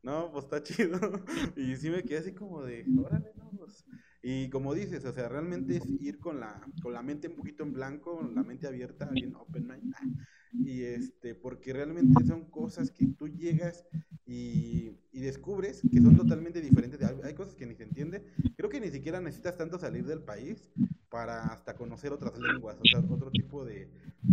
No, 0.08 0.32
pues 0.32 0.46
está 0.46 0.64
chido. 0.64 0.98
Y 1.58 1.76
sí 1.76 1.90
me 1.90 2.02
quedé 2.04 2.20
así 2.20 2.32
como 2.32 2.64
de, 2.64 2.86
órale, 2.98 3.34
no, 3.36 3.52
pues. 3.58 3.84
Y 4.24 4.50
como 4.50 4.74
dices, 4.74 5.04
o 5.04 5.12
sea, 5.12 5.28
realmente 5.28 5.76
es 5.76 5.86
ir 5.86 6.20
con 6.20 6.40
la, 6.40 6.62
con 6.82 6.94
la 6.94 7.02
mente 7.02 7.28
un 7.28 7.36
poquito 7.36 7.64
en 7.64 7.74
blanco, 7.74 8.22
la 8.34 8.42
mente 8.42 8.68
abierta, 8.68 9.10
bien 9.12 9.36
open 9.36 9.68
mind. 9.68 9.94
Ah, 9.98 10.06
y 10.54 10.84
este, 10.84 11.36
porque 11.36 11.74
realmente 11.74 12.24
son 12.26 12.46
cosas 12.50 12.90
que 12.90 13.08
tú 13.08 13.28
llegas 13.28 13.86
y, 14.26 14.96
descubres 15.12 15.82
que 15.92 16.00
son 16.00 16.16
totalmente 16.16 16.62
diferentes. 16.62 17.02
Hay 17.24 17.34
cosas 17.34 17.56
que 17.56 17.66
ni 17.66 17.76
se 17.76 17.84
entiende. 17.84 18.24
Creo 18.56 18.70
que 18.70 18.80
ni 18.80 18.90
siquiera 18.90 19.20
necesitas 19.20 19.58
tanto 19.58 19.78
salir 19.78 20.06
del 20.06 20.22
país 20.22 20.70
para 21.10 21.48
hasta 21.48 21.76
conocer 21.76 22.14
otras 22.14 22.38
lenguas, 22.40 22.78
o 22.80 22.86
sea, 22.86 23.00
otro 23.00 23.30
tipo 23.32 23.66
de, 23.66 23.90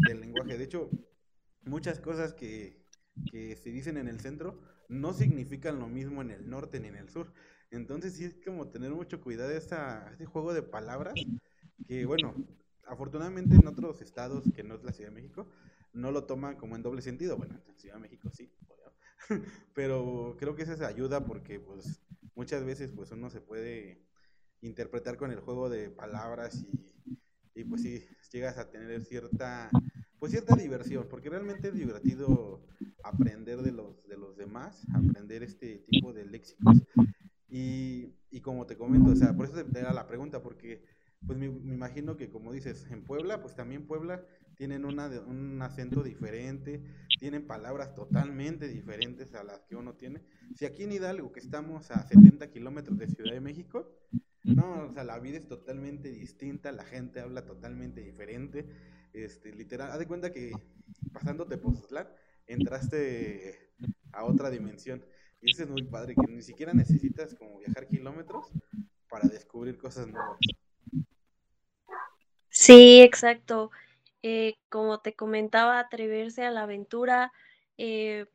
lenguaje. 0.06 0.56
De 0.56 0.64
hecho, 0.64 0.88
muchas 1.64 1.98
cosas 1.98 2.32
que, 2.32 2.84
que 3.30 3.56
se 3.56 3.70
dicen 3.70 3.96
en 3.96 4.06
el 4.06 4.20
centro 4.20 4.60
no 4.88 5.12
significan 5.12 5.78
lo 5.78 5.88
mismo 5.88 6.22
en 6.22 6.30
el 6.30 6.48
norte 6.48 6.80
ni 6.80 6.88
en 6.88 6.96
el 6.96 7.08
sur. 7.08 7.32
Entonces 7.70 8.14
sí 8.14 8.24
es 8.24 8.36
como 8.44 8.68
tener 8.68 8.90
mucho 8.92 9.20
cuidado 9.20 9.50
esa, 9.50 10.10
ese 10.12 10.26
juego 10.26 10.54
de 10.54 10.62
palabras 10.62 11.14
que, 11.86 12.06
bueno, 12.06 12.34
afortunadamente 12.86 13.56
en 13.56 13.66
otros 13.66 14.00
estados 14.00 14.44
que 14.54 14.62
no 14.62 14.74
es 14.74 14.84
la 14.84 14.92
Ciudad 14.92 15.10
de 15.10 15.16
México, 15.16 15.48
no 15.92 16.10
lo 16.10 16.24
toman 16.24 16.56
como 16.56 16.76
en 16.76 16.82
doble 16.82 17.02
sentido. 17.02 17.36
Bueno, 17.36 17.60
en 17.66 17.78
Ciudad 17.78 17.96
de 17.96 18.02
México 18.02 18.30
sí, 18.30 18.52
pero 19.74 20.36
creo 20.38 20.54
que 20.54 20.62
eso 20.62 20.76
se 20.76 20.84
ayuda 20.84 21.24
porque 21.24 21.58
pues 21.58 22.02
muchas 22.34 22.64
veces 22.64 22.92
pues 22.92 23.10
uno 23.10 23.30
se 23.30 23.40
puede 23.40 24.04
interpretar 24.60 25.16
con 25.16 25.30
el 25.30 25.40
juego 25.40 25.68
de 25.68 25.90
palabras 25.90 26.64
y, 26.64 27.60
y 27.60 27.64
pues 27.64 27.82
sí, 27.82 28.04
llegas 28.32 28.58
a 28.58 28.70
tener 28.70 29.04
cierta 29.04 29.70
pues 30.24 30.32
cierta 30.32 30.56
diversión, 30.56 31.06
porque 31.10 31.28
realmente 31.28 31.68
es 31.68 31.74
divertido 31.74 32.64
aprender 33.02 33.60
de 33.60 33.72
los, 33.72 34.08
de 34.08 34.16
los 34.16 34.38
demás, 34.38 34.86
aprender 34.94 35.42
este 35.42 35.84
tipo 35.86 36.14
de 36.14 36.24
léxicos. 36.24 36.78
Y, 37.46 38.14
y 38.30 38.40
como 38.40 38.64
te 38.64 38.74
comento, 38.74 39.10
o 39.10 39.16
sea, 39.16 39.36
por 39.36 39.44
eso 39.44 39.62
te 39.62 39.78
era 39.78 39.92
la 39.92 40.06
pregunta, 40.06 40.42
porque 40.42 40.82
pues 41.26 41.38
me, 41.38 41.50
me, 41.50 41.74
imagino 41.74 42.16
que 42.16 42.30
como 42.30 42.54
dices, 42.54 42.86
en 42.90 43.04
Puebla, 43.04 43.42
pues 43.42 43.54
también 43.54 43.86
Puebla 43.86 44.24
tienen 44.56 44.86
una, 44.86 45.08
un 45.26 45.60
acento 45.60 46.02
diferente, 46.02 46.82
tienen 47.20 47.46
palabras 47.46 47.94
totalmente 47.94 48.66
diferentes 48.66 49.34
a 49.34 49.44
las 49.44 49.60
que 49.66 49.76
uno 49.76 49.92
tiene. 49.92 50.22
Si 50.54 50.64
aquí 50.64 50.84
en 50.84 50.92
Hidalgo, 50.92 51.32
que 51.32 51.40
estamos 51.40 51.90
a 51.90 52.02
70 52.02 52.50
kilómetros 52.50 52.96
de 52.96 53.08
Ciudad 53.08 53.34
de 53.34 53.42
México, 53.42 53.94
no, 54.42 54.86
o 54.88 54.92
sea, 54.94 55.04
la 55.04 55.18
vida 55.18 55.36
es 55.36 55.46
totalmente 55.46 56.10
distinta, 56.10 56.72
la 56.72 56.84
gente 56.84 57.20
habla 57.20 57.44
totalmente 57.44 58.00
diferente, 58.00 58.64
este, 59.14 59.52
literal, 59.52 59.90
haz 59.90 59.98
de 59.98 60.06
cuenta 60.06 60.32
que 60.32 60.52
pasándote 61.12 61.56
por 61.56 61.74
Poztlán, 61.74 62.08
entraste 62.46 63.70
a 64.12 64.24
otra 64.24 64.50
dimensión. 64.50 65.04
Y 65.40 65.52
eso 65.52 65.62
es 65.62 65.70
muy 65.70 65.82
padre, 65.84 66.14
que 66.14 66.32
ni 66.32 66.42
siquiera 66.42 66.74
necesitas 66.74 67.34
como 67.34 67.58
viajar 67.58 67.86
kilómetros 67.86 68.50
para 69.08 69.28
descubrir 69.28 69.78
cosas 69.78 70.08
nuevas. 70.08 70.38
Sí, 72.48 73.00
exacto. 73.02 73.70
Eh, 74.22 74.56
como 74.68 75.00
te 75.00 75.14
comentaba, 75.14 75.78
atreverse 75.78 76.44
a 76.44 76.50
la 76.50 76.62
aventura. 76.62 77.32
Eh, 77.76 78.26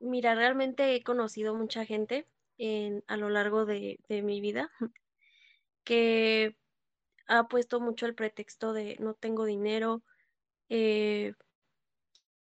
mira, 0.00 0.34
realmente 0.34 0.94
he 0.94 1.02
conocido 1.02 1.54
mucha 1.54 1.84
gente 1.84 2.26
en, 2.58 3.04
a 3.06 3.16
lo 3.16 3.28
largo 3.28 3.64
de, 3.64 3.98
mi 4.08 4.40
vida 4.40 4.70
que 5.84 6.56
ha 7.26 7.48
puesto 7.48 7.80
mucho 7.80 8.06
el 8.06 8.14
pretexto 8.14 8.72
de 8.72 8.96
no 9.00 9.14
tengo 9.14 9.44
dinero, 9.44 10.02
eh, 10.68 11.34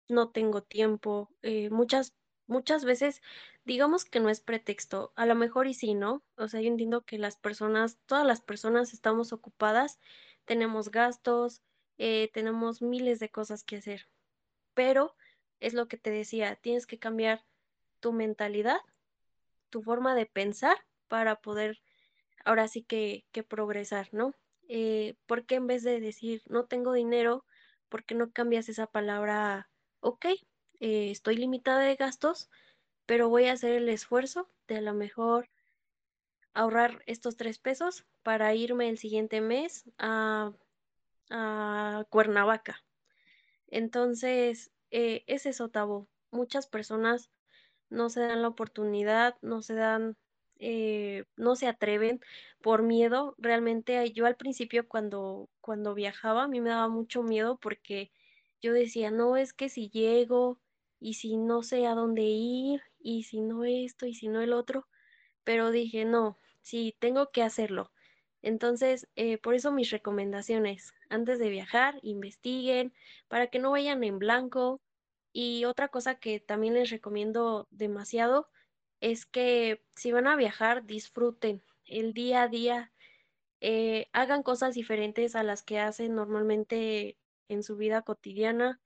no 0.09 0.29
tengo 0.29 0.61
tiempo. 0.61 1.29
muchas, 1.71 2.13
muchas 2.47 2.85
veces, 2.85 3.21
digamos 3.65 4.05
que 4.05 4.19
no 4.19 4.29
es 4.29 4.41
pretexto, 4.41 5.13
a 5.15 5.25
lo 5.25 5.35
mejor 5.35 5.67
y 5.67 5.73
sí, 5.73 5.93
¿no? 5.93 6.23
O 6.35 6.47
sea, 6.47 6.61
yo 6.61 6.67
entiendo 6.67 7.01
que 7.03 7.17
las 7.17 7.37
personas, 7.37 7.97
todas 8.05 8.25
las 8.25 8.41
personas 8.41 8.93
estamos 8.93 9.33
ocupadas, 9.33 9.99
tenemos 10.45 10.91
gastos, 10.91 11.61
eh, 11.97 12.29
tenemos 12.33 12.81
miles 12.81 13.19
de 13.19 13.29
cosas 13.29 13.63
que 13.63 13.77
hacer, 13.77 14.09
pero 14.73 15.15
es 15.59 15.73
lo 15.73 15.87
que 15.87 15.97
te 15.97 16.09
decía, 16.09 16.55
tienes 16.55 16.87
que 16.87 16.99
cambiar 16.99 17.45
tu 17.99 18.11
mentalidad, 18.11 18.79
tu 19.69 19.81
forma 19.81 20.15
de 20.15 20.25
pensar 20.25 20.77
para 21.07 21.41
poder 21.41 21.81
ahora 22.43 22.67
sí 22.67 22.83
que, 22.83 23.25
que 23.31 23.43
progresar, 23.43 24.09
¿no? 24.11 24.33
Eh, 24.73 25.15
¿Por 25.25 25.45
qué 25.45 25.55
en 25.55 25.67
vez 25.67 25.83
de 25.83 25.99
decir 25.99 26.43
no 26.47 26.63
tengo 26.65 26.93
dinero, 26.93 27.43
por 27.89 28.05
qué 28.05 28.15
no 28.15 28.31
cambias 28.31 28.69
esa 28.69 28.87
palabra, 28.87 29.69
ok, 29.99 30.27
eh, 30.79 31.11
estoy 31.11 31.35
limitada 31.35 31.81
de 31.81 31.95
gastos, 31.97 32.49
pero 33.05 33.27
voy 33.27 33.45
a 33.47 33.53
hacer 33.53 33.73
el 33.73 33.89
esfuerzo 33.89 34.49
de 34.69 34.77
a 34.77 34.81
lo 34.81 34.93
mejor 34.93 35.49
ahorrar 36.53 37.03
estos 37.05 37.35
tres 37.35 37.59
pesos 37.59 38.05
para 38.23 38.55
irme 38.55 38.87
el 38.87 38.97
siguiente 38.97 39.41
mes 39.41 39.83
a 39.97 40.53
a 41.31 42.05
Cuernavaca. 42.09 42.83
Entonces, 43.67 44.71
eh, 44.91 45.23
es 45.27 45.45
eso, 45.45 45.69
Tabo. 45.69 46.07
Muchas 46.31 46.67
personas 46.67 47.31
no 47.89 48.09
se 48.09 48.21
dan 48.21 48.41
la 48.41 48.49
oportunidad, 48.49 49.35
no 49.41 49.61
se 49.61 49.75
dan, 49.75 50.17
eh, 50.61 51.25
no 51.35 51.55
se 51.57 51.67
atreven 51.67 52.21
por 52.61 52.83
miedo. 52.83 53.35
Realmente 53.39 54.11
yo 54.13 54.25
al 54.27 54.37
principio 54.37 54.87
cuando, 54.87 55.49
cuando 55.61 55.93
viajaba, 55.95 56.43
a 56.43 56.47
mí 56.47 56.61
me 56.61 56.69
daba 56.69 56.87
mucho 56.87 57.23
miedo 57.23 57.57
porque 57.59 58.11
yo 58.61 58.73
decía, 58.73 59.11
no, 59.11 59.37
es 59.37 59.53
que 59.53 59.69
si 59.69 59.89
llego 59.89 60.59
y 60.99 61.15
si 61.15 61.37
no 61.37 61.63
sé 61.63 61.87
a 61.87 61.95
dónde 61.95 62.21
ir 62.23 62.81
y 62.99 63.23
si 63.23 63.41
no 63.41 63.65
esto 63.65 64.05
y 64.05 64.13
si 64.13 64.27
no 64.29 64.41
el 64.41 64.53
otro, 64.53 64.87
pero 65.43 65.71
dije, 65.71 66.05
no, 66.05 66.37
sí, 66.61 66.95
tengo 66.99 67.31
que 67.31 67.43
hacerlo. 67.43 67.91
Entonces, 68.43 69.07
eh, 69.15 69.37
por 69.39 69.55
eso 69.55 69.71
mis 69.71 69.89
recomendaciones, 69.91 70.93
antes 71.09 71.39
de 71.39 71.49
viajar, 71.49 71.99
investiguen 72.03 72.93
para 73.27 73.47
que 73.47 73.59
no 73.59 73.71
vayan 73.71 74.03
en 74.03 74.19
blanco. 74.19 74.81
Y 75.33 75.65
otra 75.65 75.87
cosa 75.89 76.15
que 76.19 76.39
también 76.39 76.73
les 76.75 76.89
recomiendo 76.91 77.67
demasiado 77.71 78.49
es 79.01 79.25
que 79.25 79.83
si 79.95 80.11
van 80.11 80.27
a 80.27 80.35
viajar, 80.35 80.85
disfruten 80.85 81.63
el 81.85 82.13
día 82.13 82.43
a 82.43 82.47
día, 82.47 82.93
eh, 83.59 84.07
hagan 84.13 84.43
cosas 84.43 84.75
diferentes 84.75 85.35
a 85.35 85.43
las 85.43 85.63
que 85.63 85.79
hacen 85.79 86.15
normalmente 86.15 87.17
en 87.49 87.63
su 87.63 87.75
vida 87.75 88.03
cotidiana. 88.03 88.79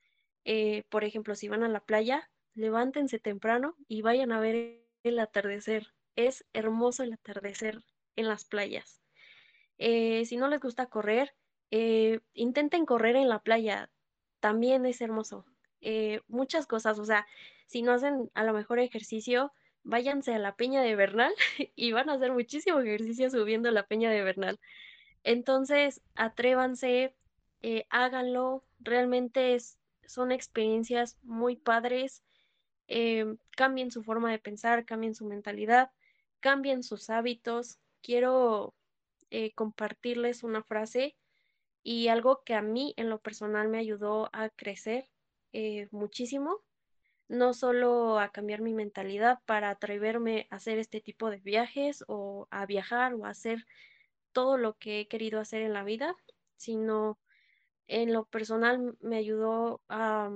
Eh, 0.44 0.84
por 0.88 1.04
ejemplo, 1.04 1.34
si 1.34 1.48
van 1.48 1.62
a 1.62 1.68
la 1.68 1.80
playa, 1.80 2.30
levántense 2.54 3.18
temprano 3.18 3.76
y 3.88 4.02
vayan 4.02 4.32
a 4.32 4.40
ver 4.40 4.82
el 5.02 5.18
atardecer. 5.18 5.94
Es 6.16 6.46
hermoso 6.54 7.02
el 7.02 7.12
atardecer 7.12 7.82
en 8.16 8.28
las 8.28 8.46
playas. 8.46 9.02
Eh, 9.78 10.24
si 10.24 10.38
no 10.38 10.48
les 10.48 10.60
gusta 10.60 10.86
correr, 10.86 11.34
intenten 12.32 12.86
correr 12.86 13.16
en 13.16 13.28
la 13.28 13.40
playa, 13.40 13.90
también 14.40 14.86
es 14.86 15.02
hermoso. 15.02 15.44
Muchas 16.26 16.66
cosas, 16.66 16.98
o 16.98 17.04
sea, 17.04 17.26
si 17.66 17.82
no 17.82 17.92
hacen 17.92 18.30
a 18.32 18.44
lo 18.44 18.54
mejor 18.54 18.78
ejercicio, 18.78 19.52
váyanse 19.86 20.34
a 20.34 20.38
la 20.38 20.56
Peña 20.56 20.82
de 20.82 20.96
Bernal 20.96 21.32
y 21.76 21.92
van 21.92 22.10
a 22.10 22.14
hacer 22.14 22.32
muchísimo 22.32 22.80
ejercicio 22.80 23.30
subiendo 23.30 23.70
la 23.70 23.86
Peña 23.86 24.10
de 24.10 24.22
Bernal. 24.22 24.60
Entonces, 25.24 26.02
atrévanse, 26.14 27.14
eh, 27.62 27.86
háganlo, 27.90 28.64
realmente 28.80 29.56
son 30.06 30.32
experiencias 30.32 31.16
muy 31.22 31.56
padres, 31.56 32.22
em, 32.88 33.38
cambien 33.56 33.90
su 33.90 34.02
forma 34.02 34.30
de 34.30 34.38
pensar, 34.38 34.84
cambien 34.84 35.14
su 35.14 35.24
mentalidad, 35.24 35.90
cambien 36.40 36.82
sus 36.82 37.10
hábitos. 37.10 37.78
Quiero 38.02 38.74
eh, 39.30 39.52
compartirles 39.54 40.44
una 40.44 40.62
frase 40.62 41.16
y 41.82 42.08
algo 42.08 42.42
que 42.44 42.54
a 42.54 42.62
mí 42.62 42.94
en 42.96 43.10
lo 43.10 43.18
personal 43.20 43.68
me 43.68 43.78
ayudó 43.78 44.30
a 44.32 44.50
crecer 44.50 45.08
eh, 45.52 45.88
muchísimo, 45.92 46.60
no 47.28 47.54
solo 47.54 48.18
a 48.18 48.30
cambiar 48.30 48.60
mi 48.60 48.72
mentalidad 48.72 49.40
para 49.46 49.70
atreverme 49.70 50.46
a 50.50 50.56
hacer 50.56 50.78
este 50.78 51.00
tipo 51.00 51.30
de 51.30 51.38
viajes 51.38 52.04
o 52.08 52.46
a 52.50 52.66
viajar 52.66 53.14
o 53.14 53.24
a 53.24 53.30
hacer 53.30 53.66
todo 54.32 54.58
lo 54.58 54.74
que 54.74 55.00
he 55.00 55.08
querido 55.08 55.40
hacer 55.40 55.62
en 55.62 55.72
la 55.72 55.82
vida, 55.82 56.14
sino 56.56 57.18
en 57.88 58.12
lo 58.12 58.24
personal 58.26 58.96
me 59.00 59.16
ayudó 59.16 59.80
a, 59.88 60.30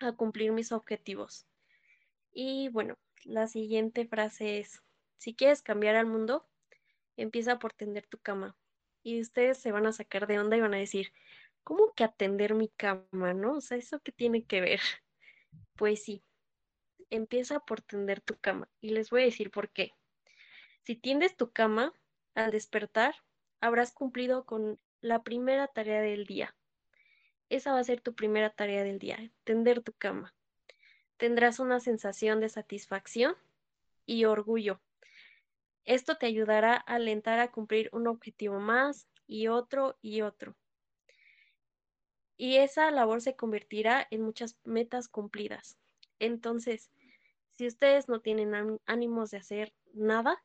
a 0.00 0.12
cumplir 0.12 0.52
mis 0.52 0.72
objetivos. 0.72 1.46
Y 2.32 2.68
bueno, 2.70 2.96
la 3.24 3.46
siguiente 3.46 4.06
frase 4.06 4.58
es, 4.58 4.82
si 5.18 5.34
quieres 5.34 5.62
cambiar 5.62 5.96
al 5.96 6.06
mundo, 6.06 6.46
empieza 7.16 7.58
por 7.58 7.72
tender 7.72 8.06
tu 8.06 8.18
cama. 8.18 8.56
Y 9.02 9.20
ustedes 9.20 9.58
se 9.58 9.72
van 9.72 9.86
a 9.86 9.92
sacar 9.92 10.26
de 10.26 10.38
onda 10.38 10.56
y 10.56 10.60
van 10.60 10.74
a 10.74 10.78
decir, 10.78 11.12
¿cómo 11.62 11.92
que 11.94 12.04
atender 12.04 12.54
mi 12.54 12.68
cama, 12.68 13.34
no? 13.34 13.56
O 13.56 13.60
sea, 13.60 13.76
¿eso 13.76 14.00
qué 14.00 14.12
tiene 14.12 14.44
que 14.44 14.60
ver? 14.60 14.80
Pues 15.76 16.02
sí, 16.02 16.22
empieza 17.10 17.60
por 17.60 17.80
tender 17.80 18.20
tu 18.20 18.36
cama. 18.38 18.68
Y 18.80 18.90
les 18.90 19.10
voy 19.10 19.22
a 19.22 19.26
decir 19.26 19.50
por 19.50 19.70
qué. 19.70 19.92
Si 20.82 20.96
tiendes 20.96 21.36
tu 21.36 21.52
cama, 21.52 21.92
al 22.34 22.50
despertar, 22.50 23.14
habrás 23.60 23.92
cumplido 23.92 24.44
con 24.44 24.80
la 25.00 25.22
primera 25.22 25.68
tarea 25.68 26.00
del 26.00 26.26
día. 26.26 26.54
Esa 27.48 27.72
va 27.72 27.80
a 27.80 27.84
ser 27.84 28.00
tu 28.00 28.14
primera 28.14 28.50
tarea 28.50 28.82
del 28.82 28.98
día, 28.98 29.30
tender 29.44 29.82
tu 29.82 29.92
cama. 29.92 30.34
Tendrás 31.18 31.60
una 31.60 31.80
sensación 31.80 32.40
de 32.40 32.48
satisfacción 32.48 33.36
y 34.06 34.24
orgullo. 34.24 34.80
Esto 35.84 36.16
te 36.16 36.26
ayudará 36.26 36.74
a 36.74 36.94
alentar 36.94 37.40
a 37.40 37.50
cumplir 37.50 37.90
un 37.92 38.06
objetivo 38.06 38.58
más 38.58 39.06
y 39.26 39.48
otro 39.48 39.98
y 40.00 40.22
otro. 40.22 40.56
Y 42.42 42.56
esa 42.56 42.90
labor 42.90 43.20
se 43.20 43.36
convertirá 43.36 44.08
en 44.10 44.22
muchas 44.22 44.58
metas 44.64 45.06
cumplidas. 45.06 45.78
Entonces, 46.18 46.90
si 47.52 47.68
ustedes 47.68 48.08
no 48.08 48.20
tienen 48.20 48.80
ánimos 48.84 49.30
de 49.30 49.36
hacer 49.36 49.72
nada, 49.94 50.42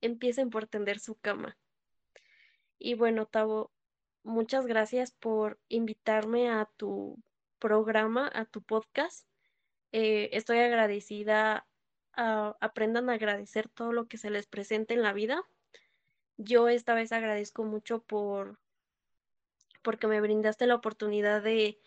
empiecen 0.00 0.50
por 0.50 0.68
tender 0.68 1.00
su 1.00 1.16
cama. 1.16 1.58
Y 2.78 2.94
bueno, 2.94 3.26
Tavo, 3.26 3.72
muchas 4.22 4.64
gracias 4.64 5.10
por 5.10 5.58
invitarme 5.68 6.50
a 6.50 6.70
tu 6.76 7.20
programa, 7.58 8.30
a 8.32 8.44
tu 8.44 8.62
podcast. 8.62 9.26
Eh, 9.90 10.30
estoy 10.30 10.58
agradecida. 10.58 11.66
aprendan 12.12 13.10
a 13.10 13.14
agradecer 13.14 13.68
todo 13.68 13.90
lo 13.90 14.06
que 14.06 14.18
se 14.18 14.30
les 14.30 14.46
presente 14.46 14.94
en 14.94 15.02
la 15.02 15.12
vida. 15.12 15.42
Yo 16.36 16.68
esta 16.68 16.94
vez 16.94 17.10
agradezco 17.10 17.64
mucho 17.64 18.04
por 18.04 18.60
porque 19.82 20.06
me 20.06 20.20
brindaste 20.20 20.66
la 20.66 20.76
oportunidad 20.76 21.42
de 21.42 21.80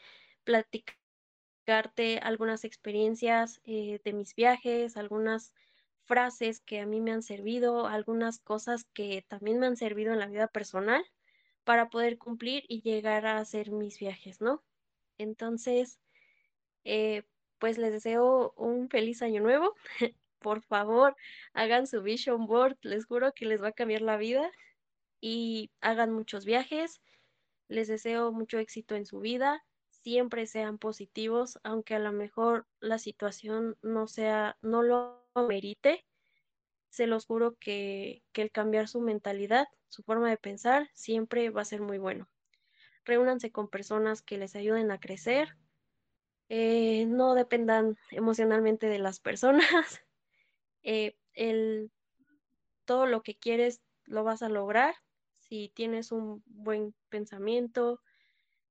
platicarte 0.43 2.19
algunas 2.21 2.65
experiencias 2.65 3.61
eh, 3.63 3.99
de 4.03 4.13
mis 4.13 4.35
viajes, 4.35 4.97
algunas 4.97 5.53
frases 6.05 6.59
que 6.61 6.79
a 6.79 6.85
mí 6.85 7.01
me 7.01 7.11
han 7.11 7.23
servido, 7.23 7.87
algunas 7.87 8.39
cosas 8.39 8.85
que 8.93 9.25
también 9.27 9.59
me 9.59 9.67
han 9.67 9.77
servido 9.77 10.13
en 10.13 10.19
la 10.19 10.27
vida 10.27 10.47
personal 10.47 11.05
para 11.63 11.89
poder 11.89 12.17
cumplir 12.17 12.63
y 12.67 12.81
llegar 12.81 13.25
a 13.25 13.37
hacer 13.39 13.71
mis 13.71 13.99
viajes, 13.99 14.41
¿no? 14.41 14.63
Entonces, 15.17 15.99
eh, 16.83 17.23
pues 17.59 17.77
les 17.77 17.93
deseo 17.93 18.53
un 18.57 18.89
feliz 18.89 19.21
año 19.21 19.41
nuevo. 19.41 19.73
Por 20.39 20.61
favor, 20.61 21.15
hagan 21.53 21.87
su 21.87 22.01
vision 22.01 22.47
board, 22.47 22.77
les 22.81 23.05
juro 23.05 23.31
que 23.33 23.45
les 23.45 23.61
va 23.61 23.69
a 23.69 23.71
cambiar 23.73 24.01
la 24.01 24.17
vida 24.17 24.51
y 25.21 25.71
hagan 25.81 26.11
muchos 26.11 26.45
viajes. 26.45 27.01
Les 27.67 27.87
deseo 27.87 28.31
mucho 28.31 28.59
éxito 28.59 28.95
en 28.95 29.05
su 29.05 29.19
vida, 29.19 29.63
siempre 30.03 30.47
sean 30.47 30.77
positivos, 30.77 31.59
aunque 31.63 31.95
a 31.95 31.99
lo 31.99 32.11
mejor 32.11 32.67
la 32.79 32.99
situación 32.99 33.77
no 33.81 34.07
sea, 34.07 34.57
no 34.61 34.83
lo 34.83 35.25
merite, 35.47 36.05
se 36.89 37.07
los 37.07 37.25
juro 37.25 37.55
que, 37.59 38.21
el 38.33 38.51
cambiar 38.51 38.87
su 38.87 38.99
mentalidad, 39.01 39.67
su 39.87 40.03
forma 40.03 40.29
de 40.29 40.37
pensar, 40.37 40.89
siempre 40.93 41.49
va 41.49 41.61
a 41.61 41.65
ser 41.65 41.81
muy 41.81 41.97
bueno. 41.97 42.29
Reúnanse 43.05 43.51
con 43.51 43.69
personas 43.69 44.21
que 44.21 44.37
les 44.37 44.55
ayuden 44.55 44.91
a 44.91 44.99
crecer, 44.99 45.57
eh, 46.49 47.05
no 47.07 47.33
dependan 47.33 47.97
emocionalmente 48.11 48.87
de 48.87 48.99
las 48.99 49.19
personas, 49.19 49.65
eh, 50.83 51.15
el, 51.33 51.91
todo 52.85 53.05
lo 53.05 53.23
que 53.23 53.35
quieres 53.35 53.81
lo 54.05 54.23
vas 54.23 54.43
a 54.43 54.49
lograr 54.49 54.95
si 55.47 55.71
tienes 55.75 56.11
un 56.11 56.43
buen 56.45 56.93
pensamiento, 57.09 58.01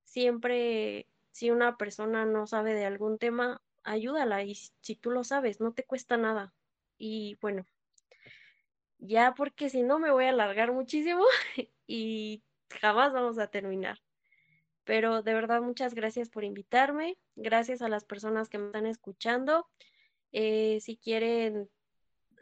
siempre 0.05 1.07
si 1.31 1.51
una 1.51 1.77
persona 1.77 2.27
no 2.27 2.47
sabe 2.47 2.75
de 2.75 2.85
algún 2.85 3.18
tema, 3.18 3.62
ayúdala 3.85 4.43
y 4.45 4.55
si 4.55 4.97
tú 4.97 5.11
lo 5.11 5.25
sabes, 5.25 5.61
no 5.61 5.73
te 5.73 5.85
cuesta 5.85 6.16
nada. 6.16 6.53
Y 6.99 7.37
bueno, 7.41 7.66
ya 8.99 9.35
porque 9.35 9.70
si 9.70 9.83
no 9.83 9.99
me 9.99 10.11
voy 10.11 10.27
a 10.27 10.31
alargar 10.31 10.73
muchísimo 10.73 11.25
y 11.87 12.43
jamás 12.68 13.12
vamos 13.12 13.39
a 13.39 13.49
terminar. 13.49 14.01
Pero 14.85 15.23
de 15.23 15.35
verdad, 15.35 15.62
muchas 15.62 15.95
gracias 15.95 16.29
por 16.29 16.45
invitarme. 16.45 17.16
Gracias 17.37 17.83
a 17.83 17.89
las 17.89 18.05
personas 18.05 18.49
que 18.49 18.59
me 18.59 18.66
están 18.66 18.87
escuchando. 18.87 19.68
Eh, 20.33 20.81
si 20.81 20.97
quieren 20.97 21.68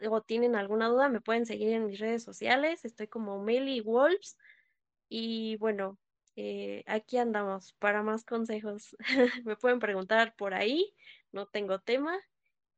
o 0.09 0.21
tienen 0.21 0.55
alguna 0.55 0.87
duda, 0.87 1.09
me 1.09 1.21
pueden 1.21 1.45
seguir 1.45 1.73
en 1.73 1.85
mis 1.85 1.99
redes 1.99 2.23
sociales. 2.23 2.85
Estoy 2.85 3.07
como 3.07 3.43
Meli 3.43 3.81
Wolves. 3.81 4.37
Y 5.09 5.57
bueno, 5.57 5.97
eh, 6.35 6.83
aquí 6.87 7.17
andamos 7.17 7.73
para 7.73 8.03
más 8.03 8.23
consejos. 8.23 8.95
Me 9.45 9.55
pueden 9.55 9.79
preguntar 9.79 10.35
por 10.35 10.53
ahí, 10.53 10.93
no 11.31 11.47
tengo 11.47 11.79
tema. 11.79 12.17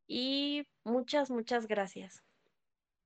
Y 0.07 0.67
muchas, 0.84 1.30
muchas 1.30 1.67
gracias. 1.67 2.24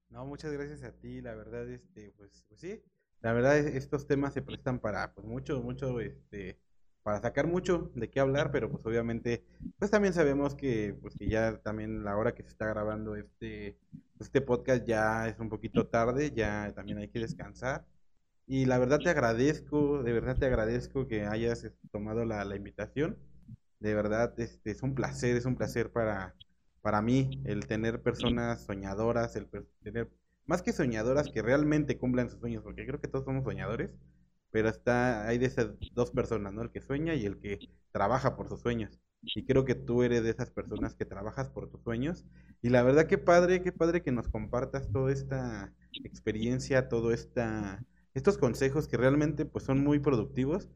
No, 0.10 0.26
muchas 0.26 0.52
gracias 0.54 0.84
a 0.84 0.94
ti, 0.94 1.22
la 1.22 1.36
verdad, 1.36 1.70
este, 1.70 2.12
pues, 2.12 2.44
pues 2.48 2.62
sí, 2.62 2.82
la 3.20 3.34
verdad 3.34 3.58
estos 3.58 4.08
temas 4.08 4.34
se 4.34 4.42
prestan 4.42 4.80
para, 4.80 5.14
pues 5.14 5.28
mucho, 5.28 5.62
mucho, 5.62 6.00
este, 6.00 6.58
para 7.08 7.22
sacar 7.22 7.48
mucho 7.48 7.90
de 7.96 8.10
qué 8.10 8.20
hablar, 8.20 8.52
pero 8.52 8.70
pues 8.70 8.86
obviamente, 8.86 9.46
pues 9.80 9.90
también 9.90 10.14
sabemos 10.14 10.56
que, 10.56 10.94
pues 11.02 11.16
que 11.16 11.30
ya 11.30 11.56
también 11.60 12.04
la 12.04 12.18
hora 12.18 12.36
que 12.36 12.44
se 12.44 12.50
está 12.50 12.68
grabando 12.68 13.16
este, 13.16 13.78
este 14.20 14.42
podcast 14.42 14.86
ya 14.86 15.30
es 15.30 15.40
un 15.40 15.48
poquito 15.48 15.88
tarde, 15.88 16.34
ya 16.36 16.74
también 16.76 16.98
hay 16.98 17.08
que 17.08 17.22
descansar. 17.22 17.86
Y 18.46 18.66
la 18.66 18.78
verdad 18.78 19.00
te 19.00 19.10
agradezco, 19.10 20.04
de 20.04 20.12
verdad 20.12 20.36
te 20.38 20.48
agradezco 20.48 21.08
que 21.08 21.26
hayas 21.26 21.64
este, 21.64 21.88
tomado 21.94 22.26
la, 22.26 22.44
invitación. 22.58 23.18
De 23.80 23.96
verdad, 23.96 24.38
este, 24.38 24.72
es 24.72 24.84
un 24.84 24.94
placer, 24.94 25.38
es 25.38 25.46
un 25.46 25.56
placer 25.56 25.94
para, 25.94 26.36
para 26.82 27.02
mí 27.02 27.42
el 27.46 27.68
tener 27.68 28.02
personas 28.02 28.66
soñadoras, 28.66 29.38
el 29.38 29.48
tener 29.82 30.10
más 30.46 30.62
que 30.62 30.74
soñadoras 30.74 31.30
que 31.30 31.42
realmente 31.42 31.98
cumplan 31.98 32.30
sus 32.30 32.42
sueños, 32.42 32.64
porque 32.64 32.86
creo 32.86 33.00
que 33.00 33.08
todos 33.08 33.24
somos 33.24 33.46
soñadores, 33.46 33.92
pero 34.52 34.70
está 34.70 35.28
hay 35.28 35.38
de 35.38 35.46
esas 35.48 35.70
dos 35.94 36.12
personas, 36.12 36.54
¿no? 36.54 36.62
El 36.62 36.72
que 36.72 36.82
sueña 36.82 37.16
y 37.16 37.26
el 37.26 37.40
que 37.40 37.60
trabaja 37.92 38.36
por 38.36 38.48
sus 38.50 38.62
sueños. 38.62 39.00
Y 39.22 39.46
creo 39.46 39.66
que 39.66 39.76
tú 39.76 40.04
eres 40.04 40.24
de 40.24 40.30
esas 40.30 40.52
personas 40.52 40.96
que 40.96 41.06
trabajas 41.06 41.50
por 41.50 41.70
tus 41.70 41.82
sueños. 41.82 42.26
Y 42.62 42.70
la 42.70 42.84
verdad 42.84 43.08
qué 43.08 43.18
padre, 43.18 43.62
qué 43.62 43.72
padre 43.72 44.02
que 44.02 44.12
nos 44.12 44.28
compartas 44.30 44.92
toda 44.92 45.12
esta 45.12 45.74
experiencia, 46.04 46.90
todo 46.90 47.12
esta 47.12 47.84
estos 48.14 48.38
consejos 48.40 48.88
que 48.88 48.98
realmente 48.98 49.46
pues 49.46 49.66
son 49.66 49.84
muy 49.84 50.00
productivos 50.00 50.68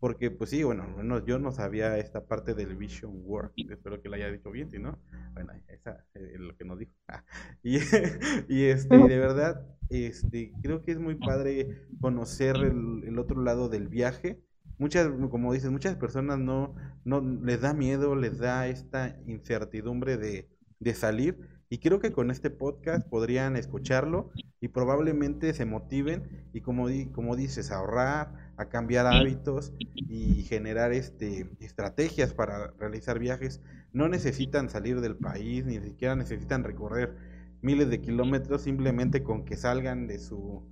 porque 0.00 0.30
pues 0.30 0.50
sí, 0.50 0.62
bueno, 0.64 1.24
yo 1.26 1.38
no 1.38 1.52
sabía 1.52 1.98
esta 1.98 2.24
parte 2.24 2.54
del 2.54 2.74
Vision 2.74 3.22
Work, 3.24 3.52
espero 3.56 4.00
que 4.00 4.08
lo 4.08 4.16
haya 4.16 4.30
dicho 4.30 4.50
bien, 4.50 4.70
si 4.70 4.78
no, 4.78 4.98
bueno, 5.34 5.52
esa 5.68 6.04
es 6.14 6.40
lo 6.40 6.56
que 6.56 6.64
nos 6.64 6.78
dijo. 6.78 6.92
y, 7.62 7.76
y, 8.48 8.64
este, 8.64 8.96
de 8.96 9.18
verdad, 9.18 9.66
este, 9.90 10.52
creo 10.62 10.82
que 10.82 10.92
es 10.92 10.98
muy 10.98 11.14
padre 11.16 11.86
conocer 12.00 12.56
el, 12.56 13.04
el, 13.06 13.18
otro 13.18 13.42
lado 13.42 13.68
del 13.68 13.88
viaje. 13.88 14.40
Muchas, 14.78 15.10
como 15.30 15.52
dices, 15.52 15.70
muchas 15.70 15.96
personas 15.96 16.38
no, 16.38 16.74
no 17.04 17.20
les 17.20 17.60
da 17.60 17.74
miedo, 17.74 18.16
les 18.16 18.38
da 18.38 18.66
esta 18.66 19.18
incertidumbre 19.26 20.16
de 20.16 20.48
de 20.80 20.94
salir 20.94 21.38
y 21.72 21.78
creo 21.78 22.00
que 22.00 22.10
con 22.10 22.32
este 22.32 22.50
podcast 22.50 23.08
podrían 23.08 23.56
escucharlo 23.56 24.30
y 24.60 24.68
probablemente 24.68 25.54
se 25.54 25.64
motiven 25.64 26.48
y 26.52 26.62
como, 26.62 26.88
como 27.12 27.36
dices, 27.36 27.70
ahorrar, 27.70 28.52
a 28.56 28.68
cambiar 28.68 29.06
hábitos 29.06 29.72
y 29.78 30.42
generar 30.42 30.92
este, 30.92 31.48
estrategias 31.60 32.34
para 32.34 32.72
realizar 32.72 33.20
viajes. 33.20 33.60
No 33.92 34.08
necesitan 34.08 34.68
salir 34.68 35.00
del 35.00 35.16
país, 35.16 35.64
ni 35.64 35.78
siquiera 35.78 36.16
necesitan 36.16 36.64
recorrer 36.64 37.14
miles 37.62 37.88
de 37.88 38.00
kilómetros, 38.00 38.62
simplemente 38.62 39.22
con 39.22 39.44
que 39.44 39.56
salgan 39.56 40.08
de 40.08 40.18
su 40.18 40.64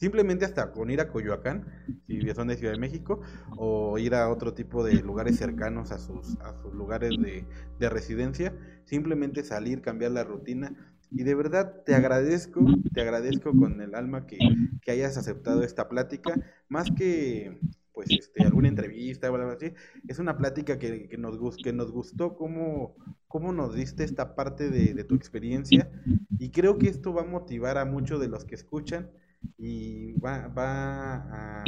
Simplemente 0.00 0.46
hasta 0.46 0.72
con 0.72 0.90
ir 0.90 0.98
a 1.02 1.08
Coyoacán, 1.08 1.66
si 2.06 2.26
son 2.30 2.48
de 2.48 2.56
Ciudad 2.56 2.72
de 2.72 2.78
México, 2.78 3.20
o 3.58 3.98
ir 3.98 4.14
a 4.14 4.30
otro 4.30 4.54
tipo 4.54 4.82
de 4.82 4.94
lugares 5.02 5.36
cercanos 5.36 5.92
a 5.92 5.98
sus, 5.98 6.38
a 6.40 6.58
sus 6.62 6.72
lugares 6.72 7.10
de, 7.78 7.88
residencia, 7.90 8.56
simplemente 8.84 9.44
salir, 9.44 9.82
cambiar 9.82 10.12
la 10.12 10.24
rutina. 10.24 10.74
Y 11.10 11.22
de 11.24 11.34
verdad 11.34 11.82
te 11.84 11.94
agradezco, 11.94 12.64
te 12.94 13.02
agradezco 13.02 13.54
con 13.54 13.82
el 13.82 13.94
alma 13.94 14.26
que, 14.26 14.38
hayas 14.90 15.18
aceptado 15.18 15.62
esta 15.62 15.88
plática, 15.90 16.34
más 16.68 16.90
que 16.90 17.60
pues 17.92 18.08
este, 18.10 18.42
alguna 18.42 18.68
entrevista 18.68 19.30
o 19.30 19.34
algo 19.34 19.50
así, 19.50 19.74
es 20.08 20.18
una 20.18 20.38
plática 20.38 20.78
que, 20.78 21.08
que, 21.08 21.18
nos, 21.18 21.58
que 21.58 21.74
nos 21.74 21.92
gustó 21.92 22.34
cómo, 22.36 22.96
cómo 23.28 23.52
nos 23.52 23.74
diste 23.74 24.04
esta 24.04 24.34
parte 24.34 24.70
de, 24.70 24.94
de 24.94 25.04
tu 25.04 25.14
experiencia 25.14 25.90
y 26.38 26.50
creo 26.50 26.78
que 26.78 26.88
esto 26.88 27.12
va 27.12 27.22
a 27.22 27.26
motivar 27.26 27.76
a 27.76 27.84
muchos 27.84 28.18
de 28.18 28.28
los 28.28 28.46
que 28.46 28.54
escuchan 28.54 29.10
y 29.58 30.12
va, 30.14 30.48
va 30.48 31.14
a, 31.14 31.64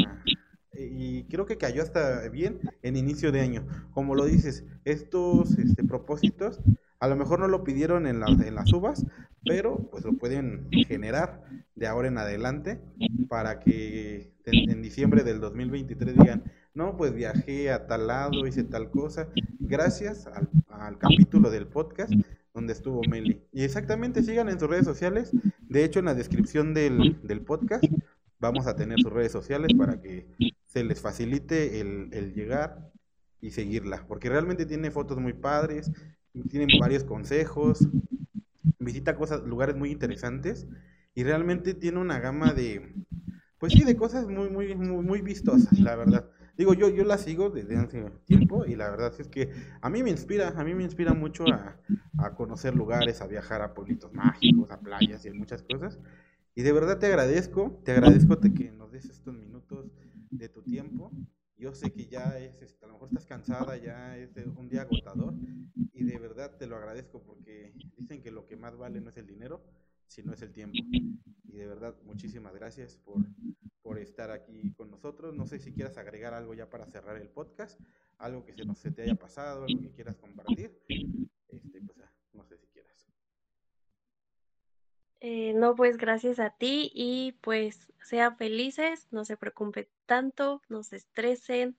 y 0.74 1.24
creo 1.24 1.46
que 1.46 1.58
cayó 1.58 1.82
hasta 1.82 2.28
bien 2.28 2.60
en 2.82 2.96
inicio 2.96 3.32
de 3.32 3.40
año. 3.40 3.66
Como 3.92 4.14
lo 4.14 4.24
dices, 4.24 4.64
estos 4.84 5.58
este, 5.58 5.84
propósitos 5.84 6.60
a 7.02 7.08
lo 7.08 7.16
mejor 7.16 7.40
no 7.40 7.48
lo 7.48 7.64
pidieron 7.64 8.06
en, 8.06 8.22
en 8.22 8.54
las 8.54 8.72
uvas, 8.72 9.04
pero 9.44 9.90
pues 9.90 10.04
lo 10.04 10.12
pueden 10.12 10.68
generar 10.86 11.42
de 11.74 11.88
ahora 11.88 12.06
en 12.06 12.16
adelante 12.16 12.80
para 13.28 13.58
que 13.58 14.32
en, 14.44 14.82
diciembre 14.82 15.24
del 15.24 15.40
2023 15.40 16.16
digan, 16.16 16.44
no, 16.74 16.96
pues 16.96 17.12
viajé 17.12 17.72
a 17.72 17.88
tal 17.88 18.06
lado, 18.06 18.46
hice 18.46 18.62
tal 18.62 18.88
cosa, 18.90 19.28
gracias 19.58 20.28
al, 20.28 20.48
al 20.68 20.96
capítulo 20.98 21.50
del 21.50 21.66
podcast 21.66 22.12
donde 22.54 22.72
estuvo 22.72 23.00
Meli. 23.08 23.42
Y 23.52 23.64
exactamente, 23.64 24.22
sigan 24.22 24.48
en 24.48 24.60
sus 24.60 24.68
redes 24.68 24.84
sociales. 24.84 25.32
De 25.72 25.84
hecho, 25.84 26.00
en 26.00 26.04
la 26.04 26.14
descripción 26.14 26.74
del, 26.74 27.42
podcast 27.46 27.82
vamos 28.38 28.66
a 28.66 28.76
tener 28.76 29.00
sus 29.00 29.10
redes 29.10 29.32
sociales 29.32 29.72
para 29.72 30.02
que 30.02 30.26
se 30.66 30.84
les 30.84 31.00
facilite 31.00 31.80
el, 31.80 32.34
llegar 32.34 32.92
y 33.40 33.52
seguirla. 33.52 34.04
Porque 34.06 34.28
realmente 34.28 34.66
tiene 34.66 34.90
fotos 34.90 35.16
muy 35.18 35.32
padres, 35.32 35.90
tiene 36.50 36.66
varios 36.78 37.04
consejos, 37.04 37.88
visita 38.78 39.16
cosas, 39.16 39.44
lugares 39.44 39.74
muy 39.74 39.90
interesantes 39.90 40.66
y 41.14 41.24
realmente 41.24 41.72
tiene 41.72 42.00
una 42.00 42.20
gama 42.20 42.52
de, 42.52 42.94
pues 43.56 43.72
sí, 43.72 43.82
de 43.82 43.96
cosas 43.96 44.28
muy, 44.28 44.50
muy, 44.50 44.74
muy, 44.74 45.02
muy 45.02 45.22
vistosas, 45.22 45.80
la 45.80 45.96
verdad. 45.96 46.30
Digo, 46.56 46.74
yo, 46.74 46.88
yo 46.90 47.04
la 47.04 47.16
sigo 47.16 47.50
desde 47.50 47.76
hace 47.76 48.10
tiempo 48.26 48.66
y 48.66 48.76
la 48.76 48.90
verdad 48.90 49.12
es 49.18 49.28
que 49.28 49.50
a 49.80 49.88
mí 49.88 50.02
me 50.02 50.10
inspira, 50.10 50.48
a 50.48 50.64
mí 50.64 50.74
me 50.74 50.84
inspira 50.84 51.14
mucho 51.14 51.44
a, 51.48 52.34
conocer 52.34 52.74
lugares, 52.74 53.22
a 53.22 53.26
viajar 53.26 53.62
a 53.62 53.72
pueblitos 53.74 54.12
mágicos, 54.12 54.70
a 54.70 54.80
playas 54.80 55.24
y 55.24 55.28
a 55.28 55.34
muchas 55.34 55.62
cosas. 55.62 55.98
Y 56.54 56.62
de 56.62 56.72
verdad 56.72 56.98
te 56.98 57.06
agradezco, 57.06 57.80
te 57.84 57.92
agradezco 57.92 58.38
que 58.38 58.70
nos 58.70 58.92
des 58.92 59.06
estos 59.06 59.34
minutos 59.34 59.90
de 60.30 60.48
tu 60.48 60.62
tiempo. 60.62 61.10
Yo 61.56 61.74
sé 61.74 61.92
que 61.92 62.06
ya 62.06 62.38
es, 62.38 62.76
a 62.82 62.86
lo 62.86 62.94
mejor 62.94 63.08
estás 63.08 63.24
cansada, 63.24 63.76
ya 63.76 64.18
es 64.18 64.30
un 64.56 64.68
día 64.68 64.82
agotador 64.82 65.34
y 65.94 66.04
de 66.04 66.18
verdad 66.18 66.56
te 66.58 66.66
lo 66.66 66.76
agradezco 66.76 67.22
porque 67.22 67.72
dicen 67.96 68.20
que 68.20 68.30
lo 68.30 68.46
que 68.46 68.56
más 68.56 68.76
vale 68.76 69.00
no 69.00 69.10
es 69.10 69.16
el 69.16 69.26
dinero, 69.26 69.62
sino 70.06 70.32
es 70.32 70.42
el 70.42 70.52
tiempo. 70.52 70.78
Y 70.82 71.56
de 71.56 71.66
verdad, 71.66 71.94
muchísimas 72.04 72.54
gracias 72.54 72.96
por, 72.96 73.24
por 73.92 74.00
estar 74.00 74.30
aquí 74.30 74.72
con 74.72 74.90
nosotros. 74.90 75.34
No 75.34 75.46
sé 75.46 75.58
si 75.58 75.70
quieras 75.70 75.98
agregar 75.98 76.32
algo 76.32 76.54
ya 76.54 76.70
para 76.70 76.86
cerrar 76.86 77.18
el 77.18 77.28
podcast, 77.28 77.78
algo 78.16 78.42
que 78.42 78.54
se, 78.54 78.64
no, 78.64 78.74
se 78.74 78.90
te 78.90 79.02
haya 79.02 79.16
pasado, 79.16 79.66
algo 79.66 79.82
que 79.82 79.90
quieras 79.90 80.16
compartir. 80.16 80.80
Este, 81.48 81.82
pues, 81.82 81.98
no 82.32 82.42
sé 82.42 82.56
si 82.56 82.66
quieras. 82.68 83.06
Eh, 85.20 85.52
no, 85.52 85.74
pues 85.74 85.98
gracias 85.98 86.38
a 86.38 86.48
ti 86.48 86.90
y 86.94 87.32
pues 87.42 87.92
sean 88.02 88.38
felices, 88.38 89.08
no 89.10 89.26
se 89.26 89.36
preocupen 89.36 89.86
tanto, 90.06 90.62
no 90.70 90.82
se 90.84 90.96
estresen 90.96 91.76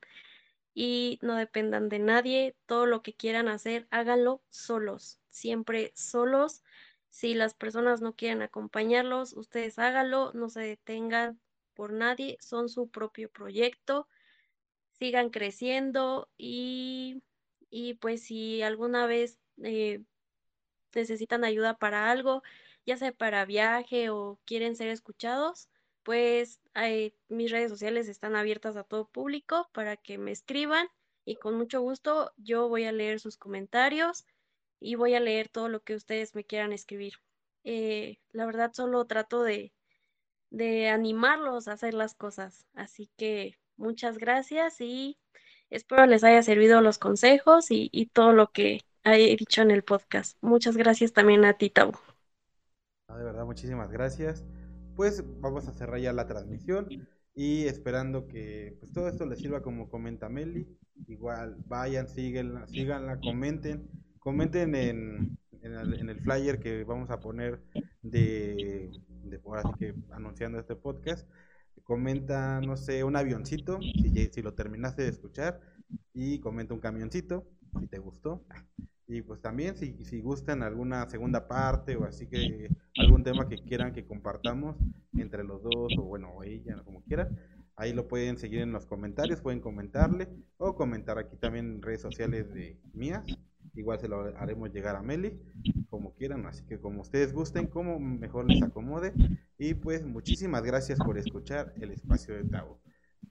y 0.76 1.18
no 1.24 1.36
dependan 1.36 1.90
de 1.90 1.98
nadie. 1.98 2.56
Todo 2.68 2.86
lo 2.86 3.02
que 3.02 3.16
quieran 3.16 3.48
hacer, 3.48 3.88
háganlo 3.90 4.44
solos, 4.50 5.20
siempre 5.32 5.92
solos. 5.96 6.62
Si 7.10 7.34
las 7.34 7.56
personas 7.56 8.02
no 8.02 8.16
quieren 8.16 8.44
acompañarlos, 8.44 9.34
ustedes 9.34 9.80
háganlo, 9.80 10.32
no 10.34 10.50
se 10.50 10.62
detengan, 10.62 11.40
por 11.74 11.94
nadie, 11.94 12.38
son 12.42 12.70
su 12.70 12.90
propio 12.90 13.30
proyecto, 13.30 14.08
sigan 14.92 15.30
creciendo 15.30 16.30
y, 16.38 17.22
y 17.70 17.96
pues 17.96 18.24
si 18.24 18.62
alguna 18.62 19.08
vez 19.08 19.40
eh, 19.64 20.02
necesitan 20.94 21.44
ayuda 21.44 21.78
para 21.78 22.12
algo, 22.12 22.44
ya 22.86 22.98
sea 22.98 23.12
para 23.12 23.46
viaje 23.46 24.10
o 24.10 24.40
quieren 24.46 24.76
ser 24.76 24.90
escuchados, 24.90 25.70
pues 26.04 26.60
eh, 26.76 27.14
mis 27.30 27.52
redes 27.52 27.72
sociales 27.72 28.08
están 28.08 28.36
abiertas 28.36 28.76
a 28.76 28.84
todo 28.84 29.08
público 29.08 29.70
para 29.74 29.98
que 29.98 30.18
me 30.18 30.32
escriban 30.32 30.88
y 31.26 31.36
con 31.38 31.56
mucho 31.56 31.82
gusto 31.82 32.34
yo 32.38 32.68
voy 32.68 32.84
a 32.86 32.92
leer 32.92 33.20
sus 33.20 33.38
comentarios 33.38 34.26
y 34.80 34.96
voy 34.96 35.16
a 35.16 35.22
leer 35.22 35.48
todo 35.48 35.70
lo 35.70 35.82
que 35.82 35.96
ustedes 35.96 36.36
me 36.36 36.44
quieran 36.44 36.74
escribir. 36.74 37.14
Eh, 37.64 38.20
la 38.32 38.46
verdad 38.46 38.72
solo 38.74 39.06
trato 39.06 39.44
de, 39.44 39.72
de 40.54 40.88
animarlos 40.88 41.68
a 41.68 41.74
hacer 41.74 41.96
las 41.96 42.14
cosas. 42.14 42.68
Así 42.76 43.10
que 43.18 43.58
muchas 43.76 44.20
gracias 44.20 44.80
y 44.80 45.18
espero 45.72 46.06
les 46.06 46.24
haya 46.24 46.44
servido 46.44 46.80
los 46.80 47.00
consejos 47.00 47.68
y, 47.70 48.10
todo 48.14 48.34
lo 48.34 48.52
que 48.52 48.82
he 49.04 49.36
dicho 49.36 49.64
en 49.64 49.72
el 49.72 49.84
podcast. 49.84 50.38
Muchas 50.42 50.78
gracias 50.78 51.12
también 51.12 51.44
a 51.44 51.58
ti, 51.58 51.72
Tabo. 51.72 52.00
de 53.10 53.24
verdad, 53.24 53.46
muchísimas 53.46 53.92
gracias. 53.92 54.46
Pues 54.96 55.24
vamos 55.42 55.68
a 55.68 55.74
cerrar 55.74 56.00
ya 56.00 56.14
la 56.14 56.28
transmisión 56.28 56.88
y 57.34 57.66
esperando 57.66 58.28
que 58.28 58.78
pues 58.80 58.92
todo 58.94 59.08
esto 59.08 59.26
les 59.26 59.40
sirva 59.40 59.64
como 59.64 59.90
comenta 59.90 60.30
Meli. 60.30 60.68
Igual 61.08 61.58
vayan, 61.66 62.08
síganla, 62.08 62.68
síganla 62.68 63.20
comenten, 63.20 63.90
comenten 64.20 64.76
en, 64.76 65.38
en 65.64 66.10
el 66.10 66.20
flyer 66.20 66.60
que 66.60 66.84
vamos 66.84 67.10
a 67.10 67.20
poner 67.20 67.60
de 68.04 68.92
de 69.24 69.40
por 69.40 69.58
así 69.58 69.70
que 69.80 69.96
anunciando 70.12 70.60
este 70.60 70.76
podcast, 70.76 71.28
comenta, 71.84 72.62
no 72.62 72.78
sé, 72.78 73.04
un 73.04 73.16
avioncito, 73.16 73.80
si, 73.82 74.30
si 74.32 74.42
lo 74.42 74.54
terminaste 74.54 75.04
de 75.04 75.10
escuchar, 75.10 75.60
y 76.14 76.40
comenta 76.40 76.74
un 76.74 76.80
camioncito, 76.80 77.46
si 77.80 77.88
te 77.88 78.00
gustó. 78.00 78.46
Y 79.08 79.22
pues 79.22 79.42
también 79.42 79.76
si, 79.76 80.04
si 80.06 80.22
gustan 80.22 80.64
alguna 80.64 81.08
segunda 81.10 81.48
parte 81.48 81.98
o 81.98 82.06
así 82.06 82.28
que 82.28 82.70
algún 82.98 83.24
tema 83.24 83.50
que 83.50 83.58
quieran 83.58 83.94
que 83.94 84.06
compartamos 84.06 84.78
entre 85.18 85.44
los 85.44 85.62
dos 85.62 85.94
o 85.98 86.04
bueno, 86.04 86.30
o 86.30 86.44
ella, 86.44 86.82
como 86.84 87.04
quieran, 87.04 87.38
ahí 87.76 87.94
lo 87.94 88.08
pueden 88.08 88.38
seguir 88.38 88.62
en 88.62 88.72
los 88.72 88.86
comentarios, 88.86 89.42
pueden 89.42 89.60
comentarle 89.60 90.30
o 90.58 90.76
comentar 90.76 91.18
aquí 91.18 91.36
también 91.38 91.66
en 91.66 91.82
redes 91.82 92.02
sociales 92.02 92.54
de 92.54 92.80
mías 92.94 93.24
Igual 93.76 94.00
se 94.00 94.08
lo 94.08 94.22
haremos 94.38 94.72
llegar 94.72 94.96
a 94.96 95.02
Meli, 95.02 95.40
como 95.90 96.14
quieran, 96.14 96.46
así 96.46 96.64
que 96.66 96.80
como 96.80 97.02
ustedes 97.02 97.34
gusten, 97.34 97.68
como 97.68 98.00
mejor 98.00 98.50
les 98.50 98.62
acomode. 98.62 99.14
Y 99.58 99.74
pues 99.74 100.06
muchísimas 100.06 100.64
gracias 100.64 101.00
por 101.00 101.18
escuchar 101.18 101.74
el 101.82 101.92
espacio 101.92 102.36
de 102.36 102.44
Tavo. 102.44 102.80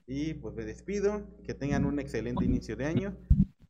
Y 0.05 0.33
pues 0.35 0.53
me 0.55 0.65
despido, 0.65 1.23
que 1.45 1.53
tengan 1.53 1.85
un 1.85 1.99
excelente 1.99 2.43
inicio 2.43 2.75
de 2.75 2.85
año 2.85 3.17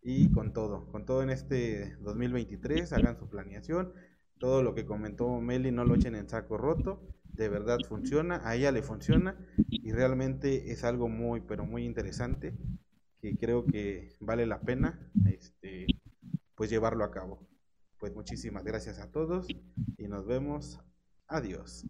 y 0.02 0.32
con 0.32 0.52
todo, 0.52 0.88
con 0.92 1.06
todo 1.06 1.22
en 1.24 1.30
este 1.30 1.96
2023, 2.02 2.92
hagan 2.94 3.18
su 3.18 3.30
planeación. 3.30 3.94
Todo 4.40 4.64
lo 4.64 4.74
que 4.74 4.86
comentó 4.86 5.40
Meli 5.40 5.72
no 5.72 5.86
lo 5.86 5.96
echen 5.96 6.16
en 6.16 6.28
saco 6.28 6.58
roto, 6.58 7.02
de 7.34 7.50
verdad 7.50 7.80
funciona, 7.88 8.42
a 8.48 8.56
ella 8.56 8.72
le 8.72 8.82
funciona 8.82 9.38
y 9.70 9.92
realmente 9.92 10.72
es 10.72 10.84
algo 10.84 11.08
muy, 11.08 11.42
pero 11.42 11.66
muy 11.66 11.86
interesante 11.86 12.54
que 13.22 13.38
creo 13.38 13.66
que 13.66 14.16
vale 14.20 14.46
la 14.46 14.60
pena 14.62 15.00
este, 15.26 15.88
pues 16.56 16.70
llevarlo 16.70 17.04
a 17.04 17.12
cabo. 17.12 17.48
Pues 18.00 18.14
muchísimas 18.14 18.64
gracias 18.64 19.00
a 19.00 19.12
todos 19.12 19.48
y 19.98 20.08
nos 20.08 20.26
vemos. 20.26 20.80
Adiós. 21.28 21.86